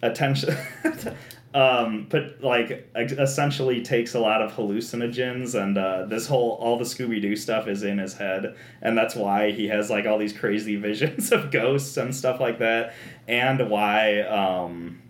attention. 0.00 0.56
um, 1.54 2.06
but 2.08 2.42
like 2.42 2.88
essentially 2.96 3.82
takes 3.82 4.14
a 4.14 4.20
lot 4.20 4.40
of 4.40 4.52
hallucinogens 4.52 5.60
and 5.60 5.76
uh, 5.76 6.06
this 6.06 6.26
whole 6.26 6.52
all 6.52 6.78
the 6.78 6.84
Scooby 6.84 7.20
Doo 7.20 7.36
stuff 7.36 7.68
is 7.68 7.82
in 7.82 7.98
his 7.98 8.14
head 8.14 8.56
and 8.80 8.96
that's 8.96 9.14
why 9.14 9.50
he 9.50 9.68
has 9.68 9.90
like 9.90 10.06
all 10.06 10.18
these 10.18 10.32
crazy 10.32 10.76
visions 10.88 11.30
of 11.30 11.50
ghosts 11.50 11.96
and 11.96 12.14
stuff 12.14 12.40
like 12.40 12.58
that 12.60 12.94
and 13.28 13.68
why 13.68 14.20
um, 14.20 15.02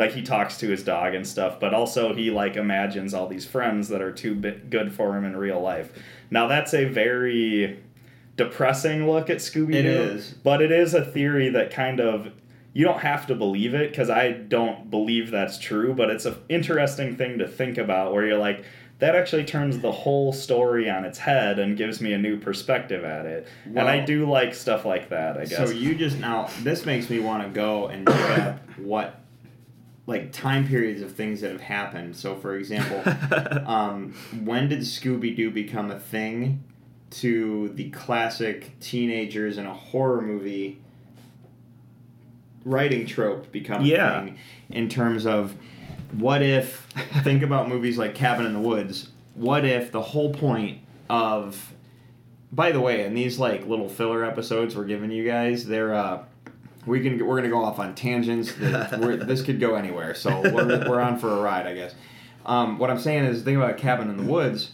like 0.00 0.12
he 0.12 0.22
talks 0.22 0.58
to 0.58 0.68
his 0.68 0.82
dog 0.82 1.14
and 1.14 1.26
stuff 1.26 1.60
but 1.60 1.72
also 1.72 2.12
he 2.14 2.30
like 2.30 2.56
imagines 2.56 3.14
all 3.14 3.28
these 3.28 3.46
friends 3.46 3.88
that 3.88 4.02
are 4.02 4.12
too 4.12 4.34
good 4.34 4.92
for 4.92 5.16
him 5.16 5.24
in 5.24 5.36
real 5.36 5.60
life 5.60 5.92
now 6.30 6.48
that's 6.48 6.74
a 6.74 6.86
very 6.86 7.78
depressing 8.40 9.06
look 9.06 9.28
at 9.28 9.36
Scooby 9.36 9.72
Doo. 9.72 9.78
It 9.78 9.86
is. 9.86 10.30
But 10.42 10.62
it 10.62 10.72
is 10.72 10.94
a 10.94 11.04
theory 11.04 11.50
that 11.50 11.70
kind 11.70 12.00
of 12.00 12.32
you 12.72 12.84
don't 12.84 13.00
have 13.00 13.26
to 13.26 13.34
believe 13.34 13.74
it 13.74 13.90
because 13.90 14.08
I 14.08 14.32
don't 14.32 14.90
believe 14.90 15.30
that's 15.30 15.58
true, 15.58 15.92
but 15.92 16.08
it's 16.08 16.24
an 16.24 16.36
interesting 16.48 17.16
thing 17.16 17.38
to 17.38 17.48
think 17.48 17.76
about 17.78 18.14
where 18.14 18.24
you're 18.24 18.38
like, 18.38 18.64
that 19.00 19.16
actually 19.16 19.44
turns 19.44 19.80
the 19.80 19.90
whole 19.90 20.32
story 20.32 20.88
on 20.88 21.04
its 21.04 21.18
head 21.18 21.58
and 21.58 21.76
gives 21.76 22.00
me 22.00 22.12
a 22.12 22.18
new 22.18 22.38
perspective 22.38 23.02
at 23.02 23.26
it. 23.26 23.48
and 23.66 23.80
I 23.80 24.00
do 24.04 24.28
like 24.28 24.54
stuff 24.54 24.84
like 24.84 25.08
that, 25.08 25.36
I 25.36 25.44
guess. 25.44 25.56
So 25.56 25.70
you 25.70 25.94
just 25.94 26.18
now 26.18 26.48
this 26.60 26.86
makes 26.86 27.10
me 27.10 27.18
want 27.18 27.42
to 27.42 27.48
go 27.50 27.88
and 27.88 28.06
look 28.06 28.16
at 28.16 28.60
what 28.78 29.19
like 30.06 30.32
time 30.32 30.66
periods 30.66 31.02
of 31.02 31.12
things 31.14 31.40
that 31.42 31.52
have 31.52 31.60
happened. 31.60 32.16
So 32.16 32.34
for 32.36 32.56
example, 32.56 33.02
um, 33.66 34.14
when 34.42 34.68
did 34.68 34.80
Scooby 34.80 35.34
Doo 35.36 35.50
become 35.50 35.90
a 35.90 35.98
thing 36.00 36.64
to 37.10 37.68
the 37.70 37.90
classic 37.90 38.78
teenagers 38.80 39.58
in 39.58 39.66
a 39.66 39.74
horror 39.74 40.20
movie 40.22 40.78
writing 42.64 43.06
trope 43.06 43.50
become 43.52 43.82
a 43.82 43.86
Yeah. 43.86 44.24
thing 44.24 44.38
in 44.68 44.88
terms 44.88 45.26
of 45.26 45.54
what 46.12 46.42
if 46.42 46.86
think 47.22 47.42
about 47.42 47.68
movies 47.68 47.96
like 47.98 48.14
Cabin 48.14 48.46
in 48.46 48.52
the 48.52 48.60
Woods, 48.60 49.10
what 49.34 49.64
if 49.64 49.90
the 49.92 50.02
whole 50.02 50.32
point 50.34 50.78
of 51.08 51.72
by 52.52 52.72
the 52.72 52.80
way, 52.80 53.04
in 53.04 53.14
these 53.14 53.38
like 53.38 53.64
little 53.66 53.88
filler 53.88 54.24
episodes 54.24 54.74
we're 54.76 54.84
giving 54.84 55.10
you 55.12 55.24
guys, 55.24 55.66
they're 55.66 55.94
uh 55.94 56.24
we 56.86 57.00
can 57.00 57.24
we're 57.24 57.36
gonna 57.36 57.48
go 57.48 57.62
off 57.62 57.78
on 57.78 57.94
tangents. 57.94 58.56
we're, 58.58 59.16
this 59.16 59.42
could 59.42 59.60
go 59.60 59.74
anywhere, 59.74 60.14
so 60.14 60.40
we're, 60.40 60.88
we're 60.88 61.00
on 61.00 61.18
for 61.18 61.28
a 61.30 61.40
ride, 61.40 61.66
I 61.66 61.74
guess. 61.74 61.94
Um, 62.46 62.78
what 62.78 62.90
I'm 62.90 62.98
saying 62.98 63.24
is, 63.24 63.42
think 63.42 63.56
about 63.56 63.76
Cabin 63.76 64.08
in 64.10 64.16
the 64.16 64.24
Woods. 64.24 64.72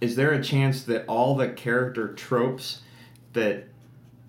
Is 0.00 0.16
there 0.16 0.32
a 0.32 0.42
chance 0.42 0.82
that 0.84 1.06
all 1.06 1.36
the 1.36 1.48
character 1.48 2.12
tropes 2.14 2.82
that 3.34 3.68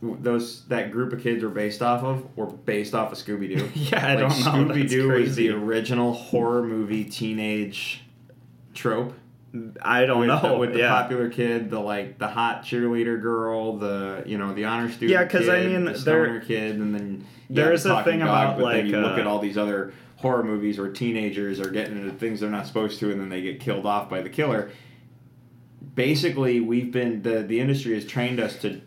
those 0.02 0.66
that 0.66 0.92
group 0.92 1.14
of 1.14 1.22
kids 1.22 1.44
were 1.44 1.50
based 1.50 1.82
off 1.82 2.04
of 2.04 2.38
were 2.38 2.46
based 2.46 2.94
off 2.94 3.12
of 3.12 3.18
Scooby 3.18 3.58
Doo? 3.58 3.70
yeah, 3.74 4.06
I 4.06 4.16
like 4.16 4.20
don't 4.20 4.68
know. 4.68 4.74
Scooby 4.74 4.88
Doo 4.88 5.16
is 5.16 5.36
the 5.36 5.50
original 5.50 6.14
horror 6.14 6.64
movie 6.64 7.06
teenage 7.06 8.04
trope. 8.74 9.14
I 9.82 10.06
don't 10.06 10.22
with 10.22 10.28
know. 10.30 10.58
With 10.58 10.74
the 10.74 10.80
yeah. 10.80 10.90
popular 10.90 11.30
kid, 11.30 11.70
the 11.70 11.80
like 11.80 12.18
the 12.18 12.28
hot 12.28 12.64
cheerleader 12.64 13.22
girl, 13.22 13.78
the 13.78 14.24
you 14.26 14.38
know 14.38 14.54
the 14.54 14.66
honor 14.66 14.90
student. 14.90 15.12
Yeah, 15.12 15.24
because 15.24 15.48
I 15.48 15.66
mean, 15.66 15.86
the 15.86 15.92
there- 15.92 16.00
stoner 16.00 16.40
kid, 16.40 16.76
and 16.78 16.94
then 16.94 17.26
there 17.50 17.72
is 17.72 17.86
a 17.86 18.04
thing 18.04 18.22
about, 18.22 18.60
like, 18.60 18.86
you 18.86 18.98
look 18.98 19.18
uh, 19.18 19.22
at 19.22 19.28
all 19.28 19.40
these 19.40 19.58
other 19.58 19.94
horror 20.16 20.44
movies 20.44 20.80
where 20.80 20.90
teenagers 20.90 21.60
are 21.60 21.70
getting 21.70 21.98
into 21.98 22.12
things 22.14 22.40
they're 22.40 22.50
not 22.50 22.66
supposed 22.66 23.00
to, 23.00 23.12
and 23.12 23.20
then 23.20 23.30
they 23.30 23.42
get 23.42 23.60
killed 23.60 23.86
off 23.86 24.10
by 24.10 24.22
the 24.22 24.30
killer. 24.30 24.72
Basically, 25.94 26.60
we've 26.60 26.92
been 26.92 27.22
the 27.22 27.44
the 27.44 27.60
industry 27.60 27.94
has 27.94 28.06
trained 28.06 28.40
us 28.40 28.58
to 28.62 28.82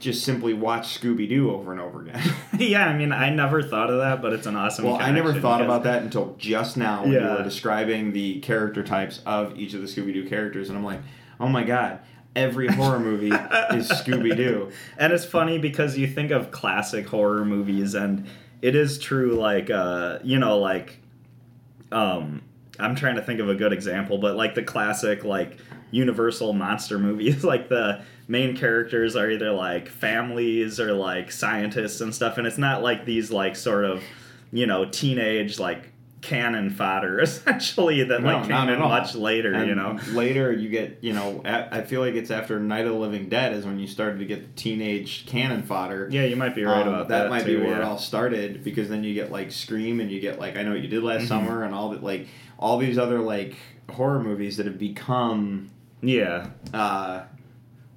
just 0.00 0.24
simply 0.24 0.54
watch 0.54 0.98
Scooby 0.98 1.28
Doo 1.28 1.52
over 1.52 1.70
and 1.70 1.80
over 1.80 2.00
again. 2.00 2.20
yeah, 2.58 2.86
I 2.86 2.96
mean, 2.96 3.12
I 3.12 3.30
never 3.30 3.62
thought 3.62 3.90
of 3.90 3.98
that, 3.98 4.20
but 4.20 4.32
it's 4.32 4.46
an 4.46 4.56
awesome. 4.56 4.86
Well, 4.86 4.96
I 4.96 5.12
never 5.12 5.38
thought 5.38 5.62
about 5.62 5.84
that 5.84 6.02
until 6.02 6.34
just 6.38 6.76
now 6.76 7.02
when 7.02 7.12
you 7.12 7.20
were 7.20 7.44
describing 7.44 8.12
the 8.12 8.40
character 8.40 8.82
types 8.82 9.20
of 9.26 9.56
each 9.58 9.74
of 9.74 9.82
the 9.82 9.86
Scooby 9.86 10.12
Doo 10.12 10.28
characters, 10.28 10.70
and 10.70 10.78
I'm 10.78 10.84
like, 10.84 11.00
oh 11.38 11.48
my 11.48 11.62
god, 11.62 12.00
every 12.34 12.68
horror 12.68 12.98
movie 12.98 13.28
is 13.74 13.88
Scooby 13.90 14.36
Doo. 14.36 14.70
And 14.98 15.12
it's 15.12 15.24
funny 15.24 15.58
because 15.58 15.96
you 15.96 16.06
think 16.06 16.30
of 16.30 16.50
classic 16.50 17.06
horror 17.06 17.44
movies, 17.44 17.94
and 17.94 18.26
it 18.62 18.74
is 18.74 18.98
true. 18.98 19.34
Like, 19.34 19.70
uh, 19.70 20.18
you 20.24 20.38
know, 20.38 20.58
like, 20.58 20.98
um, 21.92 22.42
I'm 22.78 22.94
trying 22.96 23.16
to 23.16 23.22
think 23.22 23.40
of 23.40 23.48
a 23.48 23.54
good 23.54 23.72
example, 23.72 24.18
but 24.18 24.36
like 24.36 24.54
the 24.54 24.62
classic, 24.62 25.24
like 25.24 25.58
Universal 25.90 26.52
monster 26.52 26.98
movies, 26.98 27.44
like 27.44 27.68
the 27.68 28.02
main 28.30 28.56
characters 28.56 29.16
are 29.16 29.28
either 29.28 29.50
like 29.50 29.88
families 29.88 30.78
or 30.78 30.92
like 30.92 31.32
scientists 31.32 32.00
and 32.00 32.14
stuff, 32.14 32.38
and 32.38 32.46
it's 32.46 32.58
not 32.58 32.80
like 32.82 33.04
these 33.04 33.30
like 33.32 33.56
sort 33.56 33.84
of, 33.84 34.02
you 34.52 34.66
know, 34.66 34.84
teenage 34.84 35.58
like 35.58 35.88
cannon 36.22 36.68
fodder 36.68 37.18
essentially 37.22 38.04
that 38.04 38.20
No, 38.22 38.28
like 38.34 38.42
came 38.44 38.52
at 38.52 38.68
in 38.68 38.80
all. 38.82 38.88
much 38.90 39.14
later, 39.14 39.54
And 39.54 39.66
you 39.68 39.74
know. 39.74 39.98
later 40.12 40.52
you 40.52 40.68
get, 40.68 40.98
you 41.00 41.12
know, 41.14 41.40
I 41.44 41.80
feel 41.80 42.02
like 42.02 42.14
it's 42.14 42.30
after 42.30 42.60
Night 42.60 42.84
of 42.86 42.92
the 42.92 42.98
Living 42.98 43.28
Dead 43.30 43.52
is 43.54 43.64
when 43.64 43.78
you 43.80 43.86
started 43.86 44.18
to 44.18 44.26
get 44.26 44.42
the 44.54 44.62
teenage 44.62 45.24
cannon 45.26 45.62
fodder. 45.62 46.08
Yeah, 46.12 46.24
you 46.24 46.36
might 46.36 46.54
be 46.54 46.62
right 46.62 46.82
Um, 46.82 46.88
about 46.88 47.08
that. 47.08 47.22
That 47.24 47.30
might 47.30 47.44
too, 47.46 47.58
be 47.58 47.66
where 47.66 47.78
it 47.78 47.82
all 47.82 47.96
started 47.98 48.62
because 48.62 48.88
then 48.90 49.02
you 49.02 49.14
get 49.14 49.32
like 49.32 49.50
Scream 49.50 49.98
and 49.98 50.10
you 50.10 50.20
get 50.20 50.38
like 50.38 50.56
I 50.56 50.62
know 50.62 50.72
what 50.72 50.80
you 50.82 50.88
did 50.88 51.02
last 51.02 51.22
Mhm. 51.24 51.28
summer 51.28 51.64
and 51.64 51.74
all 51.74 51.88
that 51.90 52.02
like 52.04 52.28
all 52.58 52.76
these 52.78 52.98
other 52.98 53.18
like 53.18 53.56
horror 53.88 54.22
movies 54.22 54.58
that 54.58 54.66
have 54.66 54.78
become 54.78 55.70
Yeah, 56.02 56.48
uh, 56.74 57.22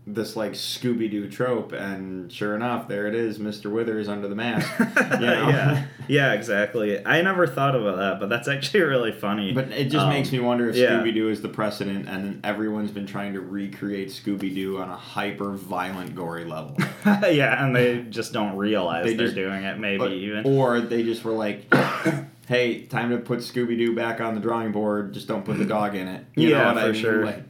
this 0.06 0.36
like 0.36 0.52
Scooby 0.52 1.10
Doo 1.10 1.30
trope, 1.30 1.72
and 1.72 2.30
sure 2.32 2.56
enough, 2.56 2.88
there 2.90 3.08
it 3.08 3.16
is, 3.16 3.38
Mr. 3.40 3.72
Withers 3.72 4.10
under 4.10 4.28
the 4.28 4.36
mask. 4.36 4.70
You 5.14 5.20
know? 5.20 5.48
yeah, 5.50 5.86
yeah, 6.10 6.34
exactly. 6.34 7.06
I 7.06 7.22
never 7.22 7.48
thought 7.48 7.76
about 7.76 7.98
that, 7.98 8.20
but 8.20 8.28
that's 8.28 8.48
actually 8.50 8.82
really 8.94 9.12
funny. 9.14 9.54
But 9.54 9.70
it 9.72 9.86
just 9.86 10.04
Um, 10.06 10.10
makes 10.10 10.32
me 10.32 10.40
wonder 10.40 10.70
if 10.70 10.76
yeah. 10.76 10.90
Scooby 10.90 11.14
Doo 11.14 11.30
is 11.30 11.42
the 11.42 11.48
precedent, 11.50 12.10
and 12.10 12.26
then 12.26 12.40
everyone's 12.44 12.92
been 12.92 13.06
trying 13.08 13.34
to 13.34 13.40
recreate 13.42 14.10
Scooby 14.10 14.54
Doo 14.54 14.78
on 14.80 14.90
a 14.90 14.96
hyper 14.98 15.52
violent, 15.54 16.16
gory 16.16 16.44
level. 16.46 16.76
yeah, 17.06 17.64
and 17.64 17.74
they 17.76 18.02
just 18.10 18.34
don't 18.34 18.58
realize 18.58 19.06
They 19.06 19.24
are 19.24 19.32
doing 19.32 19.64
it. 19.64 19.78
Maybe 19.80 19.98
But- 20.00 20.12
even. 20.12 20.46
or 20.46 20.82
they 20.82 21.04
just 21.04 21.24
were 21.24 21.32
like, 21.32 21.74
"Hey, 22.48 22.82
time 22.88 23.12
to 23.12 23.18
put 23.18 23.40
Scooby 23.40 23.78
Doo 23.78 23.96
back 23.96 24.20
on 24.20 24.36
the 24.36 24.42
drawing 24.42 24.72
board. 24.74 25.14
Just 25.14 25.28
don't 25.30 25.46
put 25.46 25.58
the 25.58 25.66
dog 25.66 25.96
in 25.96 26.08
it." 26.10 26.26
You 26.36 26.50
Yeah, 26.50 26.58
know 26.64 26.74
what 26.74 26.78
I 26.78 26.88
for 26.88 26.92
mean? 26.94 27.02
sure. 27.02 27.26
Like, 27.26 27.48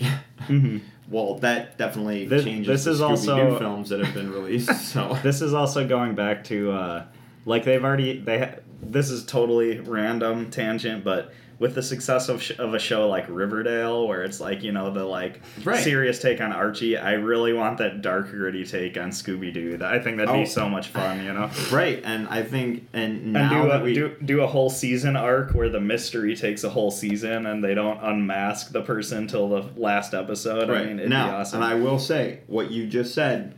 Mhm. 0.48 0.82
Well, 1.10 1.36
that 1.40 1.78
definitely 1.78 2.26
This- 2.28 2.44
changes 2.44 2.86
this 2.86 2.86
the 2.86 2.92
is 2.92 3.00
Scooby 3.02 3.26
Doo 3.26 3.32
also- 3.32 3.60
films 3.60 3.90
that 3.90 4.00
have 4.04 4.14
been 4.14 4.32
released. 4.32 4.72
So 4.94 5.18
This 5.24 5.42
is 5.42 5.54
also 5.54 5.88
going 5.88 6.16
back 6.16 6.44
to 6.46 6.72
uh, 6.72 7.04
like 7.46 7.64
they've 7.66 7.84
already 7.84 8.20
they. 8.20 8.40
Ha- 8.40 8.56
this 8.86 9.10
is 9.10 9.26
totally 9.26 9.80
random 9.80 10.50
tangent, 10.52 11.06
but 11.06 11.34
with 11.58 11.74
the 11.76 11.82
success 11.82 12.28
of, 12.28 12.44
sh- 12.44 12.52
of 12.60 12.74
a 12.74 12.80
show 12.80 13.08
like 13.08 13.26
Riverdale, 13.30 14.06
where 14.06 14.24
it's 14.24 14.42
like 14.42 14.62
you 14.62 14.74
know 14.74 14.92
the 14.92 15.06
like 15.06 15.40
Right. 15.64 15.82
serious 15.82 16.20
take 16.20 16.42
on 16.42 16.52
Archie, 16.52 16.98
I 16.98 17.14
really 17.14 17.54
want 17.54 17.78
that 17.78 18.02
dark 18.02 18.30
gritty 18.32 18.66
take 18.66 18.98
on 18.98 19.12
Scooby 19.12 19.54
Doo. 19.54 19.78
That 19.78 19.94
I 19.94 20.00
think 20.00 20.18
that'd 20.18 20.36
Oh. 20.36 20.40
be 20.40 20.46
so 20.46 20.68
much 20.68 20.90
fun, 20.90 21.24
you 21.24 21.32
know. 21.32 21.50
right, 21.72 22.02
and 22.04 22.28
I 22.28 22.44
think 22.44 22.88
and 22.92 23.38
And 23.38 23.50
do 23.50 23.72
a, 23.72 23.82
we 23.82 23.94
do, 23.94 24.16
do 24.26 24.42
a 24.42 24.48
whole 24.48 24.70
season 24.70 25.16
arc 25.16 25.54
where 25.54 25.70
the 25.70 25.80
mystery 25.80 26.36
takes 26.36 26.66
a 26.66 26.70
whole 26.70 26.92
season 26.92 27.46
and 27.46 27.64
they 27.64 27.74
don't 27.74 28.04
unmask 28.04 28.74
the 28.74 28.82
person 28.82 29.28
till 29.28 29.48
the 29.48 29.64
last 29.78 30.14
episode. 30.14 30.70
I 30.70 30.74
Right. 30.74 30.88
mean, 30.88 31.00
it'd 31.00 31.10
now, 31.10 31.28
be 31.28 31.34
awesome. 31.36 31.64
and 31.64 31.72
I 31.72 31.76
will 31.76 32.00
say, 32.00 32.40
what 32.48 32.70
you 32.72 32.86
just 32.86 33.14
said 33.14 33.54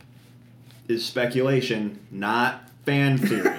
is 0.86 1.04
speculation, 1.04 1.98
not 2.12 2.62
fan 2.86 3.18
theory. 3.18 3.42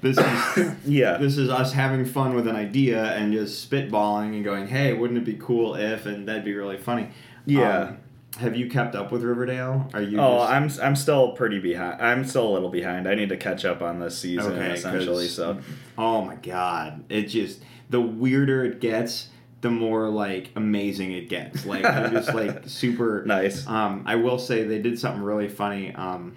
this 0.00 0.16
is 0.18 0.70
yeah. 0.86 1.16
this 1.18 1.36
is 1.36 1.50
us 1.50 1.72
having 1.72 2.04
fun 2.04 2.34
with 2.34 2.46
an 2.46 2.56
idea 2.56 3.04
and 3.14 3.32
just 3.32 3.68
spitballing 3.70 4.34
and 4.34 4.44
going, 4.44 4.66
"Hey, 4.68 4.92
wouldn't 4.94 5.18
it 5.18 5.24
be 5.24 5.34
cool 5.34 5.74
if?" 5.74 6.06
and 6.06 6.28
that'd 6.28 6.44
be 6.44 6.54
really 6.54 6.78
funny. 6.78 7.10
Yeah. 7.44 7.78
Um, 7.80 7.98
have 8.38 8.56
you 8.56 8.70
kept 8.70 8.94
up 8.94 9.10
with 9.10 9.24
Riverdale? 9.24 9.90
Are 9.94 10.02
you? 10.02 10.20
Oh, 10.20 10.38
just, 10.38 10.78
I'm 10.80 10.86
I'm 10.88 10.96
still 10.96 11.32
pretty 11.32 11.58
behind. 11.58 12.00
I'm 12.00 12.24
still 12.24 12.46
a 12.48 12.52
little 12.52 12.68
behind. 12.68 13.08
I 13.08 13.16
need 13.16 13.30
to 13.30 13.36
catch 13.36 13.64
up 13.64 13.82
on 13.82 13.98
this 13.98 14.16
season 14.16 14.52
Okay, 14.52 14.68
'cause- 14.68 14.78
essentially. 14.78 15.26
So 15.26 15.58
Oh 15.96 16.22
my 16.22 16.36
god! 16.36 17.04
It 17.08 17.22
just 17.24 17.62
the 17.90 18.00
weirder 18.00 18.64
it 18.64 18.80
gets, 18.80 19.28
the 19.62 19.70
more 19.70 20.08
like 20.08 20.50
amazing 20.54 21.12
it 21.12 21.28
gets. 21.28 21.66
Like 21.66 21.82
they're 21.82 22.10
just 22.10 22.32
like 22.34 22.62
super 22.68 23.24
Nice. 23.26 23.66
Um, 23.66 24.04
I 24.06 24.14
will 24.16 24.38
say 24.38 24.62
they 24.64 24.78
did 24.78 24.98
something 25.00 25.22
really 25.22 25.48
funny. 25.48 25.92
Um, 25.94 26.36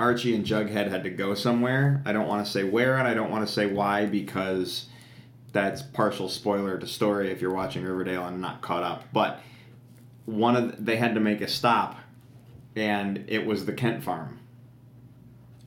Archie 0.00 0.34
and 0.34 0.44
Jughead 0.44 0.88
had 0.88 1.04
to 1.04 1.10
go 1.10 1.34
somewhere. 1.34 2.02
I 2.04 2.12
don't 2.12 2.26
want 2.26 2.44
to 2.44 2.50
say 2.50 2.64
where 2.64 2.96
and 2.96 3.06
I 3.06 3.14
don't 3.14 3.30
want 3.30 3.46
to 3.46 3.52
say 3.52 3.66
why 3.66 4.06
because 4.06 4.86
that's 5.52 5.82
partial 5.82 6.28
spoiler 6.28 6.78
to 6.78 6.86
story 6.86 7.30
if 7.30 7.40
you're 7.40 7.54
watching 7.54 7.84
Riverdale 7.84 8.26
and 8.26 8.40
not 8.40 8.62
caught 8.62 8.82
up. 8.82 9.04
But 9.12 9.40
one 10.24 10.56
of 10.56 10.76
the, 10.76 10.82
they 10.82 10.96
had 10.96 11.14
to 11.14 11.20
make 11.20 11.40
a 11.40 11.48
stop, 11.48 11.98
and 12.76 13.24
it 13.28 13.46
was 13.46 13.66
the 13.66 13.72
Kent 13.72 14.02
farm. 14.02 14.39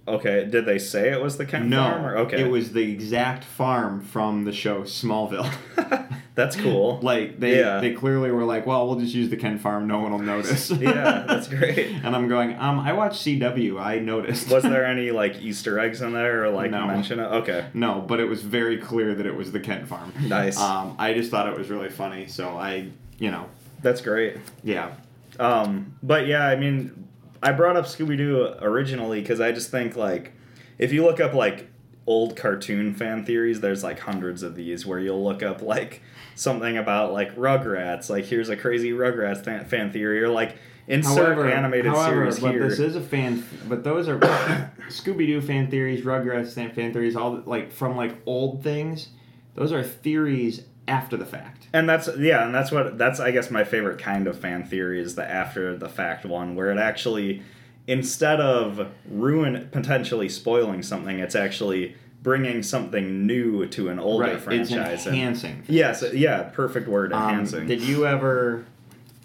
Okay, 0.05 0.45
did 0.45 0.65
they 0.65 0.79
say 0.79 1.11
it 1.11 1.21
was 1.21 1.37
the 1.37 1.45
Kent 1.45 1.67
no, 1.67 1.77
farm? 1.81 2.05
Or, 2.05 2.17
okay, 2.17 2.41
it 2.41 2.49
was 2.51 2.73
the 2.73 2.91
exact 2.91 3.43
farm 3.45 4.01
from 4.01 4.43
the 4.43 4.51
show 4.51 4.81
Smallville. 4.83 5.49
That's 6.35 6.55
cool. 6.55 6.99
like 7.03 7.39
they 7.39 7.59
Yeah. 7.59 7.79
they 7.79 7.93
clearly 7.93 8.29
were 8.31 8.43
like, 8.43 8.65
well, 8.65 8.87
we'll 8.87 8.99
just 8.99 9.13
use 9.13 9.29
the 9.29 9.37
Kent 9.37 9.61
farm. 9.61 9.87
No 9.87 9.99
one 9.99 10.11
will 10.11 10.19
notice. 10.19 10.71
yeah, 10.71 11.23
that's 11.27 11.47
great. 11.47 11.91
And 12.03 12.15
I'm 12.15 12.27
going, 12.27 12.57
um, 12.59 12.79
I 12.79 12.91
watched 12.93 13.23
CW. 13.23 13.79
I 13.79 13.99
noticed. 13.99 14.49
Was 14.49 14.63
there 14.63 14.83
any 14.83 15.11
like 15.11 15.39
Easter 15.41 15.79
eggs 15.79 16.01
in 16.01 16.11
there 16.11 16.43
or 16.43 16.49
like 16.49 16.71
No. 16.71 16.87
mention 16.87 17.19
it? 17.19 17.25
Okay, 17.27 17.67
no, 17.75 18.01
but 18.01 18.19
it 18.19 18.25
was 18.25 18.41
very 18.41 18.77
clear 18.79 19.13
that 19.15 19.25
it 19.27 19.35
was 19.35 19.51
the 19.51 19.59
Kent 19.59 19.87
farm. 19.87 20.11
nice. 20.27 20.59
Um, 20.59 20.95
I 20.97 21.13
just 21.13 21.29
thought 21.31 21.47
it 21.47 21.57
was 21.57 21.69
really 21.69 21.89
funny. 21.89 22.27
So 22.27 22.49
I, 22.57 22.87
you 23.19 23.29
know, 23.31 23.45
that's 23.83 24.01
great. 24.01 24.37
yeah. 24.63 24.95
Um, 25.39 25.95
but 26.03 26.25
yeah, 26.27 26.47
I 26.47 26.55
mean, 26.55 27.02
I 27.43 27.51
brought 27.51 27.75
up 27.75 27.85
Scooby 27.85 28.17
Doo 28.17 28.55
originally 28.61 29.21
because 29.21 29.41
I 29.41 29.51
just 29.51 29.69
think 29.69 29.95
like, 29.95 30.33
if 30.77 30.93
you 30.93 31.03
look 31.03 31.19
up 31.19 31.33
like 31.33 31.67
old 32.07 32.35
cartoon 32.35 32.93
fan 32.93 33.25
theories, 33.25 33.61
there's 33.61 33.83
like 33.83 33.99
hundreds 33.99 34.43
of 34.43 34.55
these 34.55 34.85
where 34.85 34.99
you'll 34.99 35.23
look 35.23 35.43
up 35.43 35.61
like 35.61 36.01
something 36.35 36.77
about 36.77 37.11
like 37.11 37.35
Rugrats, 37.35 38.09
like 38.09 38.25
here's 38.25 38.49
a 38.49 38.55
crazy 38.55 38.91
Rugrats 38.91 39.43
fan, 39.43 39.65
fan 39.65 39.91
theory, 39.91 40.23
or 40.23 40.29
like 40.29 40.57
insert 40.87 41.37
animated 41.51 41.91
however, 41.91 42.31
series 42.31 42.39
but 42.39 42.51
here. 42.51 42.69
this 42.69 42.79
is 42.79 42.95
a 42.95 43.01
fan. 43.01 43.45
But 43.67 43.83
those 43.83 44.07
are 44.07 44.17
Scooby 44.87 45.27
Doo 45.27 45.41
fan 45.41 45.69
theories, 45.69 46.03
Rugrats 46.03 46.53
fan 46.53 46.93
theories, 46.93 47.15
all 47.15 47.43
like 47.45 47.71
from 47.71 47.95
like 47.95 48.15
old 48.25 48.63
things. 48.63 49.09
Those 49.55 49.71
are 49.71 49.83
theories 49.83 50.63
after 50.87 51.17
the 51.17 51.25
fact. 51.25 51.67
And 51.73 51.87
that's 51.87 52.09
yeah, 52.17 52.45
and 52.45 52.53
that's 52.53 52.71
what 52.71 52.97
that's 52.97 53.19
I 53.19 53.31
guess 53.31 53.49
my 53.51 53.63
favorite 53.63 53.99
kind 53.99 54.27
of 54.27 54.37
fan 54.37 54.65
theory 54.65 55.01
is 55.01 55.15
the 55.15 55.29
after 55.29 55.75
the 55.77 55.89
fact 55.89 56.25
one 56.25 56.55
where 56.55 56.71
it 56.71 56.77
actually 56.77 57.41
instead 57.87 58.39
of 58.39 58.87
ruin 59.09 59.67
potentially 59.71 60.29
spoiling 60.29 60.83
something, 60.83 61.19
it's 61.19 61.35
actually 61.35 61.95
bringing 62.21 62.63
something 62.63 63.27
new 63.27 63.65
to 63.67 63.89
an 63.89 63.99
older 63.99 64.25
right. 64.25 64.39
franchise. 64.41 64.93
It's 64.93 65.05
and- 65.05 65.15
enhancing. 65.15 65.63
yes, 65.67 66.03
yeah, 66.13 66.43
perfect 66.43 66.87
word 66.87 67.11
Um, 67.11 67.29
enhancing. 67.29 67.67
did 67.67 67.81
you 67.81 68.05
ever? 68.07 68.65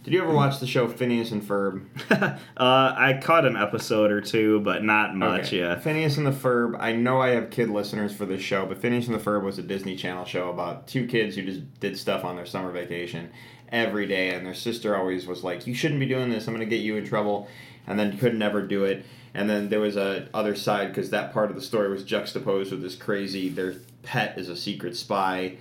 Did 0.08 0.14
you 0.14 0.22
ever 0.22 0.32
watch 0.32 0.58
the 0.58 0.66
show 0.66 0.88
Phineas 0.88 1.32
and 1.32 1.42
Ferb? 1.42 1.84
uh, 2.10 2.38
I 2.56 3.20
caught 3.22 3.44
an 3.44 3.58
episode 3.58 4.10
or 4.10 4.22
two, 4.22 4.58
but 4.60 4.82
not 4.82 5.14
much. 5.14 5.48
Okay. 5.48 5.58
Yeah. 5.58 5.78
Phineas 5.78 6.16
and 6.16 6.26
the 6.26 6.30
Ferb. 6.30 6.78
I 6.80 6.92
know 6.92 7.20
I 7.20 7.32
have 7.32 7.50
kid 7.50 7.68
listeners 7.68 8.14
for 8.14 8.24
this 8.24 8.40
show, 8.40 8.64
but 8.64 8.78
Phineas 8.78 9.06
and 9.06 9.14
the 9.14 9.22
Ferb 9.22 9.42
was 9.42 9.58
a 9.58 9.62
Disney 9.62 9.96
Channel 9.96 10.24
show 10.24 10.48
about 10.48 10.86
two 10.88 11.06
kids 11.06 11.36
who 11.36 11.42
just 11.42 11.78
did 11.78 11.98
stuff 11.98 12.24
on 12.24 12.36
their 12.36 12.46
summer 12.46 12.72
vacation 12.72 13.28
every 13.70 14.06
day, 14.06 14.30
and 14.30 14.46
their 14.46 14.54
sister 14.54 14.96
always 14.96 15.26
was 15.26 15.44
like, 15.44 15.66
"You 15.66 15.74
shouldn't 15.74 16.00
be 16.00 16.06
doing 16.06 16.30
this. 16.30 16.48
I'm 16.48 16.54
going 16.54 16.66
to 16.66 16.74
get 16.74 16.82
you 16.82 16.96
in 16.96 17.06
trouble," 17.06 17.46
and 17.86 17.98
then 17.98 18.16
could 18.16 18.34
never 18.34 18.62
do 18.62 18.84
it. 18.84 19.04
And 19.34 19.50
then 19.50 19.68
there 19.68 19.80
was 19.80 19.98
a 19.98 20.30
other 20.32 20.54
side 20.54 20.88
because 20.88 21.10
that 21.10 21.34
part 21.34 21.50
of 21.50 21.54
the 21.54 21.60
story 21.60 21.90
was 21.90 22.02
juxtaposed 22.02 22.70
with 22.70 22.80
this 22.80 22.94
crazy. 22.94 23.50
Their 23.50 23.74
pet 24.04 24.38
is 24.38 24.48
a 24.48 24.56
secret 24.56 24.96
spy. 24.96 25.58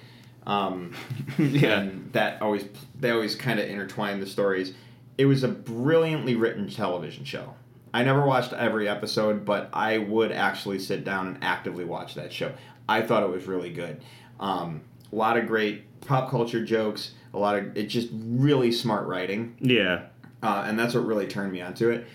Um, 0.47 0.93
Yeah. 1.37 1.79
and 1.81 2.11
that 2.13 2.41
always 2.41 2.65
they 2.99 3.11
always 3.11 3.35
kind 3.35 3.59
of 3.59 3.67
intertwined 3.69 4.21
the 4.21 4.27
stories. 4.27 4.73
It 5.19 5.25
was 5.25 5.43
a 5.43 5.47
brilliantly 5.47 6.35
written 6.35 6.69
television 6.69 7.23
show. 7.25 7.53
I 7.93 8.03
never 8.03 8.25
watched 8.25 8.53
every 8.53 8.87
episode, 8.87 9.45
but 9.45 9.69
I 9.73 9.97
would 9.99 10.31
actually 10.31 10.79
sit 10.79 11.03
down 11.03 11.27
and 11.27 11.37
actively 11.43 11.85
watch 11.85 12.15
that 12.15 12.31
show. 12.33 12.53
I 12.89 13.01
thought 13.01 13.23
it 13.23 13.29
was 13.29 13.45
really 13.45 13.71
good. 13.71 14.01
Um, 14.39 14.81
a 15.11 15.15
lot 15.15 15.37
of 15.37 15.47
great 15.47 15.99
pop 16.01 16.29
culture 16.29 16.63
jokes. 16.63 17.11
A 17.33 17.37
lot 17.39 17.57
of 17.57 17.75
it's 17.77 17.93
just 17.93 18.09
really 18.13 18.71
smart 18.71 19.07
writing 19.07 19.55
Yeah. 19.59 20.03
uh, 20.43 20.63
and 20.67 20.77
that's 20.79 20.93
what 20.93 21.05
really 21.05 21.27
turned 21.27 21.51
me 21.51 21.61
onto 21.61 21.89
it. 21.89 22.05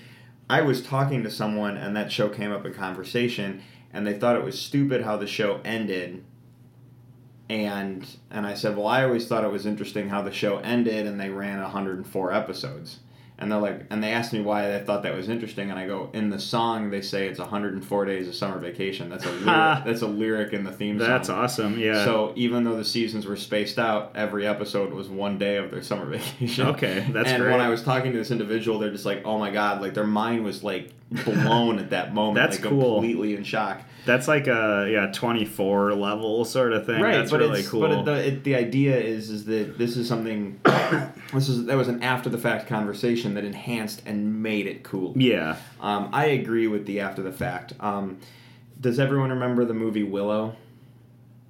I 0.48 0.60
was 0.62 0.82
talking 0.82 1.22
to 1.22 1.30
someone, 1.30 1.76
and 1.76 1.96
that 1.96 2.10
show 2.12 2.28
came 2.28 2.52
up 2.52 2.64
in 2.66 2.74
conversation, 2.74 3.62
and 3.92 4.06
they 4.06 4.18
thought 4.18 4.36
it 4.36 4.44
was 4.44 4.58
stupid 4.60 5.02
how 5.02 5.16
the 5.16 5.26
show 5.26 5.60
ended. 5.64 6.24
And 7.52 8.06
and 8.30 8.46
I 8.46 8.54
said, 8.54 8.78
well, 8.78 8.86
I 8.86 9.04
always 9.04 9.28
thought 9.28 9.44
it 9.44 9.52
was 9.52 9.66
interesting 9.66 10.08
how 10.08 10.22
the 10.22 10.32
show 10.32 10.56
ended, 10.56 11.06
and 11.06 11.20
they 11.20 11.28
ran 11.28 11.60
104 11.60 12.32
episodes. 12.32 13.00
And 13.42 13.52
they're 13.52 13.58
like, 13.58 13.86
and 13.90 14.02
they 14.02 14.12
asked 14.12 14.32
me 14.32 14.40
why 14.40 14.68
they 14.68 14.84
thought 14.84 15.02
that 15.02 15.14
was 15.14 15.28
interesting, 15.28 15.70
and 15.70 15.78
I 15.78 15.86
go, 15.86 16.10
in 16.12 16.30
the 16.30 16.38
song 16.38 16.90
they 16.90 17.02
say 17.02 17.28
it's 17.28 17.38
104 17.38 18.04
days 18.04 18.28
of 18.28 18.34
summer 18.34 18.58
vacation. 18.58 19.08
That's 19.10 19.24
a 19.24 19.30
lyric, 19.30 19.84
that's 19.84 20.02
a 20.02 20.06
lyric 20.06 20.52
in 20.52 20.64
the 20.64 20.72
theme 20.72 20.98
song. 20.98 21.08
That's 21.08 21.28
awesome. 21.28 21.78
Yeah. 21.78 22.04
So 22.04 22.32
even 22.36 22.64
though 22.64 22.76
the 22.76 22.84
seasons 22.84 23.26
were 23.26 23.36
spaced 23.36 23.78
out, 23.78 24.12
every 24.14 24.46
episode 24.46 24.92
was 24.92 25.08
one 25.08 25.38
day 25.38 25.56
of 25.56 25.70
their 25.70 25.82
summer 25.82 26.06
vacation. 26.06 26.68
Okay, 26.68 27.00
that's 27.10 27.12
great. 27.12 27.26
and 27.26 27.42
great. 27.42 27.52
when 27.52 27.60
I 27.60 27.68
was 27.68 27.82
talking 27.82 28.12
to 28.12 28.18
this 28.18 28.30
individual, 28.30 28.78
they're 28.78 28.90
just 28.90 29.06
like, 29.06 29.22
"Oh 29.24 29.38
my 29.38 29.50
god!" 29.50 29.80
Like 29.80 29.94
their 29.94 30.06
mind 30.06 30.44
was 30.44 30.62
like 30.62 30.92
blown 31.24 31.78
at 31.78 31.90
that 31.90 32.14
moment. 32.14 32.36
That's 32.36 32.60
like, 32.60 32.70
cool. 32.70 33.00
Completely 33.00 33.34
in 33.34 33.44
shock. 33.44 33.82
That's 34.04 34.26
like 34.26 34.46
a 34.46 34.88
yeah 34.90 35.12
twenty 35.12 35.44
four 35.44 35.94
level 35.94 36.44
sort 36.44 36.72
of 36.72 36.86
thing. 36.86 37.00
right 37.00 37.12
That's 37.12 37.30
but 37.30 37.40
really 37.40 37.60
it's, 37.60 37.68
cool. 37.68 37.80
But 37.80 37.90
it, 37.92 38.04
the 38.04 38.26
it, 38.28 38.44
the 38.44 38.54
idea 38.56 38.98
is 38.98 39.30
is 39.30 39.44
that 39.46 39.78
this 39.78 39.96
is 39.96 40.08
something. 40.08 40.60
this 41.32 41.48
is 41.48 41.66
that 41.66 41.76
was 41.76 41.88
an 41.88 42.02
after 42.02 42.28
the 42.28 42.38
fact 42.38 42.66
conversation 42.66 43.34
that 43.34 43.44
enhanced 43.44 44.02
and 44.06 44.42
made 44.42 44.66
it 44.66 44.82
cool. 44.82 45.14
yeah. 45.16 45.56
Um, 45.80 46.10
I 46.12 46.26
agree 46.26 46.66
with 46.66 46.86
the 46.86 47.00
after 47.00 47.22
the 47.22 47.32
fact. 47.32 47.72
Um, 47.80 48.18
does 48.80 48.98
everyone 48.98 49.30
remember 49.30 49.64
the 49.64 49.74
movie 49.74 50.02
Willow? 50.02 50.56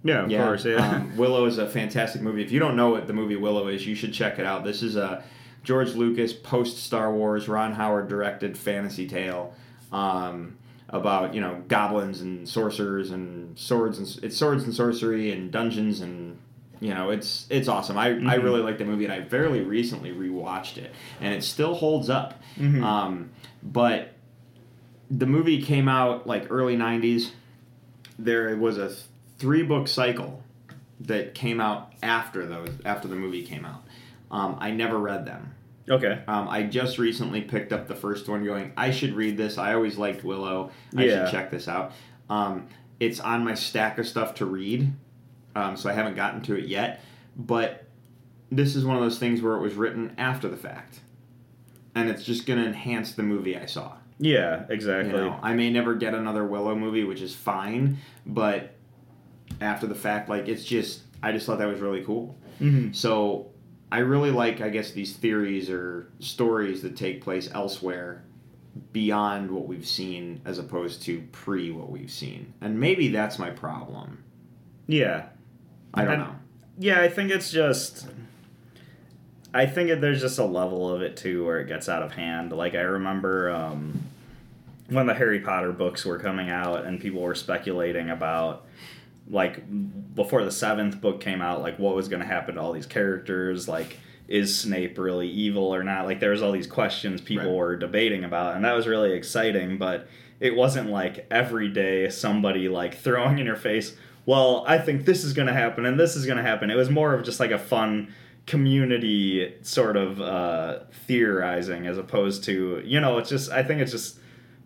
Yeah, 0.05 0.25
of 0.25 0.31
course. 0.31 0.65
Yeah. 0.65 0.97
Um, 0.97 1.17
Willow 1.17 1.45
is 1.47 1.59
a 1.59 1.69
fantastic 1.69 2.23
movie. 2.23 2.43
If 2.43 2.51
you 2.51 2.59
don't 2.59 2.77
know 2.77 2.91
what 2.91 3.07
the 3.07 3.13
movie 3.13 3.37
Willow 3.37 3.69
is, 3.69 3.87
you 3.87 3.95
should 3.95 4.13
check 4.13 4.39
it 4.39 4.45
out. 4.45 4.65
This 4.65 4.83
is 4.83 4.97
a 4.97 5.23
George 5.63 5.95
Lucas 5.95 6.33
post 6.33 6.79
Star 6.79 7.13
Wars, 7.13 7.49
Ron 7.49 7.73
Howard 7.73 8.09
directed 8.09 8.59
fantasy 8.59 9.07
tale 9.07 9.55
um, 9.93 10.59
about 10.89 11.35
you 11.35 11.41
know 11.41 11.63
goblins 11.69 12.21
and 12.21 12.49
sorcerers 12.49 13.11
and 13.11 13.59
swords 13.59 13.99
and 13.99 14.25
it's 14.25 14.37
swords 14.37 14.65
and 14.65 14.75
sorcery 14.75 15.33
and 15.33 15.51
dungeons 15.51 16.01
and 16.01 16.39
you 16.83 16.93
know 16.93 17.11
it's 17.11 17.47
it's 17.49 17.69
awesome. 17.69 17.97
I, 17.97 18.09
I 18.09 18.11
Mhm. 18.13 18.43
really 18.43 18.61
like 18.61 18.79
the 18.79 18.85
movie 18.85 19.05
and 19.05 19.13
I 19.13 19.23
fairly 19.23 19.61
recently 19.63 20.11
rewatched 20.13 20.77
it 20.79 20.93
and 21.21 21.33
it 21.33 21.43
still 21.45 21.75
holds 21.75 22.11
up. 22.11 22.41
Mhm. 22.59 22.83
Um, 22.83 23.31
but 23.63 24.13
the 25.11 25.27
movie 25.27 25.63
came 25.63 25.89
out 25.89 26.27
like 26.27 26.47
early 26.51 26.77
90s 26.77 27.31
there 28.19 28.57
was 28.57 28.79
a 28.79 28.91
three 29.39 29.63
book 29.63 29.87
cycle 29.89 30.43
that 31.01 31.35
came 31.35 31.61
out 31.61 31.93
after 32.03 32.47
those 32.47 32.69
after 32.85 33.09
the 33.09 33.17
movie 33.17 33.43
came 33.43 33.65
out 33.65 33.83
um, 34.31 34.57
i 34.61 34.71
never 34.71 34.99
read 34.99 35.27
them 35.27 35.53
okay. 35.91 36.21
um, 36.29 36.49
i 36.49 36.63
just 36.63 36.99
recently 36.99 37.41
picked 37.43 37.73
up 37.73 37.89
the 37.89 37.95
first 37.95 38.29
one 38.29 38.45
going 38.45 38.73
i 38.77 38.91
should 38.91 39.13
read 39.15 39.37
this 39.37 39.59
i 39.59 39.75
always 39.75 39.99
liked 39.99 40.25
willow 40.25 40.71
i 40.97 41.05
Yeah. 41.05 41.25
should 41.25 41.33
check 41.33 41.51
this 41.51 41.69
out 41.69 41.93
um, 42.31 42.69
it's 43.01 43.19
on 43.21 43.45
my 43.45 43.55
stack 43.55 43.99
of 43.99 44.07
stuff 44.07 44.35
to 44.37 44.47
read 44.47 44.93
um, 45.57 45.77
so 45.77 45.89
i 45.91 45.93
haven't 45.93 46.15
gotten 46.17 46.41
to 46.43 46.55
it 46.57 46.67
yet 46.67 47.01
but 47.37 47.85
this 48.51 48.77
is 48.77 48.85
one 48.85 48.97
of 48.97 49.03
those 49.03 49.19
things 49.19 49.41
where 49.41 49.55
it 49.55 49.61
was 49.61 49.75
written 49.75 50.13
after 50.19 50.49
the 50.49 50.57
fact 50.57 51.01
and 51.95 52.09
it's 52.09 52.25
just 52.25 52.47
going 52.47 52.59
to 52.59 52.67
enhance 52.67 53.13
the 53.13 53.23
movie 53.23 53.57
i 53.57 53.67
saw 53.67 53.93
Yeah, 54.19 54.65
exactly. 54.69 55.13
you 55.13 55.17
know, 55.19 55.39
I 55.43 55.53
may 55.55 55.71
never 55.71 55.95
get 55.95 56.15
another 56.15 56.45
Willow 56.47 56.75
movie, 56.77 57.03
which 57.05 57.21
is 57.23 57.35
fine, 57.35 57.99
but 58.25 58.75
after 59.61 59.87
the 59.87 59.95
fact, 59.97 60.29
like 60.29 60.47
it's 60.49 60.65
just 60.65 61.01
I 61.23 61.33
just 61.33 61.45
thought 61.47 61.59
that 61.59 61.67
was 61.69 61.81
really 61.81 62.03
cool. 62.05 62.37
Mhm. 62.61 62.95
So 62.95 63.51
I 63.91 63.99
really 63.99 64.31
like, 64.31 64.61
I 64.61 64.69
guess, 64.71 64.93
these 64.93 65.17
theories 65.17 65.69
or 65.71 66.09
stories 66.21 66.83
that 66.83 66.97
take 66.97 67.21
place 67.23 67.51
elsewhere 67.53 68.23
beyond 68.93 69.51
what 69.51 69.67
we've 69.67 69.87
seen 69.87 70.41
as 70.45 70.59
opposed 70.59 71.03
to 71.05 71.23
pre 71.33 71.71
what 71.73 71.91
we've 71.91 72.11
seen. 72.11 72.53
And 72.61 72.79
maybe 72.79 73.09
that's 73.09 73.39
my 73.39 73.51
problem. 73.51 74.23
Yeah. 74.87 75.27
I 75.95 76.05
don't 76.05 76.15
And- 76.15 76.23
know. 76.25 76.35
Yeah, 76.79 77.01
I 77.01 77.09
think 77.09 77.31
it's 77.31 77.51
just. 77.51 78.07
I 79.55 79.67
think 79.67 79.91
it, 79.91 80.01
there's 80.01 80.21
just 80.23 80.39
a 80.39 80.45
level 80.45 80.93
of 80.93 81.03
it 81.03 81.17
too 81.17 81.45
where 81.45 81.61
it 81.61 81.69
gets 81.69 81.89
out 81.89 82.03
of 82.03 82.13
hand. 82.13 82.53
Like 82.53 82.75
I 82.75 82.81
remember 82.81 83.51
um, 83.51 84.03
when 84.89 85.07
the 85.07 85.15
Harry 85.15 85.41
Potter 85.41 85.73
books 85.73 86.05
were 86.07 86.19
coming 86.19 86.49
out 86.49 86.87
and 86.87 86.99
people 86.99 87.21
were 87.21 87.35
speculating 87.35 88.09
about 88.09 88.65
like 89.29 89.63
before 90.15 90.43
the 90.45 90.51
seventh 90.51 91.01
book 91.03 91.21
came 91.21 91.43
out, 91.43 91.61
like 91.61 91.79
what 91.79 91.95
was 91.95 92.09
going 92.09 92.21
to 92.21 92.27
happen 92.27 92.55
to 92.55 92.61
all 92.63 92.73
these 92.73 92.87
characters, 92.87 93.69
like 93.69 93.99
is 94.27 94.59
Snape 94.59 94.97
really 94.97 95.29
evil 95.29 95.75
or 95.75 95.85
not? 95.85 96.07
Like 96.07 96.19
there 96.21 96.31
was 96.31 96.41
all 96.43 96.53
these 96.53 96.67
questions 96.67 97.21
people 97.21 97.49
Right. 97.49 97.55
were 97.57 97.77
debating 97.77 98.25
about, 98.25 98.57
and 98.57 98.65
that 98.65 98.73
was 98.73 98.87
really 98.87 99.13
exciting. 99.13 99.77
But 99.77 100.09
it 100.41 100.57
wasn't 100.57 100.89
like 100.89 101.27
every 101.31 101.69
day 101.69 102.09
somebody 102.09 102.71
like 102.71 102.95
throwing 102.97 103.39
in 103.39 103.45
your 103.45 103.57
face, 103.57 103.95
well, 104.27 104.65
I 104.67 104.79
think 104.79 105.05
this 105.05 105.25
is 105.25 105.33
going 105.33 105.49
to 105.49 105.55
happen 105.55 105.85
and 105.85 105.99
this 105.99 106.17
is 106.17 106.27
going 106.27 106.39
to 106.39 106.43
happen. 106.43 106.71
It 106.71 106.77
was 106.77 106.91
more 106.91 107.15
of 107.15 107.25
just 107.25 107.41
like 107.41 107.51
a 107.51 107.59
fun 107.59 108.15
community 108.47 109.55
sort 109.63 109.97
of 109.97 110.21
uh, 110.21 110.81
theorizing 111.07 111.87
as 111.87 111.99
opposed 111.99 112.45
to, 112.45 112.83
you 112.85 113.01
know, 113.01 113.19
it's 113.19 113.29
just, 113.29 113.51
I 113.51 113.63
think 113.63 113.81
it's 113.81 113.93
just 113.93 114.19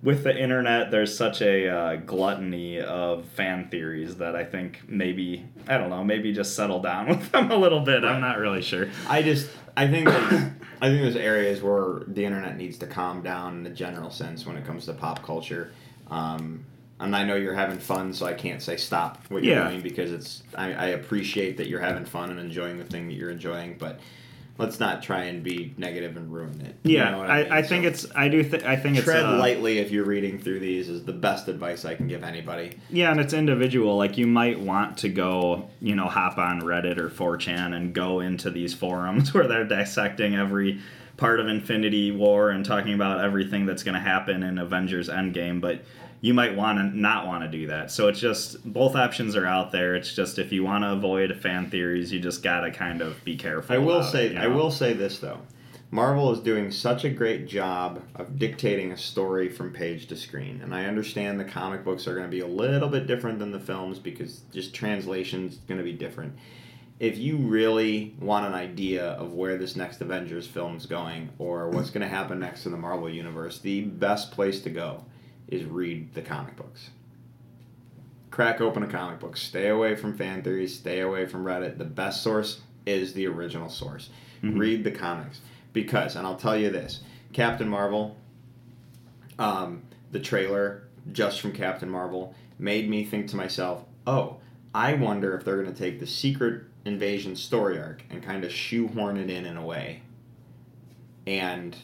with 0.03 0.25
the 0.25 0.39
internet, 0.39 0.91
there's 0.91 1.17
such 1.17 1.41
a 1.43 1.69
uh, 1.69 1.97
gluttony 1.97 2.81
of 2.81 3.25
fan 3.27 3.69
theories 3.71 4.17
that 4.17 4.37
I 4.37 4.45
think 4.45 4.83
maybe, 4.89 5.47
I 5.67 5.79
don't 5.79 5.91
know, 5.91 6.05
maybe 6.05 6.33
just 6.33 6.55
settle 6.55 6.81
down 6.81 7.09
with 7.09 7.33
them 7.33 7.51
a 7.51 7.57
little 7.57 7.81
bit. 7.81 8.05
I'm 8.05 8.21
not 8.21 8.39
really 8.39 8.63
sure. 8.63 8.89
I 9.09 9.23
just 9.23 9.51
I 9.77 9.89
think 9.89 10.09
I 10.09 10.89
think 10.89 11.03
there's 11.03 11.17
areas 11.17 11.63
where 11.63 12.03
the 12.07 12.25
internet 12.25 12.57
needs 12.57 12.79
to 12.79 12.87
calm 12.87 13.23
down 13.23 13.61
in 13.61 13.67
a 13.67 13.75
general 13.75 14.11
sense 14.11 14.47
when 14.47 14.57
it 14.57 14.65
comes 14.65 14.87
to 14.87 14.93
pop 14.93 15.23
culture. 15.25 15.73
Um, 16.11 16.65
and 17.01 17.15
I 17.15 17.25
know 17.25 17.37
you're 17.37 17.55
having 17.55 17.79
fun, 17.79 18.13
so 18.13 18.27
I 18.27 18.33
can't 18.35 18.63
say 18.63 18.77
stop 18.77 19.23
what 19.29 19.45
you're 19.45 19.57
Yeah. 19.57 19.69
doing 19.69 19.83
because 19.83 20.13
it's 20.13 20.43
I, 20.55 20.73
I 20.73 20.87
appreciate 20.87 21.57
that 21.59 21.69
you're 21.69 21.81
having 21.81 22.05
fun 22.05 22.31
and 22.31 22.41
enjoying 22.41 22.79
the 22.79 22.85
thing 22.85 23.09
that 23.09 23.15
you're 23.15 23.31
enjoying, 23.31 23.77
but 23.79 24.01
let's 24.59 24.81
not 24.81 25.03
try 25.03 25.25
and 25.25 25.43
be 25.43 25.75
negative 25.77 26.17
and 26.17 26.33
ruin 26.33 26.59
it. 26.63 26.75
You 26.83 26.97
Yeah, 26.97 27.11
know 27.11 27.19
what 27.19 27.31
I, 27.31 27.43
mean? 27.43 27.53
I 27.53 27.61
think 27.61 27.85
So 27.85 27.89
it's, 27.91 28.07
I 28.17 28.29
do, 28.29 28.43
th- 28.43 28.65
I 28.65 28.77
think 28.77 28.97
it's. 28.97 29.05
tread 29.05 29.27
uh, 29.27 29.37
lightly 29.37 29.77
if 29.79 29.91
you're 29.91 30.07
reading 30.07 30.39
through 30.39 30.61
these 30.61 30.89
is 30.89 31.05
the 31.05 31.13
best 31.13 31.49
advice 31.49 31.85
I 31.85 31.95
can 31.95 32.09
give 32.09 32.25
anybody. 32.25 32.79
Yeah, 32.89 33.11
and 33.11 33.21
it's 33.21 33.35
individual. 33.35 33.99
Like 33.99 34.17
you 34.17 34.27
might 34.27 34.59
want 34.59 34.97
to 34.99 35.11
go, 35.11 35.69
you 35.83 35.95
know, 35.95 36.07
hop 36.07 36.39
on 36.39 36.63
Reddit 36.63 36.97
or 36.97 37.11
4chan 37.11 37.77
and 37.77 37.93
go 37.95 38.21
into 38.21 38.49
these 38.51 38.73
forums 38.73 39.35
where 39.35 39.47
they're 39.47 39.65
dissecting 39.67 40.35
every 40.35 40.81
part 41.19 41.39
of 41.41 41.49
Infinity 41.49 42.11
War 42.13 42.49
and 42.49 42.65
talking 42.65 42.95
about 42.95 43.23
everything 43.23 43.67
that's 43.67 43.83
going 43.83 43.95
to 43.95 44.01
happen 44.01 44.43
in 44.43 44.57
Avengers 44.57 45.11
Endgame, 45.11 45.61
but 45.61 45.83
you 46.27 46.35
might 46.35 46.57
want 46.57 46.77
to 46.77 46.99
not 46.99 47.25
want 47.25 47.45
to 47.45 47.49
do 47.49 47.69
that. 47.69 47.89
So 47.93 48.09
it's 48.09 48.19
just 48.19 48.65
both 48.65 48.97
options 48.97 49.37
are 49.37 49.47
out 49.47 49.71
there. 49.71 49.95
It's 49.95 50.13
just 50.13 50.41
if 50.41 50.51
you 50.51 50.65
want 50.65 50.83
to 50.83 50.91
avoid 50.93 51.41
fan 51.41 51.71
theories, 51.71 52.13
you 52.13 52.19
just 52.19 52.43
got 52.43 52.63
to 52.63 52.73
kind 52.73 53.01
of 53.01 53.23
be 53.25 53.37
careful. 53.37 53.77
I 53.77 53.79
will 53.79 54.03
say 54.03 54.27
it, 54.27 54.33
you 54.33 54.39
I 54.39 54.49
will 54.49 54.73
say 54.73 54.93
this 54.93 55.21
though. 55.21 55.39
Marvel 55.93 56.33
is 56.33 56.41
doing 56.41 56.73
such 56.73 57.05
a 57.05 57.09
great 57.09 57.47
job 57.47 58.03
of 58.17 58.41
dictating 58.41 58.91
a 58.91 58.99
story 58.99 59.49
from 59.49 59.73
page 59.73 60.09
to 60.09 60.17
screen. 60.17 60.61
And 60.63 60.75
I 60.75 60.87
understand 60.87 61.39
the 61.39 61.45
comic 61.45 61.85
books 61.85 62.09
are 62.09 62.15
going 62.17 62.27
to 62.27 62.31
be 62.31 62.41
a 62.41 62.47
little 62.47 62.89
bit 62.89 63.07
different 63.07 63.39
than 63.39 63.53
the 63.53 63.61
films 63.61 64.01
because 64.01 64.41
just 64.53 64.75
translation's 64.75 65.59
going 65.69 65.79
to 65.79 65.85
be 65.85 65.93
different. 65.93 66.37
If 66.99 67.19
you 67.19 67.37
really 67.37 68.17
want 68.19 68.47
an 68.47 68.55
idea 68.55 69.11
of 69.11 69.35
where 69.35 69.57
this 69.59 69.77
next 69.77 70.01
Avengers 70.01 70.49
film's 70.49 70.87
going 70.87 71.29
or 71.39 71.69
what's 71.69 71.91
going 71.91 72.03
to 72.03 72.13
happen 72.13 72.41
next 72.41 72.67
in 72.67 72.73
the 72.73 72.79
Marvel 72.79 73.09
universe, 73.09 73.61
the 73.61 73.83
best 73.83 74.33
place 74.33 74.61
to 74.63 74.71
go 74.71 75.05
is 75.49 75.65
read 75.65 76.13
the 76.15 76.23
comic 76.23 76.57
books. 76.57 76.91
Crack 78.31 78.61
open 78.61 78.83
a 78.83 78.87
comic 78.87 79.21
book. 79.21 79.37
Stay 79.37 79.69
away 79.69 79.95
from 79.97 80.17
fan 80.17 80.43
theories. 80.43 80.75
Stay 80.75 81.01
away 81.01 81.27
from 81.27 81.45
Reddit. 81.45 81.79
The 81.79 81.85
best 81.85 82.23
source 82.23 82.61
is 82.85 83.15
the 83.15 83.27
original 83.27 83.69
source. 83.69 84.11
Mhm. 84.43 84.59
Read 84.59 84.85
the 84.85 84.91
comics 84.91 85.41
because, 85.73 86.17
and 86.17 86.27
I'll 86.27 86.37
tell 86.37 86.57
you 86.57 86.71
this: 86.71 87.01
Captain 87.33 87.69
Marvel, 87.69 88.17
um, 89.39 89.83
the 90.13 90.21
trailer 90.21 90.83
just 91.13 91.41
from 91.41 91.53
Captain 91.53 91.89
Marvel 91.89 92.35
made 92.59 92.89
me 92.91 93.05
think 93.05 93.29
to 93.29 93.37
myself, 93.37 93.85
"Oh, 94.07 94.39
I 94.75 94.95
wonder 94.95 95.35
if 95.37 95.45
they're 95.45 95.63
going 95.63 95.73
to 95.73 95.79
take 95.79 96.01
the 96.01 96.07
Secret 96.07 96.65
Invasion 96.85 97.37
story 97.37 97.79
arc 97.79 98.05
and 98.11 98.23
kind 98.23 98.45
of 98.45 98.53
shoehorn 98.53 99.17
it 99.17 99.31
in 99.31 99.47
in 99.47 99.57
a 99.57 99.65
way." 99.65 100.03
And 101.27 101.77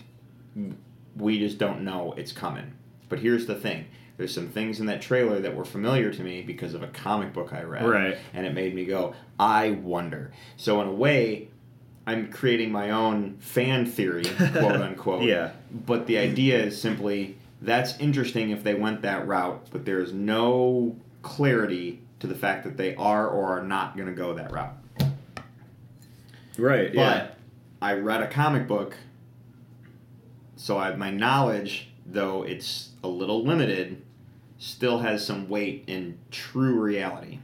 we 1.17 1.39
just 1.39 1.59
don't 1.59 1.83
know 1.83 2.13
it's 2.13 2.33
coming. 2.33 2.73
But 3.13 3.19
here's 3.19 3.45
the 3.45 3.55
thing. 3.55 3.85
There's 4.17 4.33
some 4.33 4.49
things 4.49 4.81
in 4.81 4.87
that 4.87 5.03
trailer 5.03 5.39
that 5.39 5.55
were 5.55 5.67
familiar 5.67 6.11
to 6.15 6.23
me 6.23 6.41
because 6.41 6.73
of 6.73 6.83
a 6.83 6.87
comic 6.87 7.35
book 7.35 7.53
I 7.53 7.63
read. 7.63 7.87
Right. 7.87 8.17
And 8.33 8.47
it 8.47 8.55
made 8.55 8.75
me 8.75 8.87
go, 8.87 9.15
I 9.39 9.73
wonder. 9.73 10.33
So, 10.57 10.81
in 10.81 10.89
a 10.89 10.93
way, 10.95 11.49
I'm 12.07 12.33
creating 12.33 12.73
my 12.73 12.89
own 12.89 13.37
fan 13.39 13.85
theory, 13.85 14.25
quote 14.25 14.77
unquote. 14.81 15.25
Yeah. 15.25 15.51
But 15.71 16.07
the 16.07 16.17
idea 16.17 16.59
is 16.63 16.81
simply 16.81 17.37
that's 17.61 17.99
interesting 17.99 18.49
if 18.49 18.65
they 18.65 18.73
went 18.73 19.03
that 19.03 19.29
route, 19.29 19.67
but 19.71 19.85
there's 19.85 20.15
no 20.15 20.97
clarity 21.21 22.01
to 22.21 22.27
the 22.27 22.35
fact 22.35 22.65
that 22.65 22.79
they 22.79 22.95
are 22.95 23.29
or 23.29 23.59
are 23.59 23.63
not 23.63 23.95
going 23.95 24.09
to 24.09 24.15
go 24.15 24.33
that 24.33 24.51
route. 24.51 24.75
Right. 26.57 26.87
But 26.95 26.95
Yeah. 26.95 27.27
I 27.83 27.93
read 27.93 28.23
a 28.23 28.29
comic 28.29 28.67
book, 28.67 28.97
so 30.57 30.79
I, 30.79 30.97
my 30.97 31.11
knowledge, 31.11 31.91
though 32.07 32.43
it's 32.43 32.91
a 33.03 33.09
little 33.09 33.45
limited, 33.45 34.03
still 34.59 34.99
has 35.01 35.25
some 35.27 35.49
weight 35.49 35.85
in 35.87 36.19
true 36.31 36.81
reality. 36.81 37.39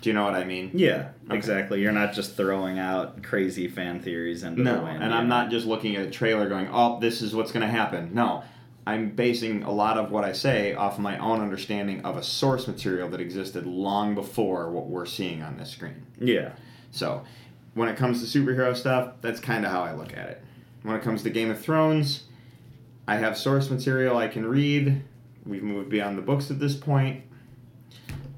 Do 0.00 0.10
you 0.10 0.14
know 0.14 0.24
what 0.24 0.34
I 0.34 0.42
mean? 0.44 0.72
Yeah, 0.74 1.10
Okay. 1.26 1.36
exactly. 1.36 1.80
You're 1.80 1.92
not 1.92 2.12
just 2.12 2.36
throwing 2.36 2.78
out 2.80 3.22
crazy 3.22 3.68
fan 3.68 4.00
theories 4.00 4.42
into 4.42 4.64
the 4.64 4.72
No, 4.72 4.82
wind. 4.82 5.00
and 5.02 5.14
I'm 5.14 5.28
not 5.28 5.48
just 5.50 5.64
looking 5.64 5.94
at 5.94 6.04
a 6.06 6.10
trailer 6.10 6.48
going, 6.48 6.68
"Oh, 6.72 6.98
this 6.98 7.22
is 7.22 7.34
what's 7.36 7.52
going 7.52 7.64
to 7.64 7.70
happen." 7.72 8.10
No, 8.12 8.42
I'm 8.84 9.10
basing 9.10 9.62
a 9.62 9.70
lot 9.70 9.96
of 9.96 10.10
what 10.10 10.24
I 10.24 10.32
say 10.32 10.74
off 10.74 10.98
my 10.98 11.16
own 11.18 11.40
understanding 11.40 12.00
of 12.04 12.16
a 12.16 12.22
source 12.24 12.66
material 12.66 13.08
that 13.10 13.20
existed 13.20 13.64
long 13.64 14.16
before 14.16 14.68
what 14.72 14.88
we're 14.88 15.06
seeing 15.06 15.40
on 15.40 15.56
this 15.56 15.70
screen. 15.70 16.02
Yeah. 16.18 16.50
So, 16.90 17.22
when 17.74 17.88
it 17.88 17.96
comes 17.96 18.28
to 18.28 18.38
superhero 18.40 18.74
stuff, 18.76 19.12
that's 19.20 19.38
kind 19.38 19.64
of 19.64 19.70
how 19.70 19.82
I 19.82 19.94
look 19.94 20.16
at 20.16 20.28
it. 20.30 20.42
When 20.82 20.96
it 20.96 21.02
comes 21.02 21.22
to 21.22 21.30
Game 21.30 21.48
of 21.48 21.60
Thrones, 21.60 22.24
I 23.06 23.16
have 23.16 23.36
source 23.36 23.70
material 23.70 24.16
I 24.16 24.28
can 24.28 24.46
read. 24.46 25.02
We've 25.44 25.62
moved 25.62 25.88
beyond 25.88 26.16
the 26.18 26.22
books 26.22 26.50
at 26.50 26.58
this 26.60 26.74
point. 26.74 27.22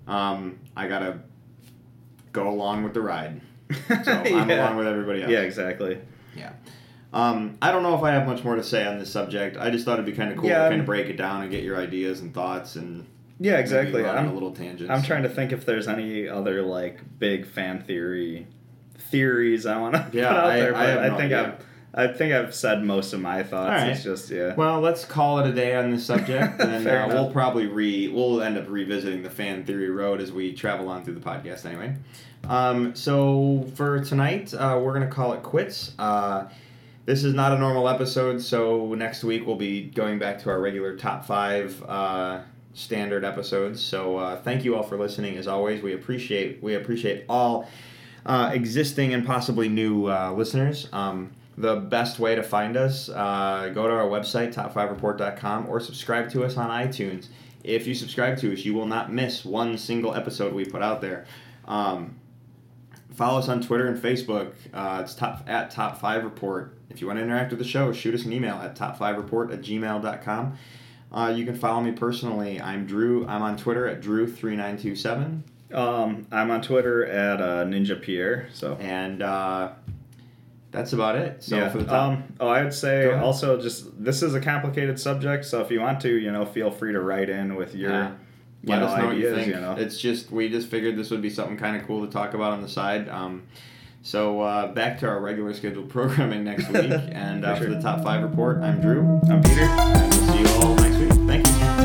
Um, 0.06 0.58
I 0.76 0.88
gotta 0.88 1.20
go 2.32 2.48
along 2.48 2.84
with 2.84 2.94
the 2.94 3.00
ride. 3.00 3.40
So 3.86 3.94
I'm 4.12 4.48
Yeah. 4.48 4.64
along 4.66 4.76
with 4.76 4.86
everybody 4.86 5.22
else. 5.22 5.30
Yeah, 5.30 5.40
exactly. 5.40 5.98
Yeah. 6.36 6.52
Um, 7.12 7.56
I 7.62 7.70
don't 7.70 7.82
know 7.82 7.94
if 7.96 8.02
I 8.02 8.10
have 8.10 8.26
much 8.26 8.42
more 8.42 8.56
to 8.56 8.64
say 8.64 8.84
on 8.86 8.98
this 8.98 9.10
subject. 9.10 9.56
I 9.56 9.70
just 9.70 9.84
thought 9.84 9.94
it'd 9.94 10.04
be 10.06 10.12
kind 10.12 10.32
of 10.32 10.38
cool 10.38 10.48
Yeah, 10.48 10.64
to 10.64 10.68
kind 10.70 10.80
of 10.80 10.86
break 10.86 11.06
it 11.08 11.16
down 11.16 11.42
and 11.42 11.50
get 11.50 11.62
your 11.62 11.76
ideas 11.76 12.20
and 12.20 12.34
thoughts 12.34 12.74
and 12.76 13.06
Yeah, 13.38 13.58
exactly. 13.58 14.04
on 14.04 14.16
a 14.16 14.18
I'm, 14.20 14.34
little 14.34 14.52
tangent. 14.52 14.90
I'm 14.90 15.02
trying 15.02 15.22
to 15.22 15.28
think 15.28 15.52
if 15.52 15.64
there's 15.64 15.86
any 15.88 16.28
other 16.28 16.62
like 16.62 17.00
big 17.18 17.46
fan 17.46 17.82
theory 17.82 18.46
theories 19.10 19.64
I 19.64 19.78
want 19.78 19.94
to 19.94 20.08
Yeah, 20.12 20.28
put 20.28 20.36
out 20.38 20.46
I- 20.46 20.56
there, 20.60 20.74
I 20.74 20.86
but 20.94 20.98
I, 21.04 21.08
no 21.08 21.16
think. 21.16 21.32
I've 21.32 21.64
I 21.96 22.08
think 22.08 22.32
I've 22.32 22.54
said 22.54 22.82
most 22.82 23.12
of 23.12 23.20
my 23.20 23.42
thoughts. 23.42 23.70
All 23.70 23.86
right. 23.86 23.90
It's 23.90 24.02
just 24.02 24.28
yeah. 24.30 24.54
Well, 24.54 24.80
let's 24.80 25.04
call 25.04 25.38
it 25.38 25.46
a 25.48 25.52
day 25.52 25.76
on 25.76 25.90
this 25.90 26.04
subject, 26.04 26.60
and 26.60 26.86
uh, 26.86 27.06
we'll 27.08 27.30
probably 27.30 27.66
re 27.66 28.08
we'll 28.08 28.42
end 28.42 28.58
up 28.58 28.68
revisiting 28.68 29.22
the 29.22 29.30
fan 29.30 29.64
theory 29.64 29.90
road 29.90 30.20
as 30.20 30.32
we 30.32 30.52
travel 30.52 30.88
on 30.88 31.04
through 31.04 31.14
the 31.14 31.20
podcast. 31.20 31.64
Anyway, 31.64 31.94
um, 32.48 32.94
so 32.94 33.64
for 33.74 34.00
tonight, 34.04 34.52
uh, 34.54 34.80
we're 34.82 34.92
gonna 34.92 35.06
call 35.06 35.34
it 35.34 35.42
quits. 35.42 35.92
Uh, 35.98 36.48
this 37.06 37.22
is 37.22 37.34
not 37.34 37.52
a 37.52 37.58
normal 37.58 37.88
episode, 37.88 38.40
so 38.40 38.94
next 38.94 39.22
week 39.22 39.46
we'll 39.46 39.56
be 39.56 39.82
going 39.82 40.18
back 40.18 40.40
to 40.42 40.50
our 40.50 40.60
regular 40.60 40.96
top 40.96 41.24
five 41.24 41.80
uh, 41.84 42.40
standard 42.72 43.24
episodes. 43.24 43.80
So 43.80 44.16
uh, 44.16 44.36
thank 44.42 44.64
you 44.64 44.74
all 44.74 44.82
for 44.82 44.98
listening. 44.98 45.36
As 45.36 45.46
always, 45.46 45.82
we 45.82 45.92
appreciate 45.92 46.62
we 46.62 46.74
appreciate 46.74 47.24
all 47.28 47.68
uh, 48.26 48.50
existing 48.52 49.14
and 49.14 49.24
possibly 49.24 49.68
new 49.68 50.06
uh, 50.06 50.32
listeners. 50.32 50.88
Um, 50.92 51.30
the 51.56 51.76
best 51.76 52.18
way 52.18 52.34
to 52.34 52.42
find 52.42 52.76
us, 52.76 53.08
uh, 53.08 53.70
go 53.74 53.86
to 53.86 53.94
our 53.94 54.06
website, 54.06 54.52
top5report.com, 54.54 55.68
or 55.68 55.80
subscribe 55.80 56.30
to 56.30 56.44
us 56.44 56.56
on 56.56 56.70
iTunes. 56.70 57.28
If 57.62 57.86
you 57.86 57.94
subscribe 57.94 58.38
to 58.38 58.52
us, 58.52 58.64
you 58.64 58.74
will 58.74 58.86
not 58.86 59.12
miss 59.12 59.44
one 59.44 59.78
single 59.78 60.14
episode 60.14 60.52
we 60.52 60.64
put 60.64 60.82
out 60.82 61.00
there. 61.00 61.26
Um, 61.66 62.16
follow 63.14 63.38
us 63.38 63.48
on 63.48 63.62
Twitter 63.62 63.86
and 63.86 64.00
Facebook. 64.00 64.52
Uh, 64.72 65.00
it's 65.02 65.14
top 65.14 65.44
at 65.46 65.70
Top 65.70 66.00
5 66.00 66.24
Report. 66.24 66.76
If 66.90 67.00
you 67.00 67.06
want 67.06 67.18
to 67.18 67.22
interact 67.24 67.50
with 67.50 67.58
the 67.58 67.64
show, 67.64 67.92
shoot 67.92 68.14
us 68.14 68.24
an 68.24 68.32
email 68.32 68.56
at 68.56 68.76
top5report 68.76 69.52
at 69.52 69.62
gmail.com. 69.62 70.58
Uh, 71.10 71.32
you 71.34 71.44
can 71.44 71.54
follow 71.54 71.80
me 71.80 71.92
personally. 71.92 72.60
I'm 72.60 72.86
Drew. 72.86 73.26
I'm 73.26 73.42
on 73.42 73.56
Twitter 73.56 73.86
at 73.86 74.00
Drew3927. 74.02 75.42
Um, 75.72 76.26
I'm 76.30 76.50
on 76.50 76.60
Twitter 76.60 77.06
at 77.06 77.40
uh, 77.40 77.64
Ninja 77.64 78.00
Pierre. 78.00 78.48
So 78.52 78.76
And 78.80 79.22
uh, 79.22 79.72
that's 80.74 80.92
about 80.92 81.16
it. 81.16 81.42
So 81.42 81.56
yeah. 81.56 81.68
for 81.70 81.78
the 81.78 81.84
top, 81.84 82.12
um, 82.12 82.24
oh, 82.40 82.48
I 82.48 82.62
would 82.64 82.74
say 82.74 83.10
also 83.12 83.60
just 83.60 84.02
this 84.02 84.22
is 84.22 84.34
a 84.34 84.40
complicated 84.40 84.98
subject, 85.00 85.44
so 85.44 85.60
if 85.62 85.70
you 85.70 85.80
want 85.80 86.00
to, 86.02 86.08
you 86.10 86.30
know, 86.32 86.44
feel 86.44 86.70
free 86.70 86.92
to 86.92 87.00
write 87.00 87.30
in 87.30 87.54
with 87.54 87.74
your 87.74 87.90
Yeah. 87.92 88.10
you 88.62 88.68
let 88.70 88.80
know, 88.80 88.86
us 88.86 88.98
know 88.98 89.06
what 89.06 89.16
you 89.16 89.34
think. 89.34 89.48
You 89.48 89.54
know, 89.60 89.76
It's 89.78 89.98
just 89.98 90.30
we 90.30 90.48
just 90.48 90.68
figured 90.68 90.96
this 90.96 91.10
would 91.10 91.22
be 91.22 91.30
something 91.30 91.56
kind 91.56 91.76
of 91.76 91.86
cool 91.86 92.04
to 92.04 92.12
talk 92.12 92.34
about 92.34 92.52
on 92.52 92.60
the 92.60 92.68
side. 92.68 93.08
Um, 93.08 93.44
so 94.02 94.40
uh, 94.42 94.66
back 94.72 94.98
to 95.00 95.08
our 95.08 95.20
regular 95.20 95.54
scheduled 95.54 95.88
programming 95.96 96.44
next 96.44 96.68
week, 96.68 96.92
and 96.92 97.44
uh, 97.44 97.54
For 97.54 97.60
for 97.60 97.66
sure. 97.66 97.74
the 97.76 97.80
top 97.80 98.02
five 98.02 98.22
report, 98.22 98.58
I'm 98.62 98.80
Drew. 98.80 99.00
I'm 99.30 99.42
Peter. 99.42 99.62
And 99.62 100.12
we'll 100.12 100.32
see 100.32 100.40
you 100.40 100.48
all 100.60 100.74
next 100.74 100.96
week. 100.98 101.12
Thank 101.26 101.46
you 101.46 101.83